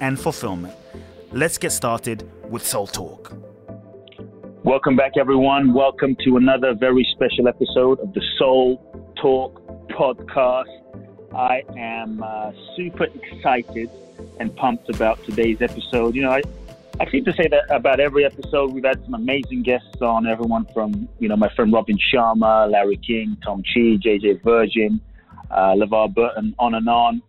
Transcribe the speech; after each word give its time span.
and 0.00 0.18
fulfillment. 0.18 0.74
Let's 1.32 1.58
get 1.58 1.72
started 1.72 2.28
with 2.50 2.66
Soul 2.66 2.86
Talk. 2.86 3.32
Welcome 4.64 4.96
back, 4.96 5.12
everyone. 5.18 5.72
Welcome 5.72 6.16
to 6.24 6.36
another 6.36 6.74
very 6.74 7.06
special 7.12 7.48
episode 7.48 8.00
of 8.00 8.12
the 8.12 8.22
Soul 8.38 9.12
Talk 9.20 9.62
podcast. 9.88 10.66
I 11.34 11.62
am 11.76 12.22
uh, 12.22 12.52
super 12.76 13.04
excited 13.04 13.90
and 14.40 14.54
pumped 14.56 14.88
about 14.88 15.22
today's 15.24 15.62
episode. 15.62 16.14
You 16.14 16.22
know, 16.22 16.30
I, 16.30 16.42
I 17.00 17.10
seem 17.10 17.24
to 17.24 17.32
say 17.34 17.48
that 17.48 17.64
about 17.70 18.00
every 18.00 18.24
episode. 18.24 18.72
We've 18.72 18.84
had 18.84 19.02
some 19.04 19.14
amazing 19.14 19.62
guests 19.62 20.00
on, 20.00 20.26
everyone 20.26 20.66
from, 20.74 21.08
you 21.18 21.28
know, 21.28 21.36
my 21.36 21.48
friend 21.54 21.72
Robin 21.72 21.98
Sharma, 22.12 22.70
Larry 22.70 22.96
King, 22.96 23.36
Tom 23.44 23.62
Chi, 23.62 23.98
JJ 24.04 24.42
Virgin, 24.42 25.00
uh, 25.50 25.74
LeVar 25.74 26.14
Burton, 26.14 26.54
on 26.58 26.74
and 26.74 26.88
on. 26.88 27.22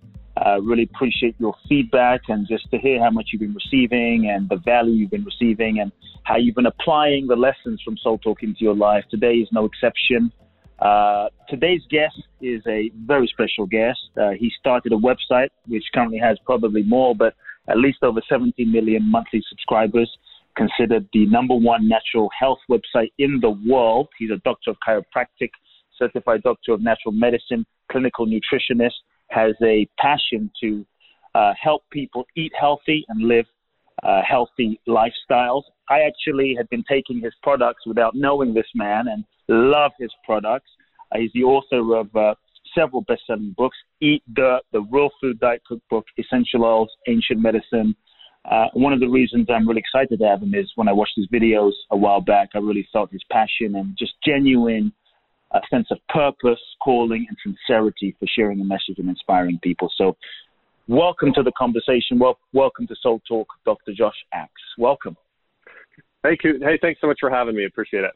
Uh, 0.46 0.62
really 0.62 0.84
appreciate 0.84 1.36
your 1.38 1.54
feedback 1.68 2.22
and 2.30 2.48
just 2.48 2.70
to 2.72 2.78
hear 2.78 3.04
how 3.04 3.10
much 3.10 3.30
you've 3.32 3.42
been 3.42 3.54
receiving 3.54 4.30
and 4.34 4.48
the 4.48 4.56
value 4.64 4.94
you've 4.94 5.12
been 5.12 5.26
receiving 5.26 5.80
and 5.80 5.92
how 6.24 6.38
you've 6.38 6.56
been 6.56 6.66
applying 6.66 7.28
the 7.28 7.36
lessons 7.36 7.82
from 7.84 7.98
Soul 7.98 8.18
Talk 8.20 8.42
into 8.42 8.60
your 8.62 8.76
life. 8.76 9.04
Today 9.12 9.34
is 9.34 9.50
no 9.52 9.66
exception. 9.66 10.32
Uh, 10.80 11.28
today's 11.50 11.82
guest 11.90 12.16
is 12.42 12.62
a 12.68 12.90
very 13.06 13.28
special 13.28 13.66
guest. 13.66 14.00
Uh, 14.18 14.30
he 14.40 14.50
started 14.58 14.94
a 14.94 14.96
website 14.96 15.50
which 15.68 15.84
currently 15.94 16.20
has 16.20 16.38
probably 16.46 16.84
more, 16.84 17.14
but 17.14 17.34
at 17.68 17.78
least 17.78 17.98
over 18.02 18.22
70 18.30 18.64
million 18.66 19.10
monthly 19.10 19.44
subscribers. 19.50 20.10
Considered 20.56 21.08
the 21.14 21.26
number 21.28 21.56
one 21.56 21.88
natural 21.88 22.30
health 22.38 22.60
website 22.72 23.12
in 23.18 23.40
the 23.42 23.52
world. 23.68 24.08
He's 24.18 24.32
a 24.32 24.38
doctor 24.46 24.72
of 24.72 24.78
chiropractic, 24.88 25.50
certified 25.98 26.44
doctor 26.44 26.74
of 26.74 26.82
natural 26.82 27.12
medicine, 27.12 27.66
clinical 27.92 28.26
nutritionist, 28.26 28.96
has 29.30 29.54
a 29.64 29.88
passion 29.98 30.52
to 30.62 30.86
uh, 31.36 31.54
help 31.62 31.84
people 31.92 32.26
eat 32.36 32.52
healthy 32.60 33.06
and 33.10 33.28
live 33.28 33.46
uh, 34.04 34.22
healthy 34.28 34.80
lifestyles. 34.88 35.64
I 35.90 36.02
actually 36.02 36.56
had 36.58 36.70
been 36.70 36.84
taking 36.90 37.22
his 37.22 37.34
products 37.44 37.86
without 37.86 38.16
knowing 38.16 38.54
this 38.54 38.68
man 38.76 39.08
and 39.08 39.24
love 39.48 39.92
his 40.00 40.12
products. 40.26 40.70
Uh, 41.12 41.20
he's 41.20 41.32
the 41.34 41.44
author 41.44 41.98
of 41.98 42.16
uh, 42.16 42.36
several 42.76 43.02
best-selling 43.02 43.54
books: 43.58 43.78
Eat 44.02 44.24
Dirt, 44.34 44.62
The 44.72 44.82
Real 44.82 45.10
Food 45.22 45.40
Diet 45.40 45.62
Cookbook, 45.68 46.06
Essential 46.18 46.64
Oils, 46.64 46.92
Ancient 47.08 47.42
Medicine. 47.42 47.96
Uh, 48.50 48.68
one 48.74 48.94
of 48.94 49.00
the 49.00 49.08
reasons 49.08 49.48
I'm 49.50 49.68
really 49.68 49.82
excited 49.82 50.18
to 50.20 50.26
have 50.26 50.42
him 50.42 50.54
is 50.56 50.72
when 50.76 50.88
I 50.88 50.94
watched 50.94 51.14
his 51.16 51.28
videos 51.28 51.74
a 51.92 51.98
while 51.98 52.22
back, 52.22 52.50
I 52.56 52.60
really 52.60 52.88
felt 52.92 53.12
his 53.12 53.24
passion 53.30 53.76
and 53.76 53.96
just 53.98 54.14
genuine 54.26 54.94
a 55.54 55.60
sense 55.70 55.88
of 55.92 55.98
purpose, 56.10 56.60
calling, 56.84 57.26
and 57.28 57.38
sincerity 57.44 58.16
for 58.20 58.28
sharing 58.28 58.62
a 58.62 58.64
message 58.64 58.98
and 58.98 59.10
inspiring 59.10 59.60
people. 59.64 59.90
So, 59.98 60.16
welcome 60.88 61.34
to 61.34 61.44
the 61.44 61.52
conversation. 61.58 62.20
Well, 62.20 62.38
welcome 62.54 62.88
to 62.88 62.96
Soul 63.02 63.22
Talk, 63.28 63.48
Dr. 63.66 63.94
Josh 63.98 64.16
Axe. 64.34 64.52
Welcome. 64.78 65.18
Hey, 66.24 66.38
hey, 66.44 66.78
thanks 66.82 67.02
so 67.02 67.08
much 67.08 67.18
for 67.20 67.30
having 67.30 67.56
me. 67.56 67.66
Appreciate 67.66 68.04
it. 68.04 68.12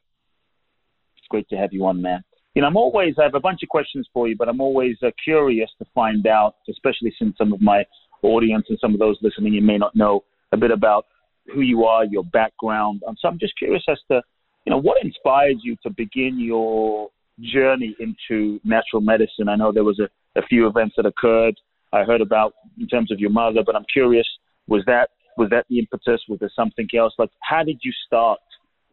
It's 1.18 1.28
great 1.30 1.48
to 1.50 1.56
have 1.56 1.72
you 1.72 1.86
on, 1.86 2.02
man. 2.02 2.24
You 2.54 2.62
know, 2.62 2.68
I'm 2.68 2.78
always, 2.78 3.16
I 3.20 3.24
have 3.24 3.34
a 3.34 3.40
bunch 3.40 3.64
of 3.64 3.70
questions 3.70 4.08
for 4.14 4.28
you, 4.28 4.36
but 4.38 4.48
I'm 4.48 4.62
always 4.62 4.98
uh, 5.02 5.10
curious 5.24 5.70
to 5.80 5.86
find 5.96 6.28
out, 6.28 6.56
especially 6.70 7.14
since 7.18 7.36
some 7.38 7.52
of 7.52 7.62
my 7.62 7.84
audience 8.22 8.66
and 8.70 8.78
some 8.80 8.94
of 8.94 9.00
those 9.00 9.18
listening, 9.22 9.54
you 9.54 9.62
may 9.62 9.78
not 9.78 9.96
know 9.96 10.24
a 10.52 10.58
bit 10.58 10.70
about 10.70 11.08
who 11.54 11.62
you 11.62 11.86
are, 11.86 12.06
your 12.06 12.24
background. 12.26 13.02
Um, 13.08 13.16
so 13.20 13.28
I'm 13.28 13.40
just 13.40 13.58
curious 13.58 13.84
as 13.90 13.98
to, 14.12 14.22
you 14.66 14.72
know, 14.72 14.80
what 14.80 15.04
inspired 15.04 15.58
you 15.64 15.76
to 15.84 15.90
begin 15.90 16.40
your 16.40 17.10
journey 17.40 17.96
into 18.00 18.60
natural 18.64 19.02
medicine? 19.02 19.50
I 19.50 19.56
know 19.56 19.72
there 19.72 19.84
was 19.84 20.00
a, 20.00 20.40
a 20.40 20.46
few 20.46 20.68
events 20.68 20.96
that 20.98 21.06
occurred. 21.06 21.56
I 21.92 22.04
heard 22.04 22.22
about 22.22 22.54
in 22.80 22.88
terms 22.88 23.12
of 23.12 23.20
your 23.20 23.30
mother, 23.30 23.62
but 23.66 23.76
I'm 23.76 23.86
curious, 23.92 24.28
was 24.68 24.84
that 24.88 25.10
was 25.38 25.50
that 25.50 25.66
the 25.70 25.80
impetus? 25.80 26.22
Was 26.30 26.40
there 26.40 26.52
something 26.56 26.88
else? 26.96 27.14
Like, 27.18 27.32
how 27.42 27.64
did 27.64 27.80
you 27.84 27.92
start 28.06 28.40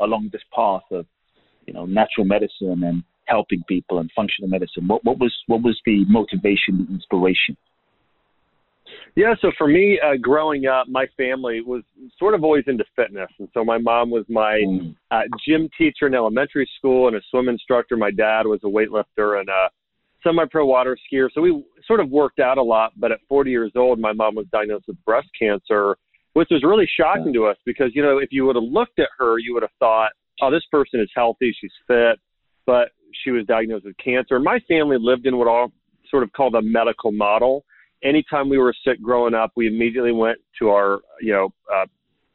along 0.00 0.31
this 0.33 0.43
path 0.55 0.83
of, 0.91 1.06
you 1.67 1.75
know, 1.75 1.84
natural 1.84 2.25
medicine 2.25 2.83
and 2.83 3.03
helping 3.27 3.62
people 3.69 3.99
and 3.99 4.11
functional 4.15 4.49
medicine? 4.49 4.87
What 4.87 5.05
what 5.05 5.19
was 5.19 5.34
what 5.47 5.62
was 5.62 5.81
the 5.84 6.05
motivation, 6.09 6.87
the 6.87 6.95
inspiration? 6.95 7.56
Yeah, 9.17 9.34
so 9.41 9.51
for 9.59 9.67
me, 9.67 9.99
uh, 10.03 10.17
growing 10.21 10.67
up, 10.67 10.87
my 10.89 11.06
family 11.17 11.61
was 11.61 11.83
sort 12.19 12.34
of 12.34 12.45
always 12.45 12.65
into 12.67 12.84
fitness, 12.97 13.28
and 13.39 13.49
so 13.53 13.65
my 13.65 13.78
mom 13.78 14.11
was 14.11 14.25
my 14.28 14.62
mm. 14.67 14.95
uh, 15.11 15.23
gym 15.47 15.69
teacher 15.77 16.06
in 16.06 16.15
elementary 16.15 16.69
school 16.78 17.09
and 17.09 17.17
a 17.17 17.21
swim 17.31 17.49
instructor. 17.49 17.97
My 17.97 18.11
dad 18.11 18.47
was 18.47 18.61
a 18.62 18.67
weightlifter 18.67 19.41
and 19.41 19.49
a 19.49 19.69
semi-pro 20.23 20.65
water 20.65 20.97
skier, 20.97 21.29
so 21.34 21.41
we 21.41 21.65
sort 21.87 22.00
of 22.00 22.11
worked 22.11 22.39
out 22.39 22.59
a 22.59 22.62
lot. 22.62 22.93
But 22.97 23.12
at 23.12 23.19
40 23.29 23.50
years 23.50 23.73
old, 23.75 23.99
my 23.99 24.12
mom 24.12 24.37
was 24.37 24.47
diagnosed 24.53 24.84
with 24.87 25.03
breast 25.05 25.29
cancer, 25.39 25.97
which 26.34 26.49
was 26.50 26.62
really 26.62 26.89
shocking 26.99 27.33
to 27.33 27.47
us 27.47 27.56
because 27.67 27.91
you 27.95 28.03
know 28.03 28.19
if 28.19 28.29
you 28.31 28.47
would 28.47 28.56
have 28.56 28.65
looked 28.65 28.99
at 28.99 29.09
her, 29.19 29.39
you 29.39 29.55
would 29.55 29.62
have 29.62 29.73
thought, 29.79 30.12
"Oh, 30.41 30.50
this 30.50 30.65
person 30.71 31.00
is 31.00 31.11
healthy, 31.15 31.55
she's 31.61 31.73
fit," 31.87 32.19
but 32.65 32.91
she 33.25 33.33
was 33.33 33.45
diagnosed 33.47 33.87
with 33.87 33.97
cancer. 33.97 34.39
My 34.39 34.61
family 34.69 34.99
lived 35.00 35.27
in 35.27 35.37
what 35.37 35.49
all 35.49 35.73
sort 36.09 36.23
of 36.23 36.33
called 36.33 36.55
a 36.55 36.62
medical 36.62 37.12
model 37.12 37.65
anytime 38.03 38.49
we 38.49 38.59
were 38.59 38.75
sick 38.84 39.03
growing 39.03 39.34
up, 39.34 39.53
we 39.56 39.66
immediately 39.66 40.12
went 40.12 40.38
to 40.59 40.71
our, 40.71 41.00
you 41.21 41.33
know, 41.33 41.53
uh, 41.72 41.87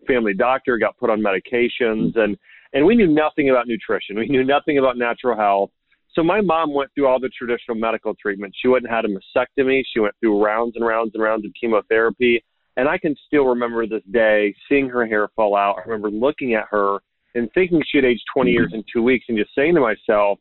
family 0.08 0.34
doctor, 0.34 0.78
got 0.78 0.98
put 0.98 1.10
on 1.10 1.22
medications, 1.22 2.18
and 2.18 2.38
and 2.74 2.86
we 2.86 2.96
knew 2.96 3.08
nothing 3.08 3.50
about 3.50 3.68
nutrition. 3.68 4.18
We 4.18 4.28
knew 4.28 4.44
nothing 4.44 4.78
about 4.78 4.98
natural 4.98 5.38
health. 5.38 5.72
So 6.14 6.24
my 6.24 6.42
mom 6.42 6.74
went 6.74 6.92
through 6.94 7.08
all 7.08 7.20
the 7.20 7.30
traditional 7.30 7.76
medical 7.76 8.14
treatments. 8.16 8.58
She 8.62 8.68
went 8.68 8.86
and 8.86 8.94
had 8.94 9.06
a 9.06 9.08
mastectomy. 9.08 9.82
She 9.94 10.00
went 10.00 10.14
through 10.20 10.44
rounds 10.44 10.76
and 10.76 10.86
rounds 10.86 11.12
and 11.14 11.24
rounds 11.24 11.46
of 11.46 11.52
chemotherapy. 11.60 12.44
And 12.78 12.90
I 12.90 12.98
can 12.98 13.16
still 13.28 13.46
remember 13.46 13.88
this 13.88 14.04
day 14.12 14.54
seeing 14.68 14.90
her 14.90 15.06
hair 15.06 15.30
fall 15.36 15.56
out. 15.56 15.78
I 15.78 15.88
remember 15.88 16.10
looking 16.10 16.54
at 16.54 16.66
her 16.70 17.00
and 17.34 17.50
thinking 17.54 17.82
she 17.90 17.98
had 17.98 18.06
aged 18.06 18.24
20 18.34 18.52
years 18.52 18.72
in 18.74 18.84
two 18.92 19.02
weeks 19.02 19.26
and 19.28 19.38
just 19.38 19.56
saying 19.56 19.76
to 19.76 19.82
myself, 19.82 20.40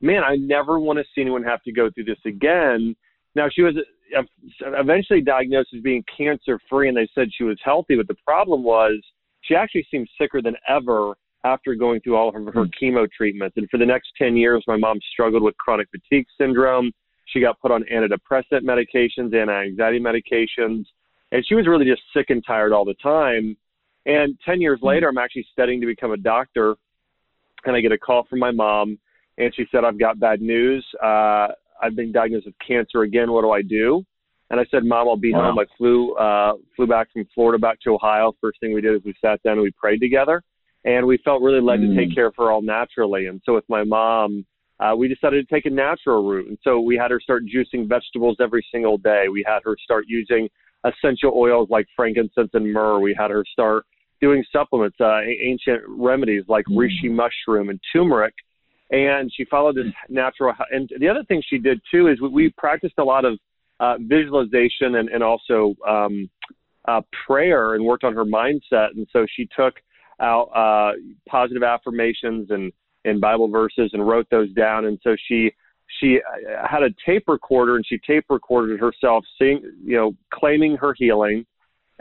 man, 0.00 0.22
I 0.24 0.36
never 0.36 0.78
want 0.78 0.98
to 0.98 1.04
see 1.14 1.22
anyone 1.22 1.42
have 1.42 1.62
to 1.64 1.72
go 1.72 1.90
through 1.90 2.04
this 2.04 2.18
again. 2.24 2.94
Now, 3.34 3.48
she 3.52 3.62
was 3.62 3.74
eventually 4.60 5.20
diagnosed 5.20 5.70
as 5.74 5.82
being 5.82 6.04
cancer 6.16 6.58
free, 6.68 6.88
and 6.88 6.96
they 6.96 7.08
said 7.14 7.28
she 7.36 7.44
was 7.44 7.58
healthy. 7.62 7.96
But 7.96 8.08
the 8.08 8.16
problem 8.26 8.62
was 8.62 8.94
she 9.42 9.54
actually 9.54 9.86
seemed 9.90 10.08
sicker 10.20 10.42
than 10.42 10.54
ever 10.68 11.14
after 11.44 11.74
going 11.74 12.00
through 12.00 12.16
all 12.16 12.28
of 12.28 12.34
her, 12.34 12.40
her 12.52 12.66
mm. 12.66 12.70
chemo 12.80 13.08
treatments. 13.10 13.56
And 13.56 13.68
for 13.70 13.78
the 13.78 13.86
next 13.86 14.08
10 14.18 14.36
years, 14.36 14.64
my 14.66 14.76
mom 14.76 14.98
struggled 15.12 15.42
with 15.42 15.56
chronic 15.56 15.88
fatigue 15.90 16.26
syndrome. 16.38 16.90
She 17.26 17.40
got 17.40 17.60
put 17.60 17.70
on 17.70 17.84
antidepressant 17.92 18.62
medications, 18.62 19.34
anti 19.34 19.52
anxiety 19.52 20.00
medications, 20.00 20.84
and 21.32 21.44
she 21.46 21.54
was 21.54 21.66
really 21.66 21.84
just 21.84 22.02
sick 22.14 22.26
and 22.30 22.42
tired 22.46 22.72
all 22.72 22.84
the 22.84 22.94
time. 22.94 23.56
And 24.06 24.38
10 24.44 24.60
years 24.60 24.80
mm. 24.82 24.86
later, 24.86 25.08
I'm 25.08 25.18
actually 25.18 25.46
studying 25.52 25.80
to 25.80 25.86
become 25.86 26.12
a 26.12 26.16
doctor, 26.16 26.76
and 27.64 27.76
I 27.76 27.80
get 27.80 27.92
a 27.92 27.98
call 27.98 28.24
from 28.28 28.38
my 28.38 28.50
mom, 28.50 28.98
and 29.36 29.54
she 29.54 29.66
said, 29.70 29.84
I've 29.84 29.98
got 29.98 30.18
bad 30.18 30.40
news. 30.40 30.84
Uh, 31.02 31.48
I've 31.82 31.96
been 31.96 32.12
diagnosed 32.12 32.46
with 32.46 32.54
cancer 32.66 33.02
again. 33.02 33.32
What 33.32 33.42
do 33.42 33.50
I 33.50 33.62
do? 33.62 34.04
And 34.50 34.58
I 34.58 34.64
said, 34.70 34.84
Mom, 34.84 35.08
I'll 35.08 35.16
be 35.16 35.32
wow. 35.32 35.50
home. 35.50 35.58
I 35.58 35.64
flew 35.76 36.14
uh, 36.14 36.52
flew 36.74 36.86
back 36.86 37.12
from 37.12 37.26
Florida 37.34 37.58
back 37.58 37.80
to 37.82 37.94
Ohio. 37.94 38.32
First 38.40 38.60
thing 38.60 38.72
we 38.72 38.80
did 38.80 38.94
is 38.94 39.02
we 39.04 39.14
sat 39.20 39.42
down 39.42 39.54
and 39.54 39.62
we 39.62 39.70
prayed 39.72 40.00
together, 40.00 40.42
and 40.84 41.06
we 41.06 41.18
felt 41.24 41.42
really 41.42 41.60
led 41.60 41.80
mm. 41.80 41.94
to 41.94 41.96
take 41.96 42.10
mm. 42.10 42.14
care 42.14 42.26
of 42.26 42.34
her 42.38 42.50
all 42.50 42.62
naturally. 42.62 43.26
And 43.26 43.42
so 43.44 43.54
with 43.54 43.64
my 43.68 43.84
mom, 43.84 44.46
uh, 44.80 44.94
we 44.96 45.08
decided 45.08 45.46
to 45.46 45.54
take 45.54 45.66
a 45.66 45.70
natural 45.70 46.26
route. 46.26 46.48
And 46.48 46.58
so 46.62 46.80
we 46.80 46.96
had 46.96 47.10
her 47.10 47.20
start 47.20 47.42
juicing 47.44 47.88
vegetables 47.88 48.36
every 48.40 48.64
single 48.72 48.96
day. 48.96 49.26
We 49.30 49.44
had 49.46 49.60
her 49.64 49.76
start 49.82 50.04
using 50.08 50.48
essential 50.84 51.32
oils 51.34 51.68
like 51.70 51.86
frankincense 51.94 52.50
and 52.54 52.72
myrrh. 52.72 53.00
We 53.00 53.14
had 53.18 53.30
her 53.30 53.44
start 53.52 53.84
doing 54.20 54.44
supplements, 54.50 54.96
uh, 55.00 55.20
ancient 55.20 55.82
remedies 55.86 56.44
like 56.48 56.64
mm. 56.70 56.76
reishi 56.76 57.10
mushroom 57.10 57.68
and 57.68 57.80
turmeric 57.92 58.34
and 58.90 59.30
she 59.34 59.44
followed 59.44 59.76
this 59.76 59.86
natural. 60.08 60.54
And 60.70 60.90
the 60.98 61.08
other 61.08 61.24
thing 61.24 61.42
she 61.48 61.58
did 61.58 61.80
too 61.90 62.08
is 62.08 62.20
we, 62.20 62.28
we 62.28 62.54
practiced 62.56 62.94
a 62.98 63.04
lot 63.04 63.24
of 63.24 63.38
uh, 63.80 63.96
visualization 64.00 64.96
and, 64.96 65.08
and 65.08 65.22
also 65.22 65.74
um, 65.86 66.28
uh, 66.86 67.00
prayer 67.26 67.74
and 67.74 67.84
worked 67.84 68.04
on 68.04 68.14
her 68.14 68.24
mindset. 68.24 68.88
And 68.96 69.06
so 69.12 69.26
she 69.36 69.48
took 69.56 69.74
out 70.20 70.46
uh, 70.54 70.92
positive 71.28 71.62
affirmations 71.62 72.50
and 72.50 72.72
and 73.04 73.20
Bible 73.20 73.48
verses 73.48 73.90
and 73.92 74.06
wrote 74.06 74.26
those 74.30 74.52
down. 74.54 74.86
And 74.86 74.98
so 75.02 75.16
she 75.28 75.52
she 76.00 76.18
uh, 76.18 76.66
had 76.68 76.82
a 76.82 76.90
tape 77.06 77.24
recorder 77.28 77.76
and 77.76 77.84
she 77.86 77.98
tape 78.06 78.24
recorded 78.28 78.80
herself 78.80 79.24
seeing 79.38 79.62
you 79.82 79.96
know 79.96 80.12
claiming 80.32 80.76
her 80.76 80.94
healing 80.96 81.46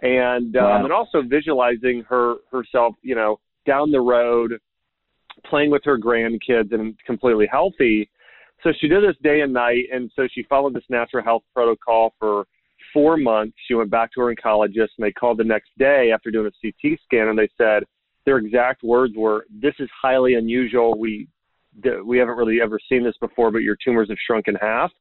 and 0.02 0.56
um, 0.58 0.64
wow. 0.64 0.84
and 0.84 0.94
also 0.94 1.22
visualizing 1.22 2.04
her 2.08 2.36
herself 2.52 2.96
you 3.02 3.16
know 3.16 3.40
down 3.66 3.92
the 3.92 4.00
road 4.00 4.54
playing 5.46 5.72
with 5.72 5.84
her 5.86 5.98
grandkids 5.98 6.74
and 6.74 6.96
completely 7.06 7.48
healthy 7.50 8.10
so 8.64 8.72
she 8.80 8.88
did 8.88 9.04
this 9.04 9.16
day 9.24 9.42
and 9.42 9.54
night 9.54 9.86
and 9.92 10.12
so 10.16 10.28
she 10.34 10.44
followed 10.44 10.74
this 10.74 10.84
natural 10.90 11.24
health 11.24 11.44
protocol 11.54 12.14
for 12.20 12.46
four 12.94 13.18
months 13.18 13.56
she 13.68 13.74
went 13.74 13.90
back 13.90 14.12
to 14.12 14.22
her 14.22 14.34
oncologist 14.34 14.90
and 14.98 15.06
they 15.06 15.12
called 15.12 15.38
the 15.38 15.44
next 15.44 15.70
day 15.78 16.12
after 16.14 16.32
doing 16.32 16.48
a 16.48 16.72
ct 16.72 17.00
scan 17.06 17.28
and 17.28 17.38
they 17.38 17.50
said 17.58 17.84
their 18.26 18.38
exact 18.38 18.84
words 18.84 19.14
were 19.16 19.46
this 19.62 19.74
is 19.80 19.90
highly 20.02 20.36
unusual 20.36 20.98
we 20.98 21.28
we 22.06 22.18
haven't 22.18 22.38
really 22.38 22.60
ever 22.62 22.80
seen 22.90 23.04
this 23.04 23.16
before, 23.20 23.52
but 23.52 23.60
your 23.60 23.78
tumors 23.84 24.10
have 24.10 24.18
shrunk 24.26 24.48
in 24.48 24.56
half. 24.56 24.92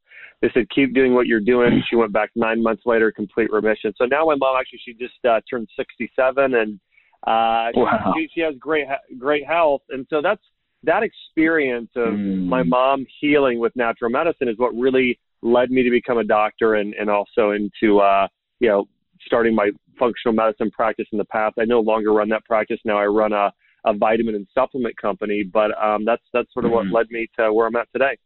They 0.42 0.50
said, 0.52 0.68
keep 0.74 0.94
doing 0.94 1.14
what 1.14 1.26
you're 1.26 1.40
doing. 1.40 1.82
She 1.88 1.96
went 1.96 2.12
back 2.12 2.30
nine 2.36 2.62
months 2.62 2.82
later, 2.84 3.10
complete 3.10 3.50
remission. 3.50 3.92
So 3.96 4.04
now 4.04 4.26
my 4.26 4.34
mom 4.34 4.56
actually, 4.58 4.80
she 4.84 4.92
just 4.92 5.14
uh, 5.28 5.40
turned 5.48 5.68
67 5.76 6.54
and 6.54 6.78
uh, 7.24 7.70
wow. 7.74 8.14
she, 8.16 8.28
she 8.34 8.40
has 8.40 8.54
great, 8.58 8.86
great 9.18 9.46
health. 9.46 9.82
And 9.90 10.06
so 10.10 10.20
that's, 10.22 10.42
that 10.82 11.02
experience 11.02 11.90
of 11.96 12.14
mm. 12.14 12.46
my 12.46 12.62
mom 12.62 13.06
healing 13.20 13.58
with 13.58 13.74
natural 13.74 14.10
medicine 14.10 14.48
is 14.48 14.56
what 14.58 14.72
really 14.74 15.18
led 15.42 15.70
me 15.70 15.82
to 15.82 15.90
become 15.90 16.18
a 16.18 16.24
doctor 16.24 16.74
and, 16.74 16.94
and 16.94 17.10
also 17.10 17.50
into, 17.50 17.98
uh, 17.98 18.28
you 18.60 18.68
know, 18.68 18.84
starting 19.24 19.54
my 19.54 19.70
functional 19.98 20.34
medicine 20.34 20.70
practice 20.70 21.06
in 21.10 21.18
the 21.18 21.24
past. 21.24 21.54
I 21.58 21.64
no 21.64 21.80
longer 21.80 22.12
run 22.12 22.28
that 22.28 22.44
practice. 22.44 22.78
Now 22.84 22.98
I 22.98 23.06
run 23.06 23.32
a, 23.32 23.52
a 23.84 23.94
vitamin 23.94 24.34
and 24.34 24.46
supplement 24.54 24.96
company. 24.96 25.42
But 25.42 25.70
um, 25.82 26.04
that's 26.04 26.22
that's 26.32 26.52
sort 26.52 26.66
of 26.66 26.72
mm-hmm. 26.72 26.92
what 26.92 27.00
led 27.00 27.10
me 27.10 27.26
to 27.38 27.52
where 27.52 27.66
I'm 27.66 27.76
at 27.76 27.88
today. 27.92 28.16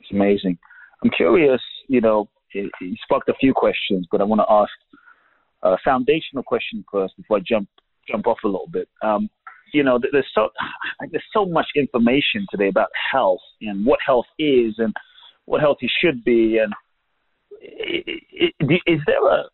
It's 0.00 0.10
amazing. 0.10 0.58
I'm 1.04 1.10
curious. 1.10 1.60
You 1.88 2.00
know, 2.00 2.28
you 2.52 2.70
sparked 3.04 3.28
a 3.28 3.34
few 3.34 3.52
questions, 3.54 4.06
but 4.10 4.20
I 4.20 4.24
want 4.24 4.40
to 4.40 4.52
ask 4.52 4.70
a 5.72 5.78
foundational 5.84 6.42
question 6.42 6.84
first 6.90 7.16
before 7.16 7.38
I 7.38 7.40
jump 7.46 7.68
jump 8.08 8.26
off 8.26 8.38
a 8.44 8.48
little 8.48 8.68
bit. 8.70 8.88
Um, 9.02 9.28
you 9.72 9.82
know, 9.82 9.98
there's 10.12 10.26
so 10.34 10.48
there's 11.10 11.24
so 11.32 11.44
much 11.46 11.66
information 11.74 12.46
today 12.50 12.68
about 12.68 12.88
health 13.12 13.40
and 13.60 13.84
what 13.84 13.98
health 14.04 14.26
is 14.38 14.74
and 14.78 14.94
what 15.44 15.60
healthy 15.60 15.90
should 16.02 16.24
be. 16.24 16.58
And 16.58 16.72
is 17.60 19.00
there 19.06 19.28
a 19.28 19.44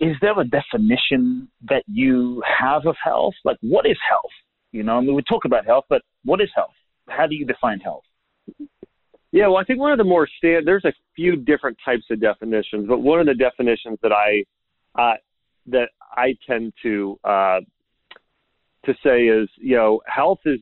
is 0.00 0.16
there 0.20 0.38
a 0.38 0.44
definition 0.44 1.48
that 1.68 1.82
you 1.86 2.42
have 2.58 2.86
of 2.86 2.96
health? 3.02 3.34
Like, 3.44 3.56
what 3.60 3.86
is 3.86 3.96
health? 4.08 4.30
You 4.72 4.82
know, 4.82 4.96
I 4.96 5.00
mean, 5.00 5.14
we 5.14 5.22
talk 5.22 5.44
about 5.44 5.66
health, 5.66 5.84
but 5.88 6.02
what 6.24 6.40
is 6.40 6.48
health? 6.54 6.74
How 7.08 7.26
do 7.26 7.34
you 7.34 7.44
define 7.44 7.80
health? 7.80 8.04
Yeah, 9.32 9.48
well, 9.48 9.56
I 9.56 9.64
think 9.64 9.80
one 9.80 9.90
of 9.92 9.98
the 9.98 10.04
more 10.04 10.28
stand 10.38 10.66
there's 10.66 10.84
a 10.84 10.92
few 11.16 11.36
different 11.36 11.76
types 11.84 12.04
of 12.10 12.20
definitions, 12.20 12.86
but 12.88 12.98
one 12.98 13.20
of 13.20 13.26
the 13.26 13.34
definitions 13.34 13.98
that 14.02 14.12
I 14.12 14.44
uh, 14.96 15.14
that 15.66 15.88
I 16.16 16.34
tend 16.46 16.72
to 16.82 17.18
uh, 17.24 17.60
to 18.84 18.94
say 19.02 19.22
is, 19.22 19.48
you 19.56 19.76
know, 19.76 20.00
health 20.06 20.40
is 20.44 20.60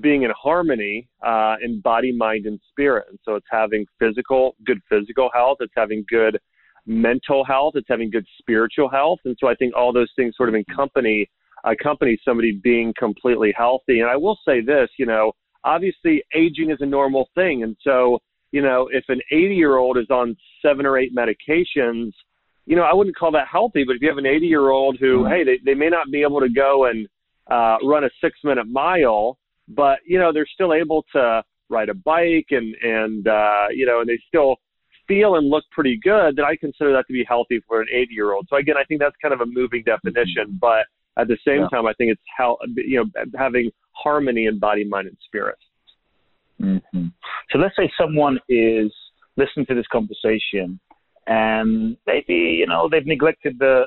being 0.00 0.22
in 0.22 0.30
harmony 0.40 1.08
uh, 1.26 1.56
in 1.62 1.80
body, 1.80 2.12
mind, 2.12 2.46
and 2.46 2.60
spirit. 2.70 3.06
And 3.10 3.18
so 3.24 3.34
it's 3.34 3.46
having 3.50 3.84
physical, 3.98 4.54
good 4.64 4.80
physical 4.88 5.28
health. 5.34 5.58
It's 5.60 5.72
having 5.76 6.04
good 6.08 6.38
mental 6.86 7.44
health, 7.44 7.74
it's 7.76 7.88
having 7.88 8.10
good 8.10 8.26
spiritual 8.38 8.88
health. 8.88 9.18
And 9.24 9.36
so 9.38 9.46
I 9.48 9.54
think 9.54 9.74
all 9.76 9.92
those 9.92 10.10
things 10.16 10.34
sort 10.36 10.48
of 10.48 10.54
accompany 10.54 11.28
accompany 11.64 12.18
somebody 12.24 12.52
being 12.62 12.94
completely 12.98 13.52
healthy. 13.56 14.00
And 14.00 14.08
I 14.08 14.16
will 14.16 14.38
say 14.46 14.60
this, 14.60 14.88
you 14.98 15.06
know, 15.06 15.32
obviously 15.64 16.22
aging 16.34 16.70
is 16.70 16.78
a 16.80 16.86
normal 16.86 17.28
thing. 17.34 17.64
And 17.64 17.76
so, 17.82 18.20
you 18.52 18.62
know, 18.62 18.88
if 18.92 19.04
an 19.08 19.20
80 19.32 19.54
year 19.54 19.76
old 19.76 19.98
is 19.98 20.08
on 20.08 20.36
seven 20.62 20.86
or 20.86 20.96
eight 20.96 21.12
medications, 21.14 22.12
you 22.68 22.76
know, 22.76 22.82
I 22.82 22.92
wouldn't 22.92 23.16
call 23.16 23.32
that 23.32 23.48
healthy. 23.50 23.84
But 23.84 23.96
if 23.96 24.02
you 24.02 24.08
have 24.08 24.18
an 24.18 24.26
80 24.26 24.46
year 24.46 24.68
old 24.70 24.98
who, 25.00 25.22
mm-hmm. 25.22 25.32
hey, 25.32 25.44
they, 25.44 25.58
they 25.64 25.74
may 25.74 25.88
not 25.88 26.10
be 26.12 26.22
able 26.22 26.40
to 26.40 26.48
go 26.48 26.84
and 26.84 27.08
uh, 27.50 27.78
run 27.82 28.04
a 28.04 28.10
six 28.20 28.38
minute 28.44 28.66
mile, 28.68 29.38
but, 29.68 29.98
you 30.06 30.18
know, 30.18 30.32
they're 30.32 30.46
still 30.52 30.74
able 30.74 31.04
to 31.14 31.42
ride 31.70 31.88
a 31.88 31.94
bike 31.94 32.46
and, 32.50 32.74
and, 32.82 33.26
uh, 33.26 33.66
you 33.70 33.86
know, 33.86 34.00
and 34.00 34.08
they 34.08 34.18
still, 34.28 34.56
feel 35.08 35.36
and 35.36 35.48
look 35.48 35.64
pretty 35.70 35.98
good, 36.02 36.36
then 36.36 36.44
I 36.44 36.54
consider 36.54 36.92
that 36.92 37.06
to 37.06 37.12
be 37.14 37.24
healthy 37.26 37.62
for 37.66 37.80
an 37.80 37.88
80 37.90 38.12
year 38.12 38.32
old. 38.34 38.46
So 38.50 38.56
again, 38.56 38.76
I 38.76 38.84
think 38.84 39.00
that's 39.00 39.16
kind 39.22 39.32
of 39.32 39.40
a 39.40 39.46
moving 39.46 39.82
definition, 39.84 40.58
but 40.60 40.84
at 41.16 41.26
the 41.26 41.38
same 41.46 41.62
yeah. 41.62 41.68
time, 41.68 41.86
I 41.86 41.94
think 41.94 42.12
it's 42.12 42.22
how 42.36 42.58
you 42.76 43.02
know 43.02 43.22
having 43.36 43.70
harmony 43.92 44.46
in 44.46 44.58
body, 44.58 44.84
mind, 44.84 45.08
and 45.08 45.16
spirit. 45.24 45.58
Mm-hmm. 46.60 47.06
So 47.50 47.58
let's 47.58 47.74
say 47.74 47.90
someone 47.98 48.38
is 48.48 48.92
listening 49.36 49.66
to 49.66 49.74
this 49.74 49.86
conversation, 49.90 50.78
and 51.28 51.96
maybe 52.06 52.34
you 52.34 52.66
know 52.66 52.88
they've 52.90 53.06
neglected 53.06 53.58
the 53.58 53.82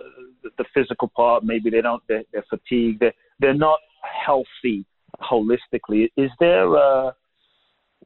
the 0.58 0.66
physical 0.74 1.12
part. 1.16 1.44
Maybe 1.44 1.70
they 1.70 1.82
don't. 1.82 2.02
They're, 2.08 2.24
they're 2.32 2.46
fatigued. 2.50 3.02
They're, 3.02 3.14
they're 3.40 3.54
not 3.54 3.80
healthy 4.26 4.86
holistically. 5.22 6.10
Is 6.18 6.32
there 6.40 6.74
a 6.74 7.14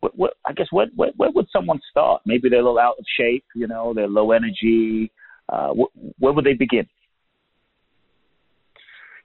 what, 0.02 0.18
what, 0.18 0.34
I 0.46 0.54
guess 0.54 0.68
where, 0.72 0.88
where, 0.96 1.12
where 1.16 1.32
would 1.32 1.48
someone 1.52 1.80
start? 1.90 2.22
Maybe 2.26 2.50
they're 2.50 2.60
a 2.60 2.64
little 2.64 2.80
out 2.80 2.96
of 3.00 3.06
shape, 3.18 3.46
you 3.56 3.68
know, 3.68 3.94
they're 3.94 4.08
low 4.08 4.32
energy. 4.32 5.12
Uh, 5.50 5.74
wh- 5.74 6.22
where 6.22 6.34
would 6.34 6.46
they 6.46 6.54
begin? 6.54 6.86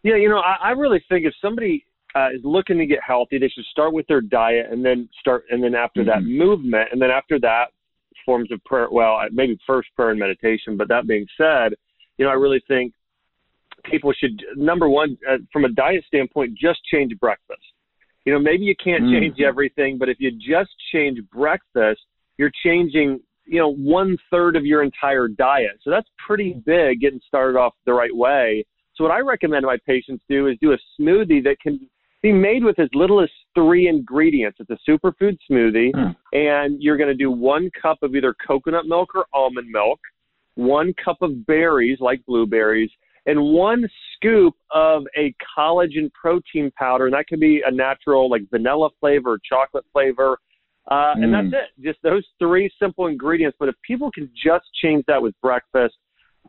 Yeah, 0.03 0.17
you 0.17 0.29
know, 0.29 0.39
I, 0.39 0.69
I 0.69 0.71
really 0.71 1.03
think 1.09 1.27
if 1.27 1.35
somebody 1.43 1.85
uh, 2.15 2.29
is 2.35 2.41
looking 2.45 2.79
to 2.79 2.87
get 2.87 3.01
healthy, 3.07 3.39
they 3.39 3.49
should 3.49 3.65
start 3.65 3.93
with 3.93 4.07
their 4.07 4.21
diet 4.21 4.67
and 4.71 4.85
then 4.85 5.09
start, 5.21 5.45
and 5.51 5.63
then 5.63 5.75
after 5.75 6.03
mm-hmm. 6.03 6.11
that, 6.11 6.23
movement, 6.23 6.89
and 6.93 7.03
then 7.03 7.11
after 7.11 7.39
that, 7.41 7.67
forms 8.25 8.51
of 8.53 8.63
prayer. 8.65 8.89
Well, 8.91 9.19
maybe 9.33 9.59
first 9.67 9.89
prayer 9.97 10.11
and 10.11 10.19
meditation. 10.19 10.77
But 10.77 10.89
that 10.89 11.07
being 11.07 11.27
said, 11.37 11.75
you 12.19 12.25
know, 12.25 12.31
I 12.31 12.35
really 12.35 12.63
think 12.69 12.93
people 13.85 14.13
should 14.13 14.43
number 14.57 14.89
one, 14.89 15.17
uh, 15.31 15.39
from 15.53 15.65
a 15.65 15.71
diet 15.71 16.05
standpoint, 16.07 16.57
just 16.59 16.81
change 16.93 17.19
breakfast. 17.19 17.63
You 18.25 18.33
know, 18.33 18.39
maybe 18.39 18.65
you 18.65 18.75
can't 18.83 19.05
mm. 19.05 19.19
change 19.19 19.41
everything, 19.41 19.97
but 19.99 20.09
if 20.09 20.19
you 20.21 20.31
just 20.31 20.71
change 20.93 21.19
breakfast, 21.33 22.01
you're 22.37 22.53
changing, 22.65 23.21
you 23.47 23.59
know, 23.59 23.73
one 23.73 24.17
third 24.31 24.57
of 24.57 24.67
your 24.67 24.83
entire 24.83 25.29
diet. 25.29 25.81
So 25.83 25.91
that's 25.91 26.09
pretty 26.27 26.55
big 26.67 27.01
getting 27.01 27.21
started 27.27 27.59
off 27.59 27.75
the 27.87 27.95
right 27.95 28.15
way. 28.15 28.65
So 28.95 29.05
what 29.05 29.13
I 29.13 29.21
recommend 29.21 29.65
my 29.65 29.79
patients 29.87 30.23
do 30.29 30.49
is 30.49 30.59
do 30.61 30.73
a 30.73 30.79
smoothie 31.01 31.43
that 31.45 31.57
can 31.63 31.81
be 32.23 32.33
made 32.33 32.63
with 32.65 32.79
as 32.79 32.89
little 32.93 33.23
as 33.23 33.31
three 33.55 33.89
ingredients. 33.89 34.59
It's 34.61 34.71
a 34.71 34.91
superfood 34.91 35.39
smoothie, 35.51 35.93
mm. 35.93 36.17
and 36.33 36.81
you're 36.83 36.97
going 36.97 37.09
to 37.09 37.15
do 37.15 37.31
one 37.31 37.71
cup 37.81 37.99
of 38.03 38.15
either 38.15 38.35
coconut 38.47 38.87
milk 38.87 39.15
or 39.15 39.27
almond 39.33 39.69
milk, 39.71 40.01
one 40.55 40.93
cup 41.03 41.17
of 41.23 41.47
berries 41.47 41.99
like 42.01 42.25
blueberries, 42.27 42.91
and 43.27 43.41
one 43.41 43.89
scoop 44.15 44.55
of 44.75 45.05
a 45.17 45.35
collagen 45.57 46.11
protein 46.13 46.71
powder, 46.77 47.07
and 47.07 47.15
that 47.15 47.27
can 47.27 47.41
be 47.41 47.63
a 47.67 47.71
natural 47.71 48.31
like 48.31 48.43
vanilla 48.51 48.91
flavor, 49.01 49.39
chocolate 49.49 49.85
flavor, 49.93 50.39
uh, 50.91 51.15
mm. 51.17 51.25
and 51.25 51.35
that's 51.35 51.47
mm. 51.47 51.55
it. 51.55 51.83
Just 51.83 52.03
those 52.03 52.25
three 52.39 52.71
simple 52.81 53.07
ingredients. 53.07 53.57
But 53.59 53.69
if 53.69 53.75
people 53.87 54.11
can 54.11 54.31
just 54.35 54.67
change 54.83 55.05
that 55.07 55.23
with 55.23 55.35
breakfast, 55.41 55.95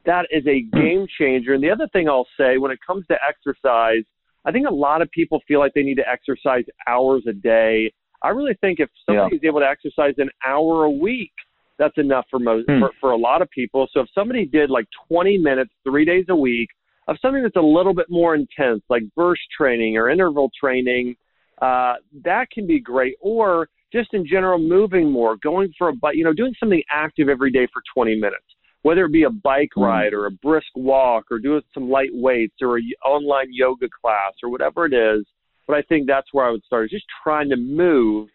that 0.06 0.26
is 0.32 0.46
a 0.48 0.64
mm. 0.64 0.72
game 0.72 1.08
changer. 1.20 1.54
And 1.54 1.64
the 1.64 1.70
other 1.70 1.88
thing 1.94 2.10
I'll 2.10 2.28
say 2.38 2.58
when 2.58 2.72
it 2.72 2.80
comes 2.86 3.06
to 3.08 3.16
exercise, 3.28 4.04
I 4.46 4.52
think 4.52 4.68
a 4.68 4.74
lot 4.74 5.02
of 5.02 5.10
people 5.12 5.40
feel 5.48 5.60
like 5.60 5.74
they 5.74 5.84
need 5.84 5.96
to 5.96 6.10
exercise 6.10 6.64
hours 6.88 7.24
a 7.28 7.34
day. 7.34 7.92
I 8.24 8.30
really 8.30 8.56
think 8.62 8.80
if 8.80 8.90
somebody 9.06 9.36
yeah. 9.36 9.38
is 9.38 9.44
able 9.44 9.60
to 9.60 9.68
exercise 9.68 10.14
an 10.18 10.30
hour 10.46 10.84
a 10.84 10.92
week, 10.92 11.32
that's 11.78 11.98
enough 11.98 12.26
for 12.30 12.40
most 12.40 12.68
mm. 12.68 12.80
for, 12.80 12.92
for 13.00 13.12
a 13.12 13.18
lot 13.18 13.42
of 13.42 13.50
people. 13.50 13.88
So 13.92 14.02
if 14.02 14.08
somebody 14.14 14.46
did 14.46 14.70
like 14.70 14.86
20 15.08 15.38
minutes 15.38 15.72
three 15.84 16.06
days 16.06 16.26
a 16.30 16.36
week 16.36 16.70
of 17.08 17.18
something 17.22 17.42
that's 17.42 17.56
a 17.56 17.62
little 17.62 17.94
bit 17.94 18.06
more 18.10 18.36
intense, 18.36 18.84
like 18.90 19.04
burst 19.16 19.42
training 19.56 19.98
or 19.98 20.10
interval 20.10 20.52
training, 20.60 21.16
uh, 21.62 21.94
that 22.24 22.50
can 22.52 22.68
be 22.68 22.80
great. 22.80 23.16
Or 23.20 23.68
just 23.92 24.14
in 24.14 24.26
general, 24.26 24.60
moving 24.60 25.12
more, 25.12 25.38
going 25.38 25.74
for 25.78 25.90
a 25.90 25.94
bike, 25.94 26.16
you 26.16 26.24
know, 26.24 26.34
doing 26.34 26.54
something 26.60 26.82
active 26.92 27.30
every 27.30 27.52
day 27.52 27.68
for 27.74 27.82
20 27.94 28.16
minutes, 28.16 28.46
whether 28.84 29.06
it 29.06 29.12
be 29.12 29.24
a 29.24 29.30
bike 29.30 29.72
mm. 29.78 29.86
ride 29.86 30.14
or 30.14 30.26
a 30.26 30.32
brisk 30.32 30.68
walk 30.76 31.26
or 31.32 31.40
doing 31.40 31.62
some 31.74 31.90
light 31.90 32.10
weights 32.12 32.56
or 32.62 32.78
an 32.78 32.92
online 33.06 33.48
yoga 33.50 33.88
class 34.02 34.34
or 34.44 34.50
whatever 34.50 34.86
it 34.86 34.94
is. 34.94 35.26
But 35.68 35.78
I 35.78 35.82
think 35.84 36.08
that's 36.08 36.28
where 36.32 36.46
I 36.46 36.52
would 36.52 36.64
start 36.64 36.86
is 36.86 36.92
just 36.92 37.06
trying 37.24 37.50
to 37.50 37.58
move 37.58 38.30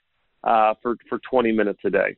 uh, 0.44 0.74
for 0.82 0.96
for 1.08 1.18
20 1.30 1.52
minutes 1.52 1.80
a 1.84 1.90
day. 1.90 2.16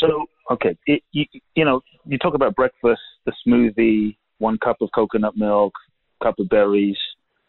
So, 0.00 0.26
okay, 0.50 0.76
it, 0.86 1.02
you, 1.12 1.24
you 1.54 1.64
know, 1.64 1.80
you 2.06 2.18
talk 2.18 2.34
about 2.34 2.54
breakfast, 2.54 3.00
the 3.24 3.32
smoothie, 3.46 4.16
one 4.38 4.58
cup 4.58 4.76
of 4.80 4.90
coconut 4.94 5.36
milk, 5.36 5.72
cup 6.22 6.38
of 6.38 6.48
berries, 6.48 6.96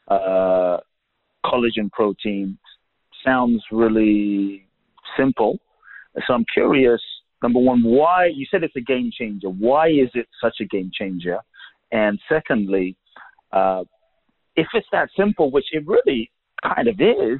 uh, 0.07 0.77
collagen 1.45 1.91
protein. 1.91 2.57
Sounds 3.25 3.63
really 3.71 4.65
simple. 5.17 5.59
So 6.27 6.33
I'm 6.33 6.45
curious, 6.53 7.01
number 7.41 7.59
one, 7.59 7.83
why 7.83 8.27
you 8.33 8.45
said 8.49 8.63
it's 8.63 8.75
a 8.75 8.81
game 8.81 9.11
changer. 9.17 9.49
Why 9.49 9.87
is 9.87 10.09
it 10.13 10.27
such 10.41 10.57
a 10.61 10.65
game 10.65 10.91
changer? 10.93 11.37
And 11.91 12.19
secondly, 12.29 12.95
uh, 13.51 13.83
if 14.55 14.67
it's 14.73 14.87
that 14.91 15.09
simple, 15.17 15.51
which 15.51 15.65
it 15.71 15.83
really 15.87 16.31
kind 16.63 16.87
of 16.87 16.95
is, 16.99 17.39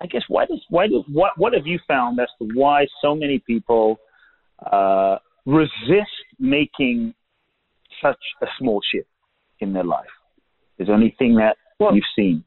I 0.00 0.06
guess 0.06 0.22
why 0.28 0.46
does 0.46 0.62
why 0.68 0.86
does 0.86 1.04
what 1.10 1.32
what 1.36 1.52
have 1.54 1.66
you 1.66 1.78
found 1.88 2.20
as 2.20 2.28
to 2.38 2.48
why 2.54 2.86
so 3.00 3.14
many 3.14 3.38
people 3.40 3.98
uh, 4.70 5.16
resist 5.46 6.10
making 6.38 7.14
such 8.02 8.18
a 8.42 8.46
small 8.58 8.80
shift 8.92 9.08
in 9.60 9.72
their 9.72 9.84
life? 9.84 10.06
Is 10.78 10.86
there 10.86 10.96
anything 10.96 11.36
that 11.36 11.56
well, 11.78 11.94
you've 11.94 12.04
seen? 12.16 12.44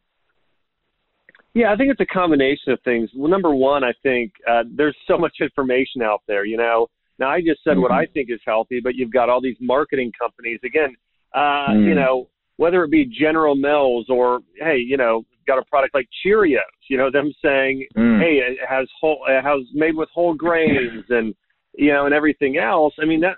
Yeah, 1.55 1.71
I 1.71 1.77
think 1.77 1.89
it's 1.89 2.01
a 2.01 2.13
combination 2.13 2.73
of 2.73 2.79
things. 2.83 3.09
Well, 3.15 3.31
number 3.31 3.55
one, 3.55 3.83
I 3.83 3.93
think 4.03 4.33
uh, 4.45 4.63
there's 4.75 4.95
so 5.07 5.17
much 5.17 5.37
information 5.41 6.01
out 6.03 6.21
there. 6.27 6.45
You 6.45 6.57
know, 6.57 6.87
now 7.17 7.29
I 7.29 7.39
just 7.39 7.63
said 7.63 7.71
mm-hmm. 7.71 7.81
what 7.81 7.91
I 7.91 8.05
think 8.07 8.29
is 8.29 8.41
healthy, 8.45 8.81
but 8.83 8.95
you've 8.95 9.13
got 9.13 9.29
all 9.29 9.39
these 9.41 9.55
marketing 9.61 10.11
companies. 10.19 10.59
Again, 10.65 10.93
uh, 11.33 11.71
mm. 11.71 11.87
you 11.87 11.95
know, 11.95 12.27
whether 12.57 12.83
it 12.83 12.91
be 12.91 13.05
General 13.05 13.55
Mills 13.55 14.07
or 14.09 14.41
hey, 14.59 14.77
you 14.77 14.97
know, 14.97 15.23
got 15.47 15.57
a 15.57 15.63
product 15.63 15.95
like 15.95 16.07
Cheerios. 16.25 16.59
You 16.89 16.97
know, 16.97 17.09
them 17.09 17.31
saying, 17.41 17.87
mm. 17.97 18.19
hey, 18.19 18.39
it 18.39 18.57
has 18.67 18.87
whole, 18.99 19.23
it 19.29 19.41
has 19.41 19.61
made 19.73 19.95
with 19.95 20.09
whole 20.13 20.33
grains 20.33 21.05
and 21.09 21.33
you 21.73 21.93
know, 21.93 22.05
and 22.05 22.13
everything 22.13 22.57
else. 22.57 22.93
I 23.01 23.05
mean 23.05 23.21
that 23.21 23.37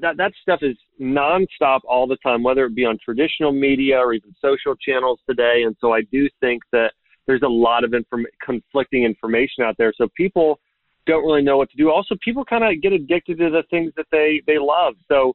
that 0.00 0.16
that 0.18 0.32
stuff 0.40 0.60
is 0.62 0.76
nonstop 1.00 1.80
all 1.88 2.06
the 2.06 2.16
time, 2.22 2.44
whether 2.44 2.64
it 2.66 2.76
be 2.76 2.84
on 2.84 2.96
traditional 3.04 3.50
media 3.50 3.98
or 3.98 4.12
even 4.12 4.34
social 4.40 4.76
channels 4.76 5.18
today. 5.28 5.62
And 5.66 5.76
so 5.80 5.92
I 5.92 6.02
do 6.12 6.28
think 6.40 6.62
that 6.70 6.92
there's 7.26 7.42
a 7.42 7.48
lot 7.48 7.84
of 7.84 7.94
inform- 7.94 8.26
conflicting 8.44 9.04
information 9.04 9.64
out 9.64 9.76
there. 9.78 9.92
So 9.96 10.08
people 10.16 10.60
don't 11.06 11.24
really 11.24 11.42
know 11.42 11.56
what 11.56 11.70
to 11.70 11.76
do. 11.76 11.90
Also, 11.90 12.16
people 12.24 12.44
kind 12.44 12.64
of 12.64 12.82
get 12.82 12.92
addicted 12.92 13.38
to 13.38 13.50
the 13.50 13.62
things 13.70 13.92
that 13.96 14.06
they 14.10 14.42
they 14.46 14.58
love. 14.58 14.94
So 15.08 15.34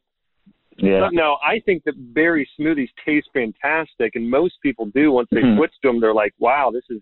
yeah. 0.77 1.09
Now, 1.11 1.37
I 1.43 1.59
think 1.65 1.83
that 1.83 1.93
berry 2.13 2.47
smoothies 2.59 2.89
taste 3.05 3.29
fantastic, 3.33 4.15
and 4.15 4.29
most 4.29 4.55
people 4.63 4.87
do. 4.87 5.11
Once 5.11 5.27
they 5.31 5.41
mm-hmm. 5.41 5.57
switch 5.57 5.73
to 5.81 5.89
them, 5.89 5.99
they're 5.99 6.13
like, 6.13 6.33
"Wow, 6.39 6.71
this 6.73 6.83
is 6.89 7.01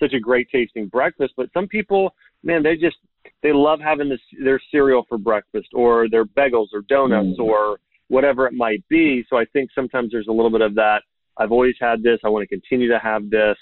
such 0.00 0.12
a 0.14 0.20
great 0.20 0.48
tasting 0.50 0.86
breakfast." 0.86 1.34
But 1.36 1.50
some 1.52 1.66
people, 1.66 2.14
man, 2.42 2.62
they 2.62 2.76
just 2.76 2.96
they 3.42 3.52
love 3.52 3.80
having 3.80 4.08
this 4.08 4.20
their 4.42 4.60
cereal 4.70 5.04
for 5.08 5.18
breakfast, 5.18 5.68
or 5.74 6.08
their 6.08 6.24
bagels, 6.24 6.68
or 6.72 6.82
donuts, 6.88 7.38
mm-hmm. 7.38 7.42
or 7.42 7.80
whatever 8.08 8.46
it 8.46 8.54
might 8.54 8.86
be. 8.88 9.24
So 9.28 9.36
I 9.36 9.44
think 9.52 9.70
sometimes 9.74 10.10
there's 10.12 10.28
a 10.28 10.32
little 10.32 10.50
bit 10.50 10.62
of 10.62 10.74
that. 10.76 11.02
I've 11.36 11.52
always 11.52 11.74
had 11.80 12.02
this. 12.02 12.18
I 12.24 12.28
want 12.28 12.48
to 12.48 12.48
continue 12.48 12.88
to 12.88 12.98
have 12.98 13.28
this. 13.30 13.56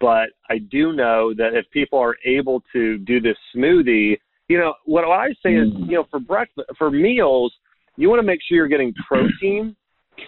But 0.00 0.30
I 0.48 0.58
do 0.58 0.92
know 0.92 1.34
that 1.34 1.50
if 1.54 1.70
people 1.72 1.98
are 1.98 2.16
able 2.24 2.62
to 2.72 2.98
do 2.98 3.20
this 3.20 3.36
smoothie, 3.54 4.16
you 4.48 4.58
know, 4.58 4.74
what 4.84 5.04
I 5.04 5.28
say 5.44 5.54
is, 5.54 5.68
mm. 5.68 5.86
you 5.86 5.92
know, 5.92 6.06
for 6.10 6.18
breakfast, 6.18 6.68
for 6.78 6.90
meals, 6.90 7.52
you 7.96 8.08
want 8.08 8.18
to 8.18 8.26
make 8.26 8.40
sure 8.48 8.56
you're 8.56 8.68
getting 8.68 8.94
protein, 9.06 9.76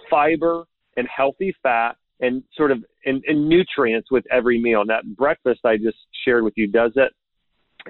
fiber, 0.09 0.65
and 0.95 1.07
healthy 1.13 1.53
fat 1.63 1.93
and 2.19 2.43
sort 2.55 2.71
of 2.71 2.83
and, 3.05 3.23
and 3.27 3.49
nutrients 3.49 4.11
with 4.11 4.23
every 4.31 4.61
meal. 4.61 4.81
And 4.81 4.89
that 4.89 5.15
breakfast 5.17 5.61
I 5.65 5.77
just 5.77 5.97
shared 6.23 6.43
with 6.43 6.53
you 6.55 6.67
does 6.67 6.91
it. 6.95 7.11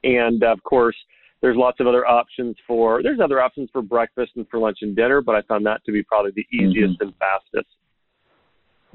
And 0.03 0.43
of 0.43 0.63
course, 0.63 0.95
there's 1.41 1.57
lots 1.57 1.79
of 1.81 1.87
other 1.87 2.07
options 2.07 2.55
for 2.65 3.03
there's 3.03 3.19
other 3.21 3.41
options 3.41 3.69
for 3.71 3.81
breakfast 3.81 4.31
and 4.37 4.47
for 4.49 4.59
lunch 4.59 4.77
and 4.81 4.95
dinner, 4.95 5.21
but 5.21 5.35
I 5.35 5.41
found 5.43 5.65
that 5.65 5.83
to 5.85 5.91
be 5.91 6.01
probably 6.01 6.31
the 6.35 6.47
easiest 6.55 6.93
mm-hmm. 6.93 7.07
and 7.09 7.13
fastest. 7.19 7.75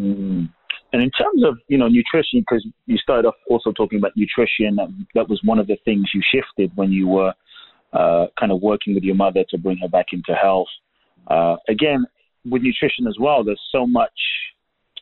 Mm-hmm. 0.01 0.45
And 0.93 1.03
in 1.03 1.11
terms 1.11 1.45
of 1.45 1.59
you 1.69 1.77
know 1.77 1.89
nutrition, 1.89 2.41
because 2.41 2.67
you 2.87 2.97
started 2.99 3.29
off 3.29 3.35
also 3.49 3.73
talking 3.73 3.99
about 3.99 4.13
nutrition, 4.17 4.77
that, 4.77 4.89
that 5.15 5.29
was 5.29 5.41
one 5.45 5.59
of 5.59 5.67
the 5.67 5.77
things 5.85 6.07
you 6.15 6.23
shifted 6.33 6.73
when 6.77 6.93
you 6.93 7.09
were 7.09 7.33
uh, 7.93 8.27
kind 8.39 8.53
of 8.53 8.63
working 8.63 8.95
with 8.95 9.05
your 9.05 9.15
mother 9.15 9.45
to 9.51 9.59
bring 9.59 9.79
her 9.79 9.89
back 9.89 10.07
into 10.13 10.35
health. 10.35 10.69
Uh, 11.29 11.57
again, 11.69 12.07
with 12.45 12.63
nutrition 12.63 13.07
as 13.07 13.17
well, 13.21 13.45
there's 13.45 13.61
so 13.71 13.87
much 13.87 14.13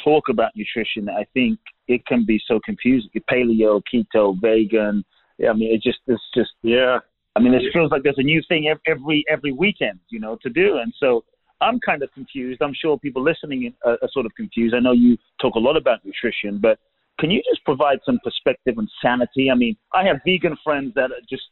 talk 0.04 0.28
about 0.28 0.52
nutrition 0.54 1.08
I 1.08 1.24
think 1.34 1.58
it 1.88 2.04
can 2.06 2.24
be 2.24 2.40
so 2.46 2.60
confusing. 2.64 3.10
Paleo, 3.30 3.80
keto, 3.92 4.40
vegan. 4.40 5.04
I 5.48 5.52
mean, 5.52 5.74
it 5.74 5.82
just 5.82 5.98
it's 6.06 6.22
just 6.34 6.50
yeah. 6.62 6.98
I 7.34 7.38
mean, 7.38 7.52
it 7.52 7.64
feels 7.72 7.90
like 7.90 8.02
there's 8.02 8.18
a 8.18 8.22
new 8.22 8.42
thing 8.48 8.74
every 8.86 9.24
every 9.28 9.52
weekend, 9.52 10.00
you 10.08 10.18
know, 10.18 10.38
to 10.42 10.48
do, 10.48 10.78
and 10.78 10.92
so 10.98 11.24
I'm 11.60 11.80
kind 11.80 12.02
of 12.02 12.12
confused. 12.12 12.60
I'm 12.60 12.74
sure 12.74 12.98
people 12.98 13.22
listening 13.22 13.72
are, 13.84 13.98
are 14.02 14.08
sort 14.12 14.26
of 14.26 14.34
confused. 14.34 14.74
I 14.74 14.80
know 14.80 14.92
you 14.92 15.16
talk 15.40 15.54
a 15.54 15.58
lot 15.58 15.76
about 15.76 16.04
nutrition, 16.04 16.58
but 16.60 16.78
can 17.18 17.30
you 17.30 17.42
just 17.50 17.64
provide 17.64 17.98
some 18.04 18.18
perspective 18.22 18.74
and 18.78 18.88
sanity? 19.02 19.50
I 19.50 19.54
mean, 19.54 19.76
I 19.94 20.04
have 20.04 20.20
vegan 20.24 20.56
friends 20.62 20.92
that 20.94 21.10
are 21.12 21.24
just, 21.28 21.44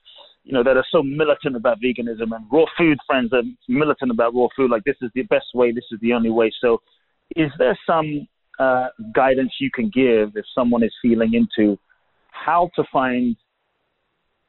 you 0.44 0.52
know, 0.52 0.62
that 0.62 0.76
are 0.76 0.84
so 0.90 1.02
militant 1.02 1.56
about 1.56 1.78
veganism 1.80 2.34
and 2.34 2.44
raw 2.52 2.66
food 2.76 2.98
friends 3.06 3.30
that 3.30 3.38
are 3.38 3.42
militant 3.68 4.10
about 4.10 4.34
raw 4.34 4.48
food. 4.54 4.70
Like 4.70 4.84
this 4.84 4.96
is 5.00 5.10
the 5.14 5.22
best 5.22 5.46
way, 5.54 5.72
this 5.72 5.84
is 5.90 5.98
the 6.00 6.12
only 6.12 6.30
way. 6.30 6.52
So, 6.60 6.82
is 7.34 7.50
there 7.58 7.78
some 7.86 8.28
uh, 8.58 8.88
guidance 9.14 9.52
you 9.58 9.70
can 9.70 9.90
give 9.92 10.36
if 10.36 10.44
someone 10.54 10.82
is 10.82 10.92
feeling 11.00 11.32
into 11.32 11.78
how 12.30 12.70
to 12.76 12.84
find? 12.92 13.36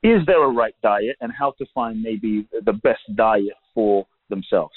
Is 0.03 0.19
there 0.27 0.43
a 0.43 0.49
right 0.49 0.75
diet 0.83 1.15
and 1.21 1.31
how 1.31 1.53
to 1.57 1.65
find 1.73 2.01
maybe 2.01 2.47
the 2.65 2.73
best 2.73 3.01
diet 3.15 3.55
for 3.73 4.05
themselves? 4.29 4.75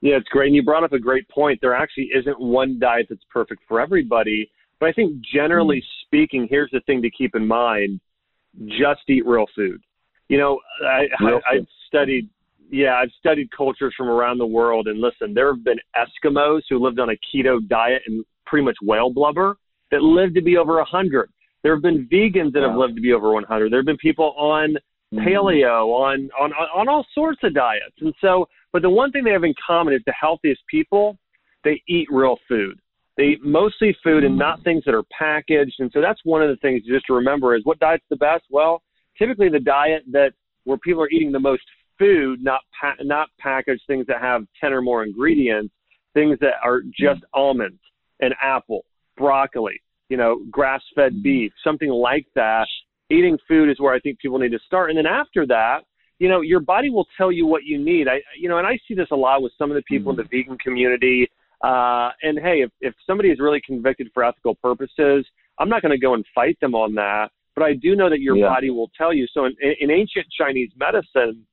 Yeah, 0.00 0.16
it's 0.16 0.28
great. 0.28 0.48
And 0.48 0.56
you 0.56 0.62
brought 0.62 0.84
up 0.84 0.92
a 0.92 0.98
great 0.98 1.28
point. 1.28 1.58
There 1.60 1.74
actually 1.74 2.10
isn't 2.14 2.40
one 2.40 2.78
diet 2.78 3.06
that's 3.08 3.24
perfect 3.32 3.62
for 3.66 3.80
everybody. 3.80 4.50
But 4.80 4.90
I 4.90 4.92
think 4.92 5.20
generally 5.20 5.78
mm. 5.78 6.06
speaking, 6.06 6.46
here's 6.48 6.70
the 6.70 6.80
thing 6.86 7.02
to 7.02 7.10
keep 7.10 7.34
in 7.34 7.46
mind 7.46 8.00
just 8.66 9.00
eat 9.08 9.26
real 9.26 9.46
food. 9.54 9.80
You 10.28 10.38
know, 10.38 10.60
I, 10.84 11.06
I, 11.20 11.56
I've 11.56 11.66
studied, 11.86 12.28
yeah, 12.70 12.94
I've 12.94 13.10
studied 13.18 13.48
cultures 13.56 13.94
from 13.96 14.08
around 14.08 14.38
the 14.38 14.46
world. 14.46 14.86
And 14.88 15.00
listen, 15.00 15.34
there 15.34 15.52
have 15.52 15.64
been 15.64 15.78
Eskimos 15.96 16.62
who 16.68 16.78
lived 16.78 17.00
on 17.00 17.10
a 17.10 17.14
keto 17.14 17.66
diet 17.66 18.02
and 18.06 18.24
pretty 18.46 18.64
much 18.64 18.76
whale 18.82 19.10
blubber 19.10 19.56
that 19.90 20.02
lived 20.02 20.34
to 20.34 20.42
be 20.42 20.56
over 20.56 20.76
100. 20.76 21.30
There 21.62 21.74
have 21.74 21.82
been 21.82 22.08
vegans 22.12 22.52
that 22.52 22.60
wow. 22.60 22.70
have 22.70 22.78
lived 22.78 22.96
to 22.96 23.02
be 23.02 23.12
over 23.12 23.32
100. 23.32 23.72
There 23.72 23.78
have 23.78 23.86
been 23.86 23.96
people 23.96 24.34
on 24.36 24.76
mm. 25.12 25.26
paleo, 25.26 25.88
on, 25.88 26.28
on, 26.38 26.52
on 26.52 26.88
all 26.88 27.06
sorts 27.14 27.40
of 27.42 27.54
diets. 27.54 27.96
And 28.00 28.14
so 28.20 28.46
but 28.72 28.82
the 28.82 28.90
one 28.90 29.10
thing 29.10 29.24
they 29.24 29.30
have 29.30 29.44
in 29.44 29.54
common 29.64 29.94
is 29.94 30.00
the 30.06 30.14
healthiest 30.18 30.60
people, 30.70 31.18
they 31.64 31.82
eat 31.88 32.08
real 32.10 32.36
food. 32.48 32.78
They 33.16 33.24
eat 33.24 33.42
mostly 33.42 33.96
food 34.04 34.22
and 34.22 34.38
not 34.38 34.62
things 34.62 34.84
that 34.84 34.94
are 34.94 35.04
packaged. 35.16 35.74
And 35.80 35.90
so 35.92 36.00
that's 36.00 36.20
one 36.24 36.40
of 36.40 36.48
the 36.48 36.56
things 36.56 36.82
just 36.86 37.06
to 37.06 37.14
remember 37.14 37.56
is 37.56 37.64
what 37.64 37.80
diet's 37.80 38.04
the 38.10 38.16
best? 38.16 38.44
Well, 38.48 38.82
typically 39.18 39.48
the 39.48 39.58
diet 39.58 40.04
that 40.12 40.32
where 40.64 40.78
people 40.78 41.02
are 41.02 41.10
eating 41.10 41.32
the 41.32 41.40
most 41.40 41.62
food, 41.98 42.42
not 42.42 42.60
pa- 42.80 42.94
not 43.02 43.28
packaged 43.40 43.82
things 43.86 44.06
that 44.06 44.20
have 44.20 44.42
10 44.60 44.72
or 44.72 44.82
more 44.82 45.04
ingredients, 45.04 45.74
things 46.14 46.38
that 46.40 46.54
are 46.62 46.82
just 46.96 47.22
almonds 47.34 47.80
and 48.20 48.34
apple, 48.40 48.84
broccoli, 49.16 49.80
you 50.08 50.16
know, 50.16 50.44
grass-fed 50.50 51.22
beef, 51.22 51.52
something 51.64 51.90
like 51.90 52.26
that. 52.34 52.66
Eating 53.10 53.38
food 53.48 53.68
is 53.70 53.80
where 53.80 53.94
I 53.94 54.00
think 54.00 54.20
people 54.20 54.38
need 54.38 54.52
to 54.52 54.58
start. 54.64 54.90
And 54.90 54.98
then 54.98 55.06
after 55.06 55.46
that, 55.46 55.80
you 56.18 56.28
know, 56.28 56.40
your 56.40 56.60
body 56.60 56.90
will 56.90 57.06
tell 57.16 57.30
you 57.30 57.46
what 57.46 57.64
you 57.64 57.78
need. 57.78 58.08
I, 58.08 58.20
you 58.38 58.48
know, 58.48 58.58
and 58.58 58.66
I 58.66 58.78
see 58.88 58.94
this 58.94 59.08
a 59.12 59.16
lot 59.16 59.42
with 59.42 59.52
some 59.58 59.70
of 59.70 59.76
the 59.76 59.82
people 59.82 60.12
mm-hmm. 60.12 60.20
in 60.20 60.26
the 60.30 60.36
mm-hmm. 60.36 60.50
vegan 60.50 60.58
community. 60.58 61.30
Uh, 61.62 62.10
and 62.22 62.38
hey, 62.38 62.62
if, 62.62 62.70
if 62.80 62.94
somebody 63.06 63.30
is 63.30 63.38
really 63.40 63.60
convicted 63.64 64.08
for 64.14 64.24
ethical 64.24 64.54
purposes, 64.56 65.26
I'm 65.58 65.68
not 65.68 65.82
going 65.82 65.92
to 65.92 65.98
go 65.98 66.14
and 66.14 66.24
fight 66.34 66.58
them 66.60 66.74
on 66.74 66.94
that. 66.94 67.28
But 67.54 67.64
I 67.64 67.74
do 67.74 67.96
know 67.96 68.08
that 68.08 68.20
your 68.20 68.36
yeah. 68.36 68.48
body 68.48 68.70
will 68.70 68.90
tell 68.96 69.12
you. 69.12 69.26
So 69.32 69.46
in, 69.46 69.54
in 69.80 69.90
ancient 69.90 70.26
Chinese 70.36 70.70
medicine, 70.76 71.44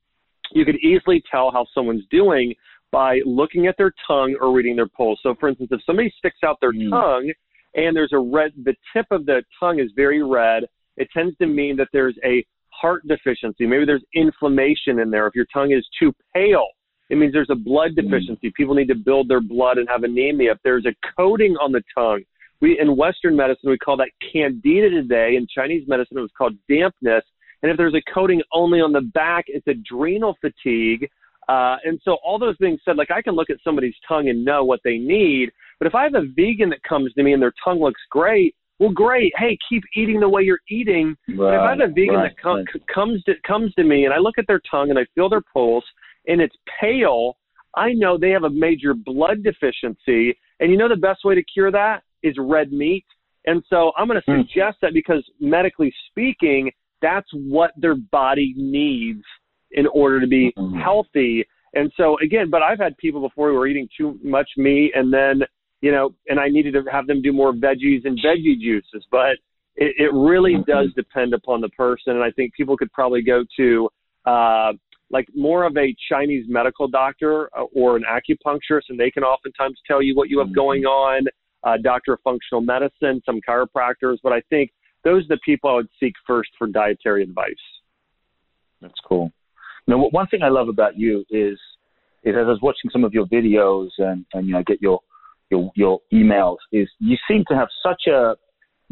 you 0.51 0.65
could 0.65 0.77
easily 0.77 1.23
tell 1.31 1.51
how 1.51 1.65
someone's 1.73 2.05
doing 2.11 2.53
by 2.91 3.19
looking 3.25 3.67
at 3.67 3.75
their 3.77 3.91
tongue 4.07 4.37
or 4.39 4.53
reading 4.53 4.75
their 4.75 4.87
pulse. 4.87 5.19
So, 5.23 5.35
for 5.39 5.49
instance, 5.49 5.69
if 5.71 5.81
somebody 5.85 6.13
sticks 6.17 6.37
out 6.45 6.57
their 6.61 6.71
mm. 6.71 6.89
tongue 6.89 7.31
and 7.73 7.95
there's 7.95 8.13
a 8.13 8.19
red, 8.19 8.51
the 8.63 8.75
tip 8.95 9.07
of 9.11 9.25
the 9.25 9.43
tongue 9.59 9.79
is 9.79 9.91
very 9.95 10.23
red, 10.23 10.63
it 10.97 11.09
tends 11.11 11.35
to 11.37 11.47
mean 11.47 11.75
that 11.77 11.87
there's 11.91 12.15
a 12.23 12.45
heart 12.85 13.07
deficiency. 13.07 13.65
Maybe 13.65 13.83
there's 13.83 14.05
inflammation 14.13 14.99
in 14.99 15.09
there. 15.09 15.25
If 15.25 15.33
your 15.33 15.47
tongue 15.51 15.71
is 15.71 15.83
too 15.99 16.13
pale, 16.35 16.67
it 17.09 17.17
means 17.17 17.33
there's 17.33 17.49
a 17.49 17.55
blood 17.55 17.91
mm. 17.91 18.03
deficiency. 18.03 18.51
People 18.55 18.75
need 18.75 18.89
to 18.89 18.95
build 18.95 19.27
their 19.27 19.41
blood 19.41 19.79
and 19.79 19.89
have 19.89 20.03
anemia. 20.03 20.51
If 20.51 20.59
there's 20.63 20.85
a 20.85 20.93
coating 21.17 21.55
on 21.59 21.71
the 21.71 21.81
tongue, 21.97 22.21
we 22.61 22.79
in 22.79 22.95
Western 22.95 23.35
medicine 23.35 23.71
we 23.71 23.79
call 23.79 23.97
that 23.97 24.11
candida 24.31 24.91
today. 24.91 25.35
In 25.35 25.47
Chinese 25.53 25.87
medicine, 25.87 26.19
it 26.19 26.21
was 26.21 26.37
called 26.37 26.53
dampness. 26.69 27.23
And 27.63 27.71
if 27.71 27.77
there's 27.77 27.95
a 27.95 28.11
coating 28.13 28.43
only 28.53 28.81
on 28.81 28.91
the 28.91 29.01
back, 29.01 29.45
it's 29.47 29.65
adrenal 29.65 30.37
fatigue. 30.39 31.09
Uh, 31.49 31.77
and 31.83 31.99
so 32.03 32.17
all 32.23 32.37
those 32.37 32.55
being 32.57 32.77
said, 32.85 32.97
like 32.97 33.09
I 33.09 33.23
can 33.23 33.33
look 33.33 33.49
at 33.49 33.57
somebody's 33.63 33.95
tongue 34.07 34.29
and 34.29 34.45
know 34.45 34.63
what 34.63 34.79
they 34.83 34.99
need. 34.99 35.49
But 35.79 35.87
if 35.87 35.95
I 35.95 36.03
have 36.03 36.13
a 36.13 36.27
vegan 36.35 36.69
that 36.69 36.83
comes 36.83 37.11
to 37.13 37.23
me 37.23 37.33
and 37.33 37.41
their 37.41 37.53
tongue 37.63 37.79
looks 37.79 38.01
great, 38.11 38.55
well, 38.79 38.91
great. 38.91 39.31
Hey, 39.37 39.57
keep 39.69 39.83
eating 39.95 40.19
the 40.19 40.27
way 40.27 40.43
you're 40.43 40.59
eating. 40.69 41.15
Right, 41.29 41.55
if 41.55 41.61
I 41.61 41.69
have 41.69 41.79
a 41.79 41.93
vegan 41.93 42.15
right, 42.15 42.31
that 42.35 42.41
com- 42.41 42.57
right. 42.57 42.87
comes 42.93 43.23
to 43.23 43.33
comes 43.47 43.73
to 43.75 43.83
me 43.83 44.05
and 44.05 44.13
I 44.13 44.17
look 44.17 44.37
at 44.37 44.45
their 44.47 44.61
tongue 44.69 44.89
and 44.89 44.99
I 44.99 45.05
feel 45.15 45.29
their 45.29 45.43
pulse 45.53 45.85
and 46.27 46.41
it's 46.41 46.55
pale, 46.79 47.37
I 47.75 47.93
know 47.93 48.17
they 48.17 48.31
have 48.31 48.43
a 48.43 48.49
major 48.49 48.93
blood 48.93 49.43
deficiency. 49.43 50.37
And 50.59 50.71
you 50.71 50.77
know 50.77 50.89
the 50.89 50.95
best 50.95 51.23
way 51.23 51.35
to 51.35 51.43
cure 51.43 51.71
that 51.71 52.03
is 52.23 52.35
red 52.37 52.71
meat. 52.71 53.05
And 53.45 53.63
so 53.69 53.91
I'm 53.97 54.07
going 54.07 54.21
to 54.21 54.31
mm. 54.31 54.41
suggest 54.41 54.77
that 54.81 54.93
because 54.93 55.23
medically 55.39 55.93
speaking, 56.09 56.71
that's 57.01 57.29
what 57.33 57.71
their 57.77 57.95
body 57.95 58.53
needs 58.57 59.23
in 59.71 59.87
order 59.87 60.19
to 60.19 60.27
be 60.27 60.51
Mhm. 60.57 60.81
healthy. 60.81 61.45
And 61.73 61.91
so 61.97 62.17
again, 62.19 62.49
but 62.49 62.63
I've 62.63 62.79
had 62.79 62.97
people 62.97 63.21
before 63.21 63.49
who 63.49 63.55
were 63.55 63.67
eating 63.67 63.87
too 63.95 64.17
much 64.23 64.49
meat 64.57 64.93
and 64.95 65.13
then, 65.13 65.43
you 65.81 65.91
know, 65.91 66.13
and 66.27 66.39
I 66.39 66.47
needed 66.47 66.73
to 66.73 66.83
have 66.91 67.07
them 67.07 67.21
do 67.21 67.33
more 67.33 67.53
veggies 67.53 68.05
and 68.05 68.17
veggie 68.19 68.59
juices. 68.59 69.05
But 69.11 69.37
it, 69.75 69.93
it 69.97 70.11
really 70.13 70.55
Mhm. 70.55 70.65
does 70.65 70.93
depend 70.93 71.33
upon 71.33 71.61
the 71.61 71.69
person. 71.69 72.13
And 72.13 72.23
I 72.23 72.31
think 72.31 72.53
people 72.53 72.77
could 72.77 72.91
probably 72.91 73.21
go 73.21 73.43
to, 73.57 73.89
uh, 74.25 74.73
like 75.11 75.27
more 75.35 75.65
of 75.65 75.77
a 75.77 75.95
Chinese 76.09 76.45
medical 76.47 76.87
doctor 76.87 77.49
uh, 77.57 77.63
or 77.73 77.95
an 77.95 78.03
acupuncturist, 78.09 78.89
and 78.89 78.99
they 78.99 79.11
can 79.11 79.23
oftentimes 79.23 79.79
tell 79.85 80.01
you 80.01 80.15
what 80.15 80.29
you 80.29 80.39
have 80.39 80.47
Mhm. 80.49 80.55
going 80.55 80.85
on. 80.85 81.27
Uh, 81.63 81.77
doctor 81.77 82.13
of 82.13 82.21
functional 82.21 82.61
medicine, 82.61 83.21
some 83.25 83.41
chiropractors, 83.41 84.17
but 84.21 84.31
I 84.31 84.41
think 84.51 84.71
those 85.03 85.23
are 85.25 85.29
the 85.29 85.39
people 85.43 85.71
I 85.71 85.73
would 85.73 85.89
seek 85.99 86.13
first 86.25 86.51
for 86.57 86.67
dietary 86.67 87.23
advice. 87.23 87.65
That's 88.81 88.99
cool. 88.99 89.31
Now, 89.87 89.97
one 89.97 90.27
thing 90.27 90.43
I 90.43 90.49
love 90.49 90.69
about 90.69 90.97
you 90.97 91.25
is, 91.29 91.59
is 92.23 92.35
as 92.35 92.45
I 92.45 92.49
was 92.49 92.61
watching 92.61 92.91
some 92.91 93.03
of 93.03 93.13
your 93.13 93.25
videos 93.27 93.89
and, 93.97 94.25
and 94.33 94.45
you 94.45 94.53
know, 94.53 94.63
get 94.63 94.79
your, 94.81 94.99
your, 95.49 95.71
your 95.75 95.99
emails, 96.13 96.57
is 96.71 96.87
you 96.99 97.17
seem 97.27 97.43
to 97.49 97.55
have 97.55 97.67
such 97.83 98.07
a 98.07 98.35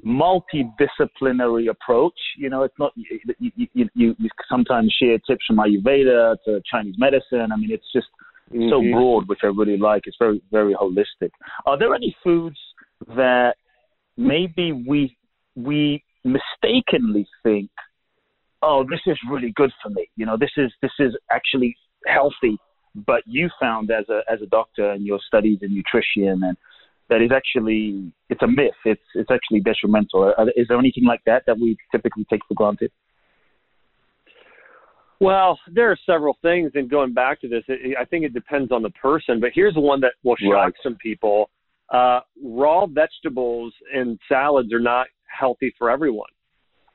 multidisciplinary 0.06 1.70
approach. 1.70 2.18
You 2.38 2.50
know, 2.50 2.64
it's 2.64 2.74
not, 2.80 2.92
you, 2.96 3.20
you, 3.40 3.70
you, 3.74 4.16
you 4.18 4.30
sometimes 4.50 4.94
share 5.02 5.18
tips 5.20 5.46
from 5.48 5.58
Ayurveda 5.58 6.36
to 6.46 6.62
Chinese 6.70 6.96
medicine. 6.98 7.52
I 7.52 7.56
mean, 7.58 7.72
it's 7.72 7.92
just 7.94 8.08
so 8.50 8.82
Mhm. 8.82 8.92
broad, 8.92 9.28
which 9.28 9.40
I 9.44 9.48
really 9.48 9.78
like. 9.78 10.04
It's 10.06 10.18
very, 10.20 10.42
very 10.52 10.74
holistic. 10.76 11.32
Are 11.66 11.78
there 11.78 11.96
any 11.96 12.16
foods 12.24 12.60
that 13.08 13.56
maybe 14.18 14.72
we 14.72 15.18
we 15.56 16.04
mistakenly 16.24 17.28
think, 17.44 17.70
oh, 18.62 18.84
this 18.90 19.02
is 19.06 19.18
really 19.30 19.52
good 19.56 19.72
for 19.82 19.90
me. 19.90 20.10
You 20.16 20.26
know, 20.26 20.38
this 20.38 20.52
is 20.58 20.72
this 20.82 20.92
is 21.00 21.16
actually 21.32 21.76
healthy. 22.06 22.58
But 22.96 23.24
you 23.26 23.50
found 23.60 23.92
as 23.92 24.08
a 24.10 24.22
as 24.32 24.42
a 24.42 24.46
doctor 24.46 24.94
in 24.94 25.06
your 25.06 25.20
studies 25.28 25.60
in 25.62 25.74
nutrition 25.74 26.44
and 26.44 26.58
that 27.10 27.22
is 27.22 27.32
actually 27.36 28.12
it's 28.30 28.42
a 28.42 28.48
myth. 28.48 28.74
It's 28.86 29.02
it's 29.14 29.30
actually 29.32 29.60
detrimental. 29.62 30.34
Is 30.56 30.68
there 30.68 30.80
anything 30.80 31.06
like 31.06 31.22
that 31.26 31.44
that 31.48 31.58
we 31.60 31.78
typically 31.92 32.26
take 32.30 32.42
for 32.48 32.54
granted? 32.56 32.92
Well, 35.20 35.58
there 35.72 35.90
are 35.90 35.98
several 36.06 36.38
things, 36.42 36.72
and 36.76 36.90
going 36.90 37.14
back 37.14 37.40
to 37.42 37.48
this, 37.48 37.64
it, 37.68 37.96
I 38.00 38.04
think 38.04 38.26
it 38.26 38.34
depends 38.34 38.72
on 38.72 38.82
the 38.82 38.90
person. 38.90 39.40
But 39.40 39.52
here's 39.54 39.76
one 39.76 40.02
that 40.02 40.14
will 40.24 40.36
shock 40.36 40.50
Right. 40.52 40.74
some 40.84 40.96
people: 40.96 41.50
uh, 41.94 42.22
raw 42.44 42.86
vegetables 42.88 43.74
and 43.94 44.20
salads 44.28 44.74
are 44.74 44.82
not 44.82 45.08
healthy 45.28 45.74
for 45.78 45.90
everyone, 45.90 46.30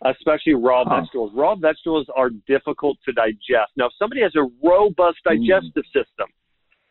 especially 0.04 0.54
raw 0.54 0.84
Huh. 0.84 1.00
vegetables. 1.00 1.32
Raw 1.34 1.54
vegetables 1.54 2.08
are 2.14 2.30
difficult 2.46 2.98
to 3.04 3.12
digest. 3.12 3.72
Now, 3.76 3.86
if 3.86 3.92
somebody 3.98 4.22
has 4.22 4.34
a 4.36 4.48
robust 4.62 5.18
Mm. 5.24 5.40
digestive 5.40 5.84
system, 5.86 6.28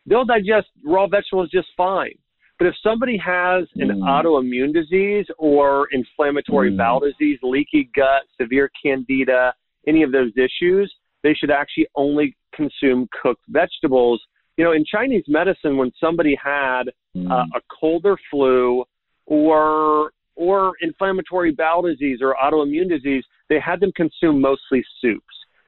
they'll 0.06 0.24
digest 0.24 0.68
raw 0.84 1.06
vegetables 1.06 1.50
just 1.50 1.68
fine. 1.76 2.16
But 2.58 2.66
if 2.66 2.76
somebody 2.78 3.16
has 3.18 3.68
an 3.76 3.88
Mm. 3.88 4.02
autoimmune 4.02 4.72
disease 4.72 5.26
or 5.38 5.86
inflammatory 5.92 6.72
Mm. 6.72 6.76
bowel 6.76 7.00
disease, 7.00 7.38
leaky 7.42 7.84
gut, 7.94 8.24
severe 8.36 8.68
candida, 8.82 9.54
any 9.86 10.02
of 10.02 10.10
those 10.12 10.36
issues, 10.36 10.94
they 11.22 11.34
should 11.34 11.50
actually 11.50 11.86
only 11.94 12.36
consume 12.52 13.08
cooked 13.22 13.44
vegetables. 13.48 14.20
You 14.56 14.64
know, 14.64 14.72
in 14.72 14.84
Chinese 14.84 15.28
medicine, 15.28 15.76
when 15.76 15.92
somebody 16.00 16.34
had 16.34 16.90
uh, 17.30 17.46
a 17.54 17.60
cold 17.68 18.06
or 18.06 18.16
flu 18.30 18.84
or 19.26 20.12
or 20.38 20.72
inflammatory 20.80 21.50
bowel 21.50 21.82
disease 21.82 22.20
or 22.22 22.36
autoimmune 22.42 22.88
disease, 22.88 23.24
they 23.48 23.58
had 23.58 23.80
them 23.80 23.90
consume 23.96 24.40
mostly 24.40 24.84
soups 25.00 25.24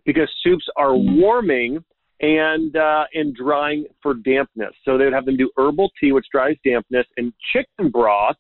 because 0.07 0.31
soups 0.43 0.67
are 0.77 0.93
Mm. 0.93 1.21
warming 1.21 1.85
and 2.21 2.77
uh, 2.77 3.05
and 3.15 3.35
drying 3.35 3.87
for 4.03 4.15
dampness. 4.15 4.75
So 4.85 4.97
they 4.97 5.05
would 5.05 5.13
have 5.13 5.25
them 5.25 5.37
do 5.37 5.51
herbal 5.57 5.91
tea, 5.99 6.13
which 6.13 6.27
dries 6.31 6.57
dampness, 6.65 7.07
and 7.17 7.33
chicken 7.53 7.91
broth, 7.91 8.37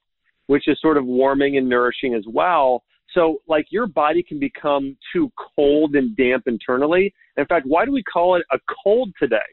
which 0.46 0.68
is 0.68 0.80
sort 0.80 0.96
of 0.96 1.04
warming 1.04 1.56
and 1.56 1.68
nourishing 1.68 2.14
as 2.14 2.24
well. 2.28 2.84
So 3.14 3.42
like 3.48 3.66
your 3.70 3.86
body 3.86 4.22
can 4.22 4.38
become 4.38 4.96
too 5.12 5.30
cold 5.56 5.96
and 5.96 6.16
damp 6.16 6.44
internally. 6.46 7.12
In 7.36 7.46
fact, 7.46 7.66
why 7.66 7.84
do 7.84 7.92
we 7.92 8.04
call 8.04 8.36
it 8.36 8.44
a 8.52 8.58
cold 8.84 9.12
today? 9.18 9.50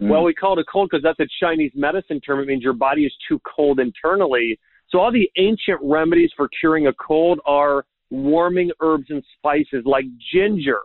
Mm. 0.00 0.08
Well, 0.08 0.24
we 0.24 0.34
call 0.34 0.58
it 0.58 0.62
a 0.62 0.64
cold 0.72 0.88
because 0.90 1.02
that's 1.04 1.20
a 1.20 1.30
Chinese 1.38 1.72
medicine 1.74 2.20
term. 2.20 2.40
It 2.40 2.46
means 2.46 2.62
your 2.62 2.72
body 2.72 3.04
is 3.04 3.14
too 3.28 3.38
cold 3.44 3.78
internally. 3.78 4.58
So 4.92 5.00
all 5.00 5.10
the 5.10 5.28
ancient 5.38 5.80
remedies 5.82 6.30
for 6.36 6.48
curing 6.60 6.86
a 6.86 6.92
cold 6.92 7.40
are 7.46 7.84
warming 8.10 8.70
herbs 8.80 9.06
and 9.08 9.24
spices 9.38 9.82
like 9.86 10.04
ginger, 10.32 10.80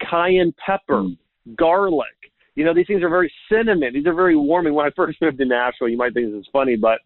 cayenne 0.00 0.54
pepper, 0.64 1.02
Mm. 1.02 1.16
garlic. 1.56 2.06
You 2.54 2.64
know, 2.64 2.72
these 2.72 2.86
things 2.86 3.02
are 3.02 3.08
very 3.08 3.32
cinnamon. 3.50 3.92
These 3.92 4.06
are 4.06 4.14
very 4.14 4.36
warming. 4.36 4.74
When 4.74 4.86
I 4.86 4.90
first 4.90 5.20
moved 5.22 5.38
to 5.38 5.44
Nashville, 5.44 5.88
you 5.88 5.96
might 5.96 6.14
think 6.14 6.30
this 6.30 6.40
is 6.40 6.48
funny, 6.52 6.76
but 6.76 7.00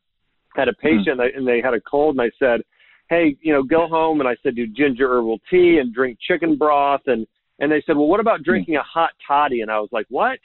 I 0.55 0.61
had 0.61 0.69
a 0.69 0.75
patient 0.75 1.21
and 1.21 1.47
they 1.47 1.61
had 1.63 1.75
a 1.75 1.81
cold, 1.81 2.15
and 2.17 2.23
I 2.23 2.31
said, 2.39 2.63
"Hey, 3.09 3.37
you 3.41 3.53
know, 3.53 3.63
go 3.63 3.89
home." 3.89 4.21
And 4.21 4.29
I 4.29 4.37
said, 4.43 4.55
"Do 4.55 4.67
ginger 4.67 5.09
herbal 5.09 5.41
tea 5.51 5.79
and 5.79 5.95
drink 5.95 6.19
chicken 6.21 6.57
broth." 6.57 7.03
And 7.07 7.27
and 7.59 7.73
they 7.73 7.83
said, 7.87 7.97
"Well, 7.97 8.09
what 8.09 8.21
about 8.21 8.43
drinking 8.43 8.77
a 8.77 8.83
hot 8.83 9.11
toddy?" 9.27 9.63
And 9.63 9.71
I 9.71 9.79
was 9.81 9.89
like, 9.93 10.07
"What? 10.11 10.39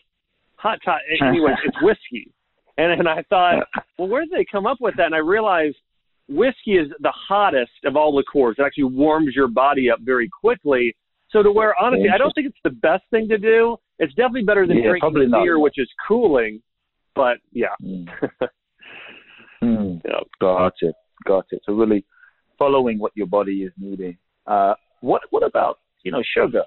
Hot 0.55 0.79
toddy?" 0.85 1.03
Anyway, 1.21 1.53
it's 1.65 1.77
whiskey. 1.81 2.31
And 2.77 2.91
and 2.93 3.07
I 3.09 3.23
thought, 3.29 3.67
well, 3.97 4.07
where 4.07 4.21
did 4.23 4.31
they 4.31 4.45
come 4.49 4.65
up 4.65 4.77
with 4.79 4.95
that? 4.97 5.07
And 5.07 5.15
I 5.15 5.19
realized 5.19 5.77
whiskey 6.29 6.77
is 6.77 6.87
the 6.99 7.11
hottest 7.11 7.71
of 7.85 7.95
all 7.95 8.15
liqueurs. 8.15 8.55
It 8.59 8.63
actually 8.63 8.85
warms 8.85 9.35
your 9.35 9.47
body 9.47 9.89
up 9.89 9.99
very 10.01 10.29
quickly. 10.29 10.95
So 11.31 11.43
to 11.43 11.51
where 11.51 11.75
honestly, 11.79 12.09
I 12.13 12.17
don't 12.17 12.31
think 12.33 12.47
it's 12.47 12.57
the 12.63 12.69
best 12.71 13.03
thing 13.11 13.27
to 13.29 13.37
do. 13.37 13.77
It's 13.99 14.13
definitely 14.13 14.43
better 14.43 14.65
than 14.65 14.77
Yeah, 14.77 14.89
drinking 14.89 15.31
beer, 15.31 15.55
no. 15.55 15.59
which 15.59 15.75
is 15.77 15.89
cooling. 16.07 16.61
But 17.15 17.37
yeah, 17.51 17.75
Mm. 17.83 18.07
Mm. 19.63 20.01
yeah. 20.05 20.19
Got 20.39 20.73
it. 20.81 20.95
Got 21.27 21.45
it. 21.51 21.61
So 21.65 21.73
really 21.73 22.05
following 22.57 22.97
what 22.97 23.11
your 23.15 23.27
body 23.27 23.63
is 23.63 23.73
needing. 23.77 24.17
Uh, 24.47 24.73
what 25.01 25.21
what 25.31 25.43
about 25.43 25.79
you 26.03 26.11
know 26.11 26.23
sugar? 26.35 26.63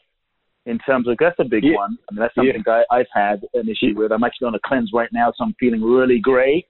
In 0.67 0.79
terms 0.79 1.09
of 1.09 1.17
that's 1.19 1.39
a 1.39 1.45
big 1.45 1.65
Yeah. 1.65 1.77
one. 1.77 1.97
I 2.09 2.15
mean 2.15 2.21
that's 2.21 2.35
something 2.35 2.63
I, 2.67 2.85
I've 2.91 3.07
had 3.15 3.43
an 3.55 3.69
issue 3.69 3.95
with. 3.97 4.13
I'm 4.13 4.23
actually 4.25 4.47
on 4.49 4.55
a 4.55 4.61
cleanse 4.65 4.91
right 4.93 5.09
now, 5.13 5.33
so 5.35 5.45
I'm 5.45 5.55
feeling 5.59 5.83
really 5.83 6.19
great 6.19 6.67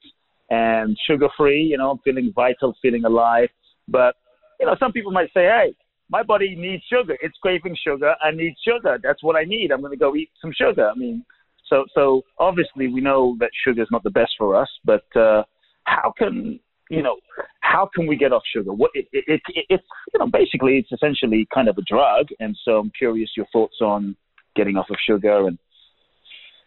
and 0.51 0.97
sugar 1.07 1.29
free. 1.37 1.63
You 1.63 1.79
know, 1.79 1.91
I'm 1.91 1.99
feeling 1.99 2.33
vital, 2.35 2.75
feeling 2.83 3.05
alive. 3.05 3.49
But 3.89 4.17
you 4.61 4.67
know, 4.67 4.77
some 4.79 4.93
people 4.93 5.13
might 5.13 5.29
say, 5.35 5.45
hey. 5.45 5.75
My 6.11 6.23
body 6.23 6.55
needs 6.55 6.83
sugar. 6.93 7.17
It's 7.23 7.39
craving 7.41 7.75
sugar. 7.83 8.15
I 8.21 8.33
need 8.33 8.55
sugar. 8.69 8.99
That's 9.03 9.23
what 9.23 9.35
I 9.35 9.45
need. 9.45 9.71
I'm 9.73 9.81
going 9.81 9.93
to 9.93 9.97
go 9.97 10.15
eat 10.15 10.29
some 10.43 10.53
sugar. 10.53 10.87
I 10.87 10.95
mean, 10.95 11.25
so 11.73 11.87
so 11.95 12.23
obviously 12.39 12.89
we 12.89 13.01
know 13.01 13.35
that 13.41 13.51
sugar 13.65 13.81
is 13.81 13.89
not 13.91 14.03
the 14.03 14.11
best 14.11 14.33
for 14.37 14.55
us, 14.55 14.69
but 14.85 15.05
uh, 15.17 15.43
how 15.85 16.13
can 16.17 16.61
you 16.91 17.03
know 17.03 17.17
how 17.61 17.89
can 17.95 18.07
we 18.07 18.17
get 18.17 18.33
off 18.33 18.43
sugar? 18.55 18.73
What 18.73 18.91
it, 18.93 19.07
it, 19.13 19.25
it, 19.27 19.65
it's 19.71 19.85
you 20.13 20.19
know 20.19 20.27
basically 20.27 20.77
it's 20.77 20.93
essentially 20.93 21.47
kind 21.55 21.69
of 21.69 21.79
a 21.79 21.83
drug, 21.83 22.27
and 22.41 22.57
so 22.63 22.73
I'm 22.73 22.93
curious 22.97 23.31
your 23.37 23.47
thoughts 23.53 23.77
on 23.81 24.17
getting 24.55 24.77
off 24.77 24.91
of 24.91 24.97
sugar 25.09 25.47
and 25.47 25.59